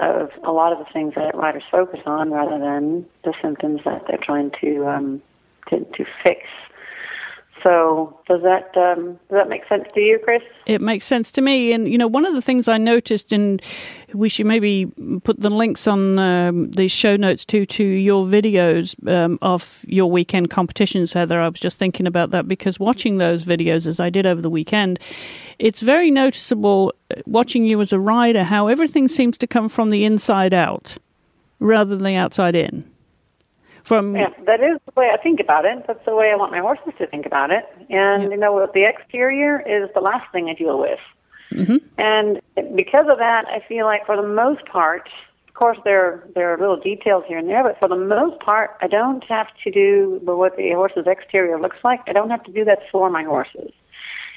of 0.00 0.30
a 0.44 0.52
lot 0.52 0.72
of 0.72 0.78
the 0.78 0.86
things 0.92 1.14
that 1.14 1.34
riders 1.34 1.62
focus 1.70 2.00
on 2.06 2.30
rather 2.30 2.58
than 2.58 3.06
the 3.24 3.34
symptoms 3.42 3.80
that 3.84 4.02
they're 4.06 4.18
trying 4.22 4.50
to 4.60 4.86
um, 4.86 5.22
to, 5.68 5.80
to 5.96 6.04
fix. 6.24 6.42
So 7.62 8.18
does 8.26 8.42
that 8.42 8.76
um, 8.76 9.12
does 9.28 9.36
that 9.36 9.48
make 9.48 9.66
sense 9.68 9.84
to 9.94 10.00
you, 10.00 10.18
Chris? 10.22 10.42
It 10.66 10.80
makes 10.80 11.06
sense 11.06 11.30
to 11.32 11.42
me. 11.42 11.72
And 11.72 11.88
you 11.88 11.98
know, 11.98 12.06
one 12.06 12.24
of 12.24 12.34
the 12.34 12.42
things 12.42 12.68
I 12.68 12.78
noticed, 12.78 13.32
and 13.32 13.60
we 14.14 14.28
should 14.28 14.46
maybe 14.46 14.86
put 15.24 15.40
the 15.40 15.50
links 15.50 15.86
on 15.86 16.18
um, 16.18 16.70
the 16.70 16.88
show 16.88 17.16
notes 17.16 17.44
too 17.44 17.66
to 17.66 17.84
your 17.84 18.24
videos 18.24 18.94
um, 19.08 19.38
of 19.42 19.84
your 19.86 20.10
weekend 20.10 20.50
competitions, 20.50 21.12
Heather. 21.12 21.40
I 21.40 21.48
was 21.48 21.60
just 21.60 21.78
thinking 21.78 22.06
about 22.06 22.30
that 22.30 22.48
because 22.48 22.80
watching 22.80 23.18
those 23.18 23.44
videos 23.44 23.86
as 23.86 24.00
I 24.00 24.10
did 24.10 24.26
over 24.26 24.40
the 24.40 24.50
weekend, 24.50 24.98
it's 25.58 25.80
very 25.80 26.10
noticeable 26.10 26.94
uh, 27.10 27.20
watching 27.26 27.64
you 27.64 27.80
as 27.80 27.92
a 27.92 28.00
rider 28.00 28.44
how 28.44 28.68
everything 28.68 29.08
seems 29.08 29.36
to 29.38 29.46
come 29.46 29.68
from 29.68 29.90
the 29.90 30.04
inside 30.04 30.54
out 30.54 30.96
rather 31.58 31.94
than 31.94 32.04
the 32.04 32.14
outside 32.14 32.56
in. 32.56 32.89
From 33.84 34.14
yeah, 34.14 34.30
that 34.46 34.60
is 34.60 34.78
the 34.86 34.92
way 35.00 35.10
I 35.12 35.16
think 35.16 35.40
about 35.40 35.64
it. 35.64 35.84
That's 35.86 36.04
the 36.04 36.14
way 36.14 36.30
I 36.30 36.36
want 36.36 36.52
my 36.52 36.60
horses 36.60 36.92
to 36.98 37.06
think 37.06 37.26
about 37.26 37.50
it. 37.50 37.64
And 37.88 38.22
yeah. 38.22 38.28
you 38.30 38.36
know, 38.36 38.68
the 38.72 38.84
exterior 38.84 39.60
is 39.60 39.90
the 39.94 40.00
last 40.00 40.30
thing 40.32 40.48
I 40.48 40.54
deal 40.54 40.78
with. 40.78 41.00
Mm-hmm. 41.52 41.76
And 41.98 42.40
because 42.76 43.06
of 43.08 43.18
that, 43.18 43.46
I 43.48 43.64
feel 43.66 43.86
like 43.86 44.06
for 44.06 44.16
the 44.16 44.26
most 44.26 44.64
part, 44.66 45.08
of 45.48 45.54
course, 45.54 45.78
there 45.84 46.24
there 46.34 46.52
are 46.54 46.58
little 46.58 46.78
details 46.78 47.24
here 47.26 47.38
and 47.38 47.48
there, 47.48 47.62
but 47.62 47.78
for 47.78 47.88
the 47.88 47.96
most 47.96 48.40
part, 48.40 48.76
I 48.80 48.86
don't 48.86 49.24
have 49.24 49.48
to 49.64 49.70
do 49.70 50.20
what 50.24 50.56
the 50.56 50.70
horse's 50.72 51.06
exterior 51.06 51.60
looks 51.60 51.78
like. 51.82 52.00
I 52.06 52.12
don't 52.12 52.30
have 52.30 52.44
to 52.44 52.52
do 52.52 52.64
that 52.64 52.80
for 52.90 53.10
my 53.10 53.24
horses. 53.24 53.72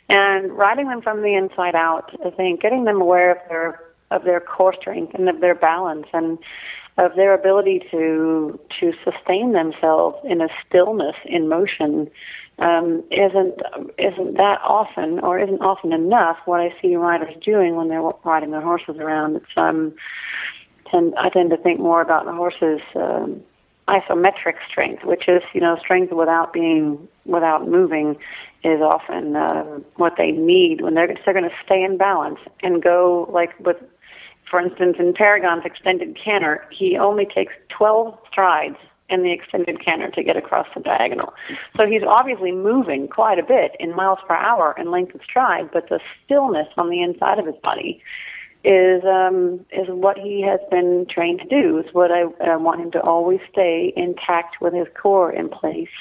And 0.10 0.52
riding 0.52 0.90
them 0.90 1.02
from 1.02 1.22
the 1.22 1.34
inside 1.36 1.76
out, 1.76 2.12
I 2.26 2.30
think 2.32 2.62
getting 2.62 2.84
them 2.84 3.00
aware 3.00 3.32
of 3.32 3.38
their 3.48 3.80
of 4.12 4.24
their 4.24 4.40
core 4.40 4.76
strength 4.80 5.14
and 5.16 5.30
of 5.30 5.40
their 5.40 5.56
balance 5.56 6.08
and 6.14 6.38
of 6.98 7.16
their 7.16 7.34
ability 7.34 7.82
to 7.92 8.60
to 8.80 8.94
sustain 9.04 9.54
themselves 9.54 10.18
in 10.24 10.42
a 10.42 10.48
stillness 10.66 11.16
in 11.26 11.50
motion 11.50 12.10
um, 12.60 13.04
isn't 13.10 13.62
isn't 13.98 14.38
that 14.38 14.60
often 14.64 15.20
or 15.20 15.40
isn't 15.40 15.62
often 15.62 15.92
enough 15.92 16.38
what 16.46 16.60
I 16.60 16.74
see 16.82 16.96
riders 16.96 17.34
doing 17.44 17.76
when 17.76 17.90
they're 17.90 18.04
riding 18.24 18.52
their 18.52 18.62
horses 18.62 18.98
around. 19.00 19.38
It's 19.38 19.46
um, 19.58 19.94
tend 20.92 21.14
I 21.18 21.30
tend 21.30 21.50
to 21.50 21.58
think 21.58 21.80
more 21.80 22.02
about 22.02 22.26
the 22.26 22.34
horses. 22.34 22.82
Um, 22.96 23.42
isometric 23.88 24.56
strength, 24.70 25.04
which 25.04 25.28
is 25.28 25.42
you 25.54 25.60
know 25.60 25.78
strength 25.78 26.14
without 26.14 26.54
being 26.54 27.08
without 27.26 27.68
moving, 27.68 28.16
is 28.64 28.82
often 28.82 29.36
uh, 29.36 29.64
what 29.96 30.14
they 30.18 30.32
need 30.32 30.82
when 30.82 30.94
they're 30.94 31.14
they're 31.26 31.34
going 31.34 31.50
to 31.50 31.56
stay 31.66 31.84
in 31.84 31.98
balance 31.98 32.40
and 32.62 32.82
go 32.82 33.28
like 33.32 33.58
with, 33.60 33.78
for 34.54 34.62
instance, 34.62 34.98
in 35.00 35.14
Paragon's 35.16 35.66
extended 35.66 36.16
canter, 36.16 36.64
he 36.70 36.96
only 36.96 37.26
takes 37.26 37.54
12 37.70 38.16
strides 38.30 38.76
in 39.10 39.24
the 39.24 39.32
extended 39.32 39.84
canter 39.84 40.12
to 40.12 40.22
get 40.22 40.38
across 40.38 40.68
the 40.76 40.82
diagonal. 40.82 41.34
So 41.76 41.88
he's 41.88 42.04
obviously 42.08 42.52
moving 42.52 43.08
quite 43.08 43.40
a 43.40 43.44
bit 43.44 43.72
in 43.80 43.96
miles 43.96 44.20
per 44.28 44.36
hour 44.36 44.76
in 44.78 44.92
length 44.92 45.16
of 45.16 45.22
stride, 45.24 45.72
but 45.74 45.90
the 45.90 46.00
stillness 46.24 46.68
on 46.78 46.92
the 46.92 47.02
inside 47.02 47.40
of 47.40 47.48
his 47.48 47.56
body 47.64 48.04
is 48.64 49.04
um, 49.06 49.66
is 49.72 49.88
what 49.88 50.20
he 50.20 50.44
has 50.44 50.60
been 50.70 51.08
trained 51.10 51.40
to 51.40 51.48
do. 51.48 51.80
Is 51.80 51.92
what 51.92 52.12
I, 52.12 52.26
I 52.40 52.56
want 52.58 52.80
him 52.80 52.92
to 52.92 53.02
always 53.02 53.40
stay 53.52 53.92
intact 53.98 54.62
with 54.62 54.76
his 54.76 54.86
core 55.02 55.32
in 55.32 55.50
place. 55.50 55.96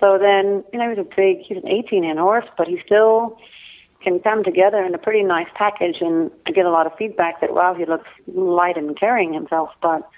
So 0.00 0.16
then, 0.18 0.64
you 0.72 0.78
know, 0.78 0.88
he's 0.88 0.98
a 0.98 1.04
big, 1.04 1.40
he's 1.46 1.58
an 1.58 1.68
18 1.68 2.02
in 2.02 2.16
horse, 2.16 2.46
but 2.56 2.66
he 2.66 2.80
still 2.86 3.36
can 4.04 4.20
come 4.20 4.44
together 4.44 4.84
in 4.84 4.94
a 4.94 4.98
pretty 4.98 5.22
nice 5.22 5.48
package. 5.54 5.96
And 6.00 6.30
I 6.46 6.52
get 6.52 6.66
a 6.66 6.70
lot 6.70 6.86
of 6.86 6.92
feedback 6.96 7.40
that 7.40 7.54
wow, 7.54 7.74
he 7.74 7.86
looks 7.86 8.08
light 8.26 8.76
and 8.76 8.98
carrying 8.98 9.32
himself, 9.32 9.70
but 9.82 10.08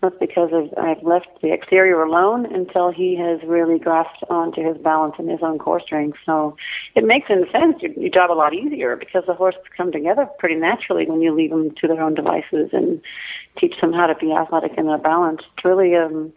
that's 0.00 0.14
because 0.20 0.50
I've 0.76 1.02
left 1.02 1.26
the 1.42 1.52
exterior 1.52 2.00
alone 2.02 2.46
until 2.54 2.92
he 2.92 3.16
has 3.16 3.40
really 3.42 3.80
grasped 3.80 4.22
onto 4.30 4.62
his 4.62 4.76
balance 4.78 5.14
and 5.18 5.28
his 5.28 5.40
own 5.42 5.58
core 5.58 5.80
strength. 5.80 6.18
So 6.24 6.56
it 6.94 7.04
makes 7.04 7.28
in 7.30 7.46
sense 7.50 7.82
your, 7.82 7.92
your 7.92 8.10
job 8.10 8.30
a 8.30 8.34
lot 8.34 8.54
easier 8.54 8.94
because 8.94 9.24
the 9.26 9.34
horses 9.34 9.62
come 9.76 9.90
together 9.90 10.26
pretty 10.38 10.54
naturally 10.54 11.06
when 11.06 11.20
you 11.20 11.34
leave 11.34 11.50
them 11.50 11.74
to 11.80 11.88
their 11.88 12.00
own 12.00 12.14
devices 12.14 12.70
and 12.72 13.00
teach 13.58 13.80
them 13.80 13.92
how 13.92 14.06
to 14.06 14.14
be 14.14 14.32
athletic 14.32 14.74
and 14.76 14.88
their 14.88 14.98
balance. 14.98 15.42
It's 15.56 15.64
really 15.64 15.96
um, 15.96 16.32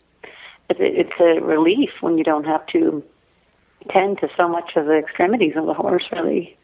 it's, 0.70 0.80
it's 0.82 1.20
a 1.20 1.46
relief 1.46 1.92
when 2.02 2.18
you 2.18 2.24
don't 2.24 2.46
have 2.46 2.66
to 2.68 3.04
tend 3.92 4.20
to 4.20 4.30
so 4.36 4.48
much 4.48 4.72
of 4.76 4.88
the 4.88 4.98
extremities 4.98 5.54
of 5.56 5.68
the 5.68 5.74
horse. 5.76 6.06
Really, 6.12 6.58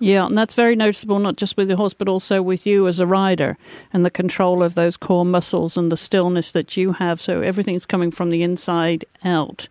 yeah, 0.00 0.26
and 0.26 0.36
that's 0.36 0.54
very 0.54 0.74
noticeable, 0.74 1.18
not 1.18 1.36
just 1.36 1.56
with 1.56 1.68
the 1.68 1.76
horse, 1.76 1.94
but 1.94 2.08
also 2.08 2.40
with 2.40 2.66
you 2.66 2.88
as 2.88 2.98
a 2.98 3.06
rider 3.06 3.56
and 3.92 4.04
the 4.04 4.10
control 4.10 4.62
of 4.62 4.74
those 4.74 4.96
core 4.96 5.26
muscles 5.26 5.76
and 5.76 5.92
the 5.92 5.96
stillness 5.96 6.52
that 6.52 6.76
you 6.76 6.92
have. 6.92 7.20
So 7.20 7.42
everything's 7.42 7.86
coming 7.86 8.10
from 8.10 8.30
the 8.30 8.42
inside 8.42 9.04
out. 9.24 9.68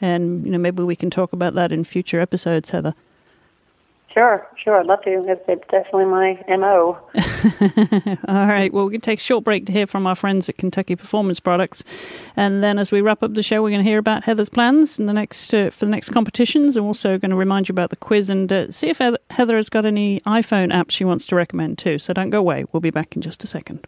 And, 0.00 0.44
you 0.44 0.52
know, 0.52 0.58
maybe 0.58 0.82
we 0.82 0.96
can 0.96 1.10
talk 1.10 1.32
about 1.32 1.54
that 1.54 1.72
in 1.72 1.84
future 1.84 2.20
episodes, 2.20 2.70
Heather. 2.70 2.94
Sure, 4.12 4.44
sure. 4.56 4.80
I'd 4.80 4.86
love 4.86 5.02
to. 5.02 5.24
It's, 5.28 5.42
it's 5.46 5.62
definitely 5.70 6.06
my 6.06 6.42
MO. 6.48 6.98
All 8.28 8.46
right. 8.46 8.72
Well, 8.72 8.86
we 8.86 8.92
can 8.92 9.00
take 9.00 9.20
a 9.20 9.22
short 9.22 9.44
break 9.44 9.66
to 9.66 9.72
hear 9.72 9.86
from 9.86 10.04
our 10.04 10.16
friends 10.16 10.48
at 10.48 10.58
Kentucky 10.58 10.96
Performance 10.96 11.38
Products. 11.38 11.84
And 12.34 12.60
then 12.60 12.80
as 12.80 12.90
we 12.90 13.02
wrap 13.02 13.22
up 13.22 13.34
the 13.34 13.42
show, 13.44 13.62
we're 13.62 13.70
going 13.70 13.84
to 13.84 13.88
hear 13.88 13.98
about 14.00 14.24
Heather's 14.24 14.48
plans 14.48 14.98
in 14.98 15.06
the 15.06 15.12
next 15.12 15.54
uh, 15.54 15.70
for 15.70 15.84
the 15.84 15.90
next 15.92 16.10
competitions. 16.10 16.76
And 16.76 16.84
also 16.84 17.18
going 17.18 17.30
to 17.30 17.36
remind 17.36 17.68
you 17.68 17.72
about 17.72 17.90
the 17.90 17.96
quiz 17.96 18.28
and 18.28 18.52
uh, 18.52 18.72
see 18.72 18.88
if 18.88 18.98
Heather 18.98 19.56
has 19.56 19.68
got 19.68 19.86
any 19.86 20.18
iPhone 20.22 20.72
apps 20.72 20.90
she 20.90 21.04
wants 21.04 21.26
to 21.26 21.36
recommend 21.36 21.78
too. 21.78 21.98
So 21.98 22.12
don't 22.12 22.30
go 22.30 22.40
away. 22.40 22.64
We'll 22.72 22.80
be 22.80 22.90
back 22.90 23.14
in 23.14 23.22
just 23.22 23.44
a 23.44 23.46
second. 23.46 23.86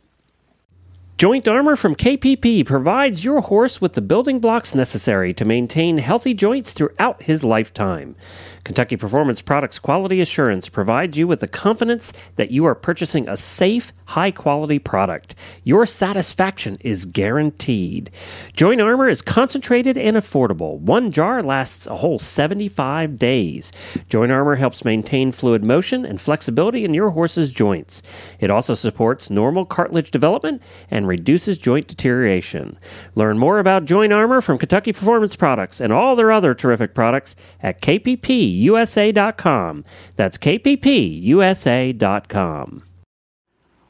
Joint 1.19 1.47
Armor 1.47 1.77
from 1.77 1.95
KPP 1.95 2.67
provides 2.67 3.25
your 3.25 3.41
horse 3.43 3.81
with 3.81 3.93
the 3.93 4.01
building 4.01 4.41
blocks 4.41 4.75
necessary 4.75 5.33
to 5.35 5.45
maintain 5.45 5.99
healthy 5.99 6.35
joints 6.35 6.73
throughout 6.73 7.23
his 7.23 7.45
lifetime. 7.45 8.17
Kentucky 8.65 8.97
Performance 8.97 9.43
Products 9.43 9.81
Quality 9.81 10.21
Assurance 10.21 10.69
provides 10.69 11.19
you 11.19 11.27
with 11.27 11.41
the 11.41 11.49
confidence 11.49 12.13
that 12.37 12.53
you 12.53 12.65
are 12.65 12.77
purchasing 12.77 13.29
a 13.29 13.37
safe, 13.37 13.93
high 14.05 14.31
quality 14.31 14.79
product. 14.79 15.35
Your 15.65 15.85
satisfaction 15.85 16.79
is 16.81 17.05
guaranteed. 17.05 18.11
Joint 18.55 18.81
Armor 18.81 19.09
is 19.09 19.21
concentrated 19.21 19.99
and 19.99 20.17
affordable. 20.17 20.79
One 20.79 21.11
jar 21.11 21.43
lasts 21.43 21.89
a 21.89 21.97
whole 21.97 22.21
75 22.21 23.19
days. 23.19 23.73
Joint 24.09 24.31
Armor 24.31 24.55
helps 24.55 24.85
maintain 24.85 25.33
fluid 25.33 25.65
motion 25.65 26.05
and 26.05 26.21
flexibility 26.21 26.85
in 26.85 26.95
your 26.95 27.11
horse's 27.11 27.53
joints. 27.53 28.01
It 28.39 28.51
also 28.51 28.75
supports 28.75 29.29
normal 29.29 29.65
cartilage 29.65 30.13
development 30.13 30.63
and 30.89 31.09
reduces 31.09 31.59
joint 31.59 31.89
deterioration. 31.89 32.79
Learn 33.17 33.39
more 33.39 33.59
about 33.59 33.87
Joint 33.87 34.13
Armor 34.13 34.41
from 34.41 34.59
Kentucky 34.59 34.93
Performance 34.93 35.35
Products 35.35 35.81
and 35.81 35.93
all 35.93 36.15
their 36.15 36.31
other 36.31 36.55
terrific 36.55 36.95
products 36.95 37.35
at 37.61 37.81
KPP 37.81 38.52
kppusa.com. 38.53 39.85
That's 40.17 40.39
kppusa.com. 40.39 40.83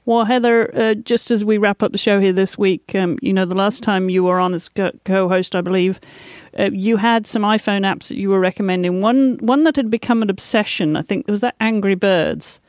Well, 0.05 0.25
Heather, 0.25 0.77
uh, 0.77 0.95
just 0.95 1.31
as 1.31 1.45
we 1.45 1.59
wrap 1.59 1.81
up 1.81 1.93
the 1.93 1.99
show 1.99 2.19
here 2.19 2.33
this 2.33 2.59
week, 2.59 2.93
um, 2.97 3.21
you 3.23 3.33
know, 3.33 3.45
the 3.45 3.55
last 3.55 3.85
time 3.85 4.11
you 4.11 4.25
were 4.25 4.41
on 4.41 4.53
as 4.53 4.69
co 4.69 5.29
host, 5.29 5.55
I 5.55 5.61
believe, 5.61 6.01
uh, 6.59 6.71
you 6.73 6.97
had 6.97 7.29
some 7.29 7.43
iPhone 7.43 7.83
apps 7.83 8.09
that 8.09 8.17
you 8.17 8.29
were 8.29 8.41
recommending. 8.41 9.01
One 9.01 9.39
one 9.41 9.63
that 9.63 9.77
had 9.77 9.91
become 9.91 10.21
an 10.21 10.29
obsession, 10.29 10.97
I 10.97 11.03
think, 11.03 11.29
was 11.29 11.41
that 11.43 11.55
Angry 11.61 11.95
Birds. 11.95 12.61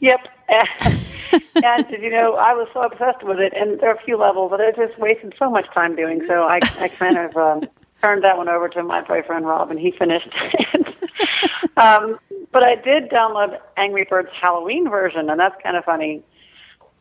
Yep. 0.00 0.28
and, 1.64 1.86
you 1.90 2.10
know, 2.10 2.34
I 2.34 2.52
was 2.52 2.68
so 2.74 2.82
obsessed 2.82 3.22
with 3.22 3.38
it, 3.38 3.54
and 3.56 3.80
there 3.80 3.90
are 3.90 3.94
a 3.94 4.02
few 4.02 4.18
levels 4.18 4.50
that 4.50 4.60
I 4.60 4.70
just 4.72 4.98
wasted 4.98 5.32
so 5.38 5.48
much 5.48 5.66
time 5.72 5.96
doing. 5.96 6.20
So 6.28 6.42
I, 6.42 6.60
I 6.78 6.88
kind 6.88 7.16
of 7.16 7.36
um, 7.36 7.62
turned 8.02 8.24
that 8.24 8.36
one 8.36 8.48
over 8.48 8.68
to 8.68 8.82
my 8.82 9.00
boyfriend 9.00 9.46
Rob, 9.46 9.70
and 9.70 9.78
he 9.78 9.92
finished 9.92 10.28
it. 10.32 10.94
um, 11.76 12.18
but 12.50 12.62
I 12.62 12.74
did 12.74 13.08
download 13.08 13.58
Angry 13.76 14.04
Birds 14.08 14.28
Halloween 14.38 14.90
version, 14.90 15.30
and 15.30 15.38
that's 15.38 15.54
kind 15.62 15.76
of 15.76 15.84
funny. 15.84 16.22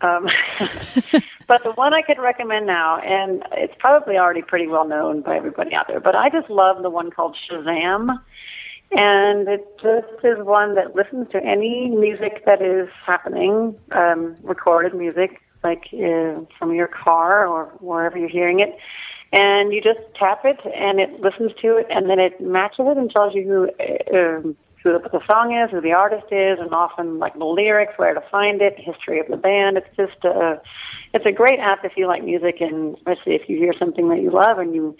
Um, 0.02 0.28
but 1.48 1.64
the 1.64 1.72
one 1.76 1.94
I 1.94 2.02
could 2.02 2.20
recommend 2.20 2.68
now, 2.68 3.00
and 3.00 3.44
it's 3.54 3.74
probably 3.80 4.18
already 4.18 4.42
pretty 4.42 4.68
well 4.68 4.88
known 4.88 5.22
by 5.22 5.38
everybody 5.38 5.74
out 5.74 5.88
there, 5.88 6.00
but 6.00 6.16
I 6.16 6.30
just 6.30 6.50
love 6.50 6.82
the 6.82 6.90
one 6.90 7.12
called 7.12 7.36
Shazam. 7.50 8.20
And 8.94 9.48
it 9.48 9.66
just 9.82 10.26
is 10.26 10.38
one 10.44 10.76
that 10.76 10.98
listens 10.98 11.30
to 11.32 11.42
any 11.42 11.90
music 11.90 12.44
that 12.46 12.62
is 12.62 12.90
happening, 13.06 13.74
um, 13.94 14.36
recorded 14.44 14.94
music, 14.94 15.42
like 15.64 15.86
uh, 15.94 16.42
from 16.60 16.76
your 16.76 16.88
car 16.88 17.48
or 17.48 17.68
wherever 17.80 18.18
you're 18.18 18.28
hearing 18.28 18.60
it 18.60 18.78
and 19.32 19.72
you 19.72 19.82
just 19.82 20.00
tap 20.16 20.42
it 20.44 20.60
and 20.76 21.00
it 21.00 21.22
listens 21.22 21.52
to 21.62 21.78
it 21.78 21.88
and 21.90 22.10
then 22.10 22.20
it 22.20 22.42
matches 22.42 22.86
it 22.88 22.98
and 22.98 23.10
tells 23.10 23.34
you 23.34 23.44
who 23.44 24.18
um, 24.18 24.56
who 24.84 24.98
the 25.00 25.22
song 25.30 25.56
is, 25.56 25.70
who 25.70 25.80
the 25.80 25.94
artist 25.94 26.26
is, 26.32 26.60
and 26.60 26.74
often 26.74 27.20
like 27.20 27.38
the 27.38 27.46
lyrics, 27.46 27.94
where 27.98 28.14
to 28.14 28.24
find 28.32 28.62
it, 28.62 28.80
history 28.80 29.20
of 29.20 29.28
the 29.28 29.38
band. 29.38 29.78
It's 29.78 29.96
just 29.96 30.26
a 30.26 30.60
it's 31.14 31.26
a 31.26 31.32
great 31.32 31.60
app 31.60 31.86
if 31.86 31.94
you 31.96 32.08
like 32.08 32.24
music 32.24 32.62
and 32.62 32.96
especially 32.98 33.36
if 33.36 33.48
you 33.48 33.58
hear 33.58 33.74
something 33.78 34.10
that 34.10 34.22
you 34.22 34.32
love 34.32 34.58
and 34.58 34.74
you 34.74 34.96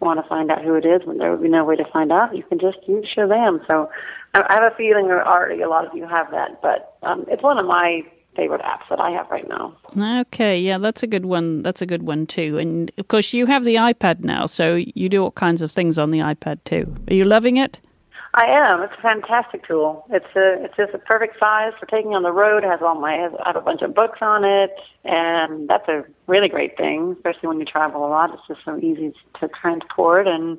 want 0.00 0.22
to 0.22 0.28
find 0.28 0.50
out 0.50 0.62
who 0.62 0.74
it 0.74 0.84
is 0.84 1.06
when 1.06 1.18
there 1.18 1.30
would 1.30 1.42
be 1.42 1.48
no 1.48 1.64
way 1.64 1.76
to 1.76 1.84
find 1.86 2.12
out. 2.12 2.36
You 2.36 2.42
can 2.42 2.58
just 2.58 2.78
use 2.86 3.08
Shazam. 3.16 3.66
So 3.66 3.88
I 4.34 4.54
have 4.54 4.72
a 4.72 4.76
feeling 4.76 5.06
already 5.06 5.62
a 5.62 5.68
lot 5.68 5.86
of 5.86 5.94
you 5.94 6.06
have 6.06 6.30
that, 6.32 6.60
but 6.60 6.96
um, 7.02 7.24
it's 7.28 7.42
one 7.42 7.58
of 7.58 7.66
my 7.66 8.02
favorite 8.36 8.62
apps 8.62 8.88
that 8.90 9.00
I 9.00 9.10
have 9.10 9.30
right 9.30 9.48
now. 9.48 9.76
Okay, 10.22 10.58
yeah, 10.58 10.78
that's 10.78 11.02
a 11.02 11.06
good 11.06 11.26
one. 11.26 11.62
That's 11.62 11.82
a 11.82 11.86
good 11.86 12.02
one 12.02 12.26
too. 12.26 12.58
And 12.58 12.90
of 12.98 13.08
course, 13.08 13.32
you 13.32 13.46
have 13.46 13.64
the 13.64 13.76
iPad 13.76 14.20
now, 14.20 14.46
so 14.46 14.76
you 14.76 15.08
do 15.08 15.22
all 15.22 15.30
kinds 15.32 15.62
of 15.62 15.70
things 15.70 15.98
on 15.98 16.10
the 16.10 16.18
iPad 16.18 16.58
too. 16.64 16.94
Are 17.08 17.14
you 17.14 17.24
loving 17.24 17.56
it? 17.56 17.80
I 18.36 18.46
am. 18.46 18.82
It's 18.82 18.92
a 18.98 19.00
fantastic 19.00 19.66
tool. 19.66 20.04
It's 20.10 20.26
a 20.34 20.64
it's 20.64 20.76
just 20.76 20.92
a 20.92 20.98
perfect 20.98 21.38
size 21.38 21.72
for 21.78 21.86
taking 21.86 22.14
on 22.14 22.24
the 22.24 22.32
road. 22.32 22.64
It 22.64 22.66
has 22.66 22.80
all 22.82 22.96
my 22.96 23.14
I 23.14 23.46
have 23.46 23.56
a 23.56 23.60
bunch 23.60 23.80
of 23.82 23.94
books 23.94 24.18
on 24.20 24.44
it, 24.44 24.70
and 25.04 25.68
that's 25.68 25.88
a 25.88 26.04
really 26.26 26.48
great 26.48 26.76
thing, 26.76 27.14
especially 27.16 27.48
when 27.48 27.60
you 27.60 27.64
travel 27.64 28.04
a 28.04 28.08
lot. 28.08 28.34
It's 28.34 28.42
just 28.48 28.60
so 28.64 28.76
easy 28.78 29.14
to 29.38 29.48
transport 29.48 30.26
and 30.26 30.58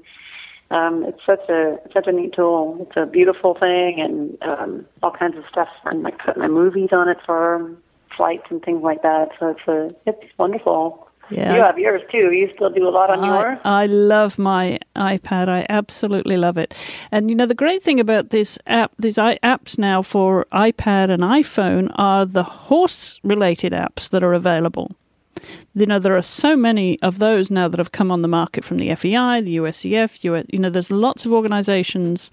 um, 0.76 1.06
it's 1.08 1.26
such 1.26 1.48
a 1.50 1.78
such 1.94 2.08
a 2.08 2.12
neat 2.12 2.34
tool. 2.34 2.78
It's 2.82 2.98
a 2.98 3.06
beautiful 3.06 3.56
thing, 3.56 4.00
and 4.00 4.38
um, 4.42 4.86
all 5.02 5.12
kinds 5.12 5.38
of 5.38 5.44
stuff. 5.50 5.70
And 5.86 6.04
like 6.04 6.20
put 6.20 6.38
my 6.38 6.48
movies 6.48 6.90
on 6.92 7.08
it 7.08 7.18
for 7.26 7.72
flights 8.16 8.48
and 8.50 8.62
things 8.62 8.84
like 8.84 9.02
that. 9.02 9.30
So 9.40 9.50
it's 9.50 9.68
a 9.68 10.10
it's 10.10 10.38
wonderful. 10.38 11.10
Yeah. 11.32 11.56
You 11.56 11.64
have 11.64 11.80
yours 11.80 12.02
too. 12.12 12.30
You 12.32 12.52
still 12.54 12.70
do 12.70 12.88
a 12.88 12.92
lot 12.92 13.10
on 13.10 13.20
I, 13.20 13.28
yours? 13.28 13.58
I 13.64 13.86
love 13.88 14.38
my 14.38 14.78
iPad. 14.96 15.50
I 15.50 15.66
absolutely 15.70 16.38
love 16.38 16.58
it. 16.58 16.76
And 17.12 17.30
you 17.30 17.36
know 17.36 17.48
the 17.48 17.56
great 17.56 17.82
thing 17.82 18.00
about 18.00 18.30
this 18.30 18.60
app, 18.68 18.92
these 19.00 19.16
apps 19.16 19.78
now 19.80 20.02
for 20.02 20.46
iPad 20.52 21.10
and 21.10 21.24
iPhone 21.24 21.92
are 21.96 22.26
the 22.26 22.44
horse 22.44 23.20
related 23.24 23.72
apps 23.72 24.10
that 24.10 24.24
are 24.24 24.34
available. 24.34 24.92
You 25.74 25.86
know, 25.86 26.00
there 26.00 26.16
are 26.16 26.22
so 26.22 26.56
many 26.56 27.00
of 27.02 27.20
those 27.20 27.52
now 27.52 27.68
that 27.68 27.78
have 27.80 27.92
come 27.92 28.12
on 28.12 28.22
the 28.22 28.28
market 28.28 28.64
from 28.64 28.78
the 28.78 28.94
FEI, 28.96 29.42
the 29.42 29.58
USEF. 29.58 30.24
you 30.24 30.60
know, 30.60 30.70
there's 30.70 30.92
lots 30.92 31.26
of 31.26 31.34
organizations 31.34 32.32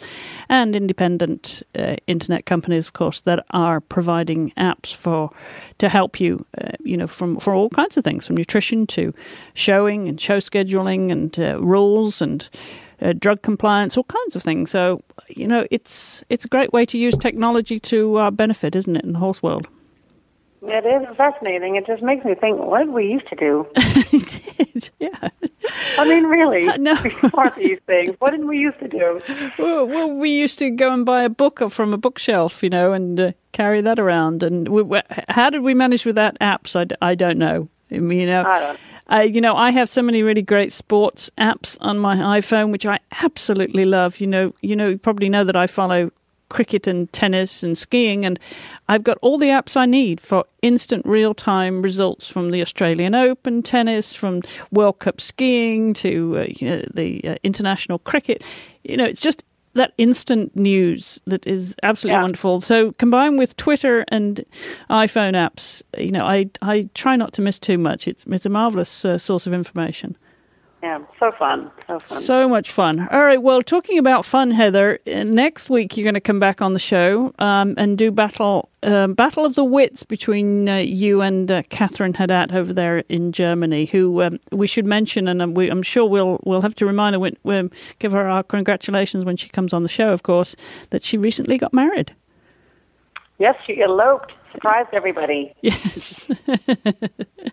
and 0.48 0.76
independent 0.76 1.62
uh, 1.78 1.96
internet 2.06 2.46
companies, 2.46 2.86
of 2.86 2.92
course, 2.92 3.20
that 3.22 3.44
are 3.50 3.80
providing 3.80 4.50
apps 4.56 4.94
for 4.94 5.30
to 5.78 5.88
help 5.88 6.20
you, 6.20 6.44
uh, 6.58 6.72
you 6.80 6.96
know, 6.96 7.06
from 7.06 7.38
for 7.40 7.54
all 7.54 7.68
kinds 7.70 7.96
of 7.96 8.04
things, 8.04 8.26
from 8.26 8.36
nutrition 8.36 8.86
to 8.86 9.12
showing 9.54 10.08
and 10.08 10.20
show 10.20 10.38
scheduling 10.38 11.10
and 11.10 11.38
uh, 11.38 11.60
rules 11.60 12.22
and 12.22 12.48
uh, 13.00 13.12
drug 13.18 13.42
compliance, 13.42 13.96
all 13.96 14.04
kinds 14.04 14.36
of 14.36 14.42
things. 14.42 14.70
So, 14.70 15.02
you 15.28 15.48
know, 15.48 15.66
it's 15.70 16.22
it's 16.28 16.44
a 16.44 16.48
great 16.48 16.72
way 16.72 16.86
to 16.86 16.98
use 16.98 17.16
technology 17.16 17.80
to 17.80 18.16
our 18.16 18.30
benefit, 18.30 18.76
isn't 18.76 18.96
it, 18.96 19.04
in 19.04 19.12
the 19.12 19.18
horse 19.18 19.42
world? 19.42 19.66
It 20.64 20.86
is 20.86 21.16
fascinating. 21.16 21.74
It 21.74 21.86
just 21.86 22.02
makes 22.02 22.24
me 22.24 22.36
think, 22.36 22.58
what 22.60 22.78
did 22.78 22.90
we 22.90 23.06
used 23.06 23.26
to 23.28 23.36
do? 23.36 23.66
did, 23.74 24.90
yeah. 25.00 25.28
I 25.98 26.04
mean, 26.04 26.24
really, 26.24 26.68
uh, 26.68 26.76
no. 26.76 27.02
before 27.02 27.52
these 27.56 27.78
things, 27.86 28.14
what 28.20 28.30
did 28.30 28.44
we 28.44 28.58
used 28.58 28.78
to 28.78 28.86
do? 28.86 29.20
Well, 29.58 29.86
well, 29.86 30.10
we 30.12 30.30
used 30.30 30.60
to 30.60 30.70
go 30.70 30.92
and 30.92 31.04
buy 31.04 31.24
a 31.24 31.28
book 31.28 31.68
from 31.70 31.92
a 31.92 31.96
bookshelf, 31.96 32.62
you 32.62 32.70
know, 32.70 32.92
and 32.92 33.18
uh, 33.18 33.32
carry 33.50 33.80
that 33.80 33.98
around. 33.98 34.44
And 34.44 34.68
we, 34.68 34.82
we, 34.82 35.00
how 35.28 35.50
did 35.50 35.62
we 35.62 35.74
manage 35.74 36.04
with 36.04 36.14
that 36.14 36.38
apps? 36.38 36.76
I, 36.76 36.94
I 37.04 37.16
don't 37.16 37.38
know. 37.38 37.68
I 37.90 37.98
mean, 37.98 38.20
you 38.20 38.26
know, 38.26 38.44
I 38.44 38.60
don't. 38.60 38.80
I, 39.08 39.22
you 39.24 39.40
know, 39.40 39.56
I 39.56 39.70
have 39.72 39.90
so 39.90 40.00
many 40.00 40.22
really 40.22 40.42
great 40.42 40.72
sports 40.72 41.28
apps 41.36 41.76
on 41.80 41.98
my 41.98 42.16
iPhone, 42.16 42.70
which 42.70 42.86
I 42.86 43.00
absolutely 43.20 43.84
love. 43.84 44.20
You 44.20 44.28
know, 44.28 44.54
you 44.62 44.76
know, 44.76 44.88
you 44.88 44.98
probably 44.98 45.28
know 45.28 45.44
that 45.44 45.56
I 45.56 45.66
follow 45.66 46.10
cricket 46.52 46.86
and 46.86 47.10
tennis 47.14 47.62
and 47.62 47.78
skiing, 47.78 48.26
and 48.26 48.38
I've 48.88 49.02
got 49.02 49.16
all 49.22 49.38
the 49.38 49.48
apps 49.48 49.74
I 49.74 49.86
need 49.86 50.20
for 50.20 50.44
instant 50.60 51.06
real 51.06 51.32
time 51.32 51.80
results 51.80 52.28
from 52.28 52.50
the 52.50 52.60
Australian 52.60 53.14
Open 53.14 53.62
tennis, 53.62 54.14
from 54.14 54.42
World 54.70 54.98
Cup 54.98 55.18
skiing 55.18 55.94
to 55.94 56.40
uh, 56.40 56.46
you 56.48 56.68
know, 56.68 56.84
the 56.92 57.26
uh, 57.26 57.34
international 57.42 57.98
cricket. 58.00 58.44
You 58.84 58.98
know, 58.98 59.06
it's 59.06 59.22
just 59.22 59.42
that 59.74 59.94
instant 59.96 60.54
news 60.54 61.18
that 61.26 61.46
is 61.46 61.74
absolutely 61.82 62.16
yeah. 62.16 62.22
wonderful. 62.22 62.60
So 62.60 62.92
combined 62.92 63.38
with 63.38 63.56
Twitter 63.56 64.04
and 64.08 64.44
iPhone 64.90 65.32
apps, 65.32 65.82
you 65.96 66.12
know, 66.12 66.24
I 66.24 66.50
I 66.60 66.88
try 66.94 67.16
not 67.16 67.32
to 67.34 67.42
miss 67.42 67.58
too 67.58 67.78
much. 67.78 68.06
It's 68.06 68.24
it's 68.28 68.44
a 68.44 68.50
marvelous 68.50 69.06
uh, 69.06 69.16
source 69.16 69.46
of 69.46 69.54
information. 69.54 70.18
Yeah, 70.82 70.98
so 71.20 71.30
fun. 71.38 71.70
So 71.86 72.00
fun. 72.00 72.22
So 72.22 72.48
much 72.48 72.72
fun. 72.72 73.06
All 73.12 73.22
right. 73.22 73.40
Well, 73.40 73.62
talking 73.62 73.98
about 73.98 74.24
fun, 74.24 74.50
Heather, 74.50 74.98
uh, 75.06 75.22
next 75.22 75.70
week 75.70 75.96
you're 75.96 76.02
going 76.02 76.14
to 76.14 76.20
come 76.20 76.40
back 76.40 76.60
on 76.60 76.72
the 76.72 76.80
show 76.80 77.32
um, 77.38 77.74
and 77.78 77.96
do 77.96 78.10
battle 78.10 78.68
uh, 78.82 79.06
battle 79.06 79.44
of 79.44 79.54
the 79.54 79.62
wits 79.62 80.02
between 80.02 80.68
uh, 80.68 80.78
you 80.78 81.20
and 81.20 81.52
uh, 81.52 81.62
Catherine 81.68 82.14
Haddad 82.14 82.52
over 82.52 82.72
there 82.72 82.98
in 83.08 83.30
Germany, 83.30 83.84
who 83.84 84.22
um, 84.22 84.40
we 84.50 84.66
should 84.66 84.84
mention, 84.84 85.28
and 85.28 85.40
um, 85.40 85.54
we, 85.54 85.70
I'm 85.70 85.84
sure 85.84 86.04
we'll 86.04 86.40
we'll 86.44 86.62
have 86.62 86.74
to 86.74 86.86
remind 86.86 87.14
her, 87.14 87.20
when, 87.42 87.70
give 88.00 88.10
her 88.10 88.28
our 88.28 88.42
congratulations 88.42 89.24
when 89.24 89.36
she 89.36 89.48
comes 89.50 89.72
on 89.72 89.84
the 89.84 89.88
show, 89.88 90.12
of 90.12 90.24
course, 90.24 90.56
that 90.90 91.04
she 91.04 91.16
recently 91.16 91.58
got 91.58 91.72
married. 91.72 92.12
Yes, 93.38 93.54
she 93.64 93.80
eloped 93.80 94.32
surprised 94.52 94.90
everybody. 94.92 95.54
Yes. 95.62 96.26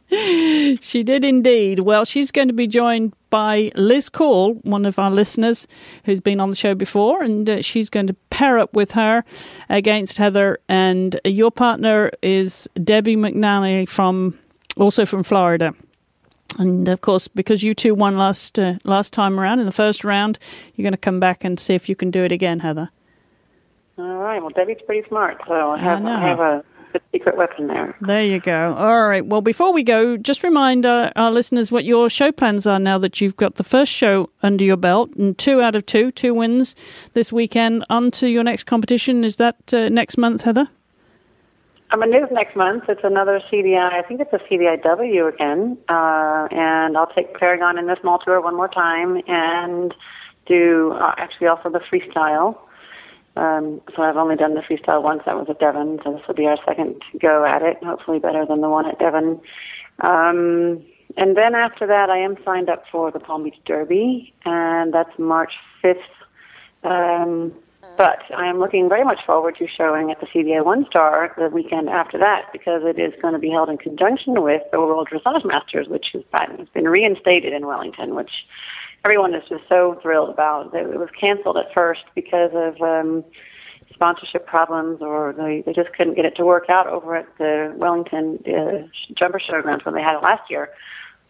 she 0.82 1.04
did 1.04 1.24
indeed. 1.24 1.80
Well, 1.80 2.06
she's 2.06 2.32
going 2.32 2.48
to 2.48 2.54
be 2.54 2.68
joined 2.68 3.14
by 3.30 3.72
Liz 3.76 4.10
Call, 4.10 4.56
one 4.56 4.86
of 4.86 5.00
our 5.00 5.12
listeners 5.12 5.68
who's 6.06 6.20
been 6.20 6.40
on 6.40 6.50
the 6.50 6.56
show 6.56 6.76
before, 6.76 7.24
and 7.24 7.50
uh, 7.50 7.62
she's 7.62 7.90
going 7.90 8.08
to 8.08 8.16
pair 8.30 8.60
up 8.60 8.74
with 8.74 8.92
her 8.92 9.24
against 9.70 10.18
Heather. 10.18 10.60
And 10.68 11.20
your 11.26 11.52
partner 11.52 12.12
is 12.22 12.68
Debbie 12.84 13.16
McNally 13.16 13.88
from 13.88 14.38
also 14.78 15.06
from 15.06 15.24
Florida. 15.24 15.74
And 16.58 16.88
of 16.88 17.02
course, 17.02 17.28
because 17.28 17.62
you 17.62 17.76
two 17.76 17.94
won 17.94 18.18
last 18.18 18.58
uh, 18.58 18.76
last 18.84 19.14
time 19.14 19.40
around 19.40 19.60
in 19.60 19.66
the 19.66 19.72
first 19.72 20.04
round, 20.04 20.40
you're 20.76 20.84
going 20.84 20.94
to 20.94 20.98
come 20.98 21.20
back 21.20 21.44
and 21.44 21.60
see 21.60 21.76
if 21.76 21.88
you 21.88 21.96
can 21.96 22.10
do 22.10 22.24
it 22.24 22.32
again, 22.32 22.60
Heather. 22.60 22.90
All 24.00 24.18
right. 24.18 24.40
Well, 24.40 24.50
Debbie's 24.50 24.82
pretty 24.86 25.08
smart, 25.08 25.42
so 25.48 25.54
I 25.54 25.78
have 25.78 26.04
I, 26.04 26.26
I 26.26 26.30
have 26.30 26.40
a 26.40 26.64
the 26.94 27.02
secret 27.12 27.38
weapon 27.38 27.68
there. 27.68 27.96
There 28.02 28.24
you 28.24 28.40
go. 28.40 28.74
All 28.74 29.08
right. 29.08 29.26
Well, 29.26 29.42
before 29.42 29.74
we 29.74 29.84
go, 29.84 30.18
just 30.18 30.44
remind 30.44 30.86
uh, 30.86 31.12
our 31.16 31.32
listeners 31.32 31.72
what 31.72 31.86
your 31.86 32.10
show 32.10 32.32
plans 32.32 32.66
are 32.66 32.80
now 32.80 32.98
that 33.00 33.22
you've 33.22 33.38
got 33.38 33.56
the 33.56 33.64
first 33.64 33.92
show 33.92 34.30
under 34.44 34.64
your 34.64 34.78
belt 34.78 35.12
and 35.16 35.38
two 35.38 35.62
out 35.62 35.76
of 35.76 35.86
two, 35.86 36.12
two 36.12 36.34
wins 36.34 36.76
this 37.14 37.32
weekend. 37.32 37.86
On 37.90 38.12
to 38.12 38.30
your 38.30 38.44
next 38.44 38.66
competition. 38.66 39.24
Is 39.24 39.38
that 39.38 39.56
uh, 39.74 39.90
next 39.90 40.18
month, 40.18 40.42
Heather? 40.42 40.68
I'm 41.92 42.04
um, 42.04 42.14
it 42.14 42.18
is 42.18 42.30
next 42.32 42.56
month. 42.56 42.84
It's 42.88 43.04
another 43.04 43.42
CDI. 43.52 43.94
I 43.94 44.04
think 44.04 44.22
it's 44.22 44.34
a 44.34 44.38
CDIW 44.38 45.34
again. 45.34 45.78
Uh, 45.90 46.48
and 46.52 46.96
I'll 46.96 47.12
take 47.16 47.34
Paragon 47.34 47.80
in 47.80 47.88
the 47.88 47.98
small 48.00 48.20
tour 48.20 48.40
one 48.42 48.56
more 48.56 48.68
time 48.68 49.22
and 49.28 49.94
do 50.46 50.92
uh, 50.94 51.16
actually 51.18 51.48
also 51.48 51.70
the 51.70 51.80
freestyle. 51.80 52.58
Um, 53.36 53.82
so 53.96 54.02
I've 54.02 54.18
only 54.18 54.36
done 54.36 54.56
the 54.56 54.62
freestyle 54.62 55.04
once. 55.04 55.24
That 55.26 55.36
was 55.36 55.48
at 55.50 55.60
Devon. 55.60 56.00
So 56.04 56.14
this 56.14 56.22
will 56.28 56.36
be 56.36 56.48
our 56.48 56.58
second 56.66 57.02
go 57.22 57.46
at 57.46 57.62
it. 57.62 57.84
Hopefully 57.84 58.20
better 58.20 58.46
than 58.46 58.62
the 58.62 58.70
one 58.70 58.86
at 58.86 59.00
Devon. 59.00 59.40
Um, 60.02 60.84
and 61.18 61.36
then 61.36 61.56
after 61.56 61.88
that, 61.88 62.10
I 62.10 62.20
am 62.20 62.38
signed 62.46 62.70
up 62.70 62.84
for 62.92 63.12
the 63.12 63.20
Palm 63.20 63.44
Beach 63.44 63.58
Derby, 63.66 64.34
and 64.46 64.94
that's 64.94 65.18
March 65.18 65.54
5th. 65.84 65.98
Um, 66.84 67.54
but 67.98 68.20
I 68.34 68.46
am 68.48 68.60
looking 68.60 68.88
very 68.88 69.04
much 69.04 69.20
forward 69.26 69.58
to 69.58 69.68
showing 69.68 70.10
at 70.10 70.22
the 70.22 70.28
CDI 70.28 70.64
One 70.64 70.86
Star 70.90 71.34
the 71.38 71.50
weekend 71.50 71.90
after 71.90 72.18
that 72.18 72.44
because 72.54 72.82
it 72.86 72.98
is 72.98 73.14
going 73.22 73.34
to 73.34 73.40
be 73.40 73.50
held 73.50 73.68
in 73.68 73.78
conjunction 73.78 74.42
with 74.42 74.62
the 74.72 74.80
World 74.80 75.10
Dressage 75.12 75.44
Masters, 75.44 75.90
which 75.90 76.14
has 76.14 76.24
been 76.74 76.88
reinstated 76.88 77.52
in 77.52 77.68
Wellington, 77.68 78.16
which 78.16 78.32
everyone 79.06 79.34
is 79.34 79.44
just 79.50 79.64
so 79.70 80.00
thrilled 80.02 80.30
about. 80.30 80.74
It 80.74 80.88
It 80.88 81.00
was 81.00 81.10
canceled 81.20 81.58
at 81.58 81.74
first 81.74 82.04
because 82.16 82.52
of 82.54 82.82
um, 82.82 83.24
sponsorship 83.94 84.46
problems, 84.46 85.02
or 85.02 85.34
they 85.34 85.62
they 85.66 85.74
just 85.74 85.94
couldn't 85.94 86.16
get 86.16 86.26
it 86.26 86.36
to 86.38 86.46
work 86.46 86.70
out 86.70 86.88
over 86.88 87.16
at 87.16 87.28
the 87.38 87.74
Wellington 87.78 88.40
uh, 88.48 88.88
Jumper 89.18 89.40
Showgrounds 89.40 89.86
when 89.86 89.96
they 89.96 90.02
had 90.02 90.16
it 90.16 90.24
last 90.24 90.50
year. 90.50 90.70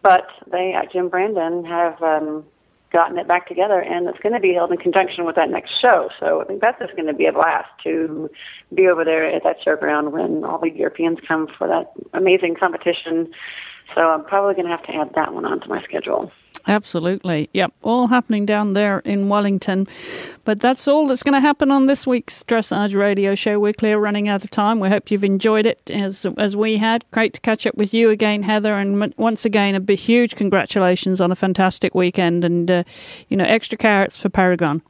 But 0.02 0.28
they, 0.50 0.72
at 0.72 0.90
Jim 0.92 1.08
Brandon, 1.08 1.64
have 1.64 2.00
um, 2.02 2.44
gotten 2.90 3.18
it 3.18 3.28
back 3.28 3.46
together, 3.46 3.80
and 3.80 4.08
it's 4.08 4.18
going 4.20 4.32
to 4.32 4.40
be 4.40 4.54
held 4.54 4.72
in 4.72 4.78
conjunction 4.78 5.24
with 5.24 5.36
that 5.36 5.50
next 5.50 5.72
show. 5.80 6.08
So 6.18 6.40
I 6.40 6.44
think 6.44 6.60
that's 6.60 6.78
just 6.78 6.96
going 6.96 7.06
to 7.06 7.12
be 7.12 7.26
a 7.26 7.32
blast 7.32 7.68
to 7.84 8.30
be 8.74 8.88
over 8.88 9.04
there 9.04 9.26
at 9.26 9.42
that 9.44 9.56
showground 9.64 10.12
when 10.12 10.44
all 10.44 10.58
the 10.58 10.70
Europeans 10.70 11.18
come 11.26 11.48
for 11.58 11.68
that 11.68 11.92
amazing 12.14 12.56
competition. 12.56 13.30
So 13.94 14.02
I'm 14.02 14.24
probably 14.24 14.54
going 14.54 14.66
to 14.66 14.76
have 14.76 14.84
to 14.86 14.94
add 14.94 15.14
that 15.14 15.34
one 15.34 15.44
onto 15.44 15.68
my 15.68 15.82
schedule. 15.82 16.32
Absolutely. 16.66 17.48
Yep. 17.52 17.72
All 17.82 18.06
happening 18.06 18.46
down 18.46 18.74
there 18.74 19.00
in 19.00 19.28
Wellington. 19.28 19.88
But 20.44 20.60
that's 20.60 20.88
all 20.88 21.06
that's 21.06 21.22
going 21.22 21.34
to 21.34 21.40
happen 21.40 21.70
on 21.70 21.86
this 21.86 22.06
week's 22.06 22.42
Dressage 22.44 22.94
Radio 22.94 23.34
Show. 23.34 23.58
We're 23.60 23.72
clear 23.72 23.98
running 23.98 24.28
out 24.28 24.44
of 24.44 24.50
time. 24.50 24.80
We 24.80 24.88
hope 24.88 25.10
you've 25.10 25.24
enjoyed 25.24 25.66
it 25.66 25.90
as 25.90 26.26
as 26.38 26.56
we 26.56 26.76
had. 26.76 27.04
Great 27.10 27.34
to 27.34 27.40
catch 27.40 27.66
up 27.66 27.76
with 27.76 27.92
you 27.94 28.10
again, 28.10 28.42
Heather. 28.42 28.74
And 28.74 29.14
once 29.16 29.44
again, 29.44 29.74
a 29.74 29.94
huge 29.94 30.36
congratulations 30.36 31.20
on 31.20 31.30
a 31.30 31.36
fantastic 31.36 31.94
weekend 31.94 32.44
and, 32.44 32.70
uh, 32.70 32.84
you 33.28 33.36
know, 33.36 33.44
extra 33.44 33.76
carrots 33.76 34.18
for 34.18 34.28
Paragon. 34.28 34.82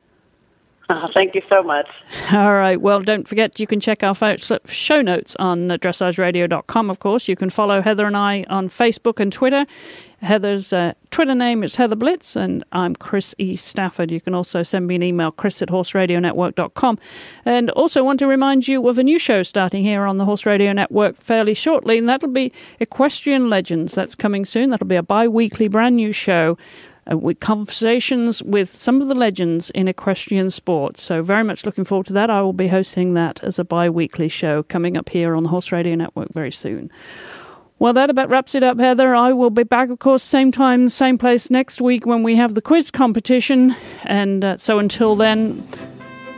Thank 1.15 1.35
you 1.35 1.43
so 1.49 1.63
much. 1.63 1.89
All 2.33 2.55
right. 2.55 2.81
Well, 2.81 3.01
don't 3.01 3.27
forget 3.27 3.59
you 3.61 3.67
can 3.67 3.81
check 3.81 4.03
our 4.03 4.15
show 4.67 5.03
notes 5.03 5.37
on 5.39 5.69
dressageradio.com, 5.69 6.91
of 6.91 6.99
course. 7.01 7.29
You 7.29 7.37
can 7.37 7.51
follow 7.51 7.81
Heather 7.81 8.07
and 8.07 8.17
I 8.17 8.45
on 8.49 8.69
Facebook 8.69 9.21
and 9.21 9.33
Twitter. 9.33 9.67
Heather's 10.23 10.73
uh, 10.75 10.93
Twitter 11.11 11.35
name 11.35 11.63
is 11.63 11.77
Heather 11.77 11.97
Blitz, 11.97 12.37
and 12.37 12.63
I'm 12.73 12.95
Chris 12.95 13.35
E. 13.39 13.57
Stafford. 13.57 14.11
You 14.11 14.21
can 14.21 14.35
also 14.35 14.63
send 14.63 14.87
me 14.87 14.95
an 14.95 15.03
email, 15.03 15.33
chris 15.33 15.63
at 15.63 15.69
horseradionetwork.com. 15.69 16.99
And 17.47 17.71
also 17.71 18.05
want 18.05 18.19
to 18.19 18.27
remind 18.27 18.69
you 18.69 18.87
of 18.87 18.99
a 18.99 19.03
new 19.03 19.19
show 19.19 19.43
starting 19.43 19.83
here 19.83 20.05
on 20.05 20.19
the 20.19 20.27
Horse 20.27 20.45
Radio 20.45 20.75
Network 20.75 21.17
fairly 21.17 21.55
shortly, 21.55 21.97
and 21.97 22.07
that'll 22.07 22.29
be 22.29 22.53
Equestrian 22.81 23.49
Legends. 23.49 23.95
That's 23.95 24.15
coming 24.15 24.45
soon. 24.45 24.69
That'll 24.69 24.87
be 24.87 24.97
a 24.97 25.03
bi 25.03 25.27
weekly 25.27 25.69
brand 25.69 25.97
new 25.97 26.13
show 26.13 26.59
uh, 27.11 27.17
with 27.17 27.41
conversations 27.41 28.43
with 28.43 28.71
some 28.71 29.01
of 29.01 29.09
the 29.09 29.15
legends 29.15 29.71
in 29.71 29.89
equestrian 29.89 30.51
sports. 30.51 31.03
So, 31.03 31.23
very 31.23 31.45
much 31.45 31.65
looking 31.65 31.85
forward 31.85 32.07
to 32.07 32.13
that. 32.15 32.31
I 32.31 32.43
will 32.43 32.53
be 32.53 32.69
hosting 32.69 33.15
that 33.15 33.43
as 33.43 33.59
a 33.59 33.65
bi 33.65 33.89
weekly 33.89 34.29
show 34.29 34.63
coming 34.65 34.97
up 34.97 35.09
here 35.09 35.35
on 35.35 35.43
the 35.43 35.49
Horse 35.49 35.73
Radio 35.73 35.95
Network 35.95 36.33
very 36.33 36.53
soon. 36.53 36.91
Well, 37.79 37.95
that 37.95 38.11
about 38.11 38.29
wraps 38.29 38.55
it 38.55 38.63
up, 38.63 38.79
Heather. 38.79 39.15
I 39.15 39.33
will 39.33 39.49
be 39.49 39.63
back, 39.63 39.89
of 39.89 40.01
course, 40.01 40.23
same 40.23 40.53
time, 40.53 40.91
same 40.91 41.17
place 41.17 41.49
next 41.49 41.81
week 41.81 42.05
when 42.05 42.23
we 42.23 42.37
have 42.37 42.55
the 42.55 42.61
quiz 42.61 42.91
competition. 42.91 43.75
And 44.05 44.45
uh, 44.45 44.59
so 44.59 44.79
until 44.79 45.17
then, 45.17 45.67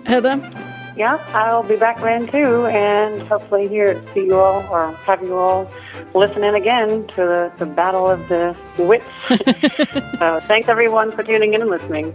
Heather. 0.06 0.71
Yeah, 0.96 1.16
I'll 1.34 1.62
be 1.62 1.76
back 1.76 2.00
then 2.00 2.26
too, 2.30 2.66
and 2.66 3.22
hopefully 3.26 3.66
here 3.66 3.94
to 3.94 4.14
see 4.14 4.26
you 4.26 4.36
all 4.36 4.62
or 4.70 4.94
have 4.96 5.22
you 5.22 5.36
all 5.36 5.70
listen 6.14 6.44
in 6.44 6.54
again 6.54 7.06
to 7.08 7.16
the, 7.16 7.52
the 7.58 7.66
battle 7.66 8.10
of 8.10 8.28
the 8.28 8.54
wits. 8.78 9.04
so 10.18 10.40
thanks 10.46 10.68
everyone 10.68 11.12
for 11.12 11.22
tuning 11.22 11.54
in 11.54 11.62
and 11.62 11.70
listening. 11.70 12.14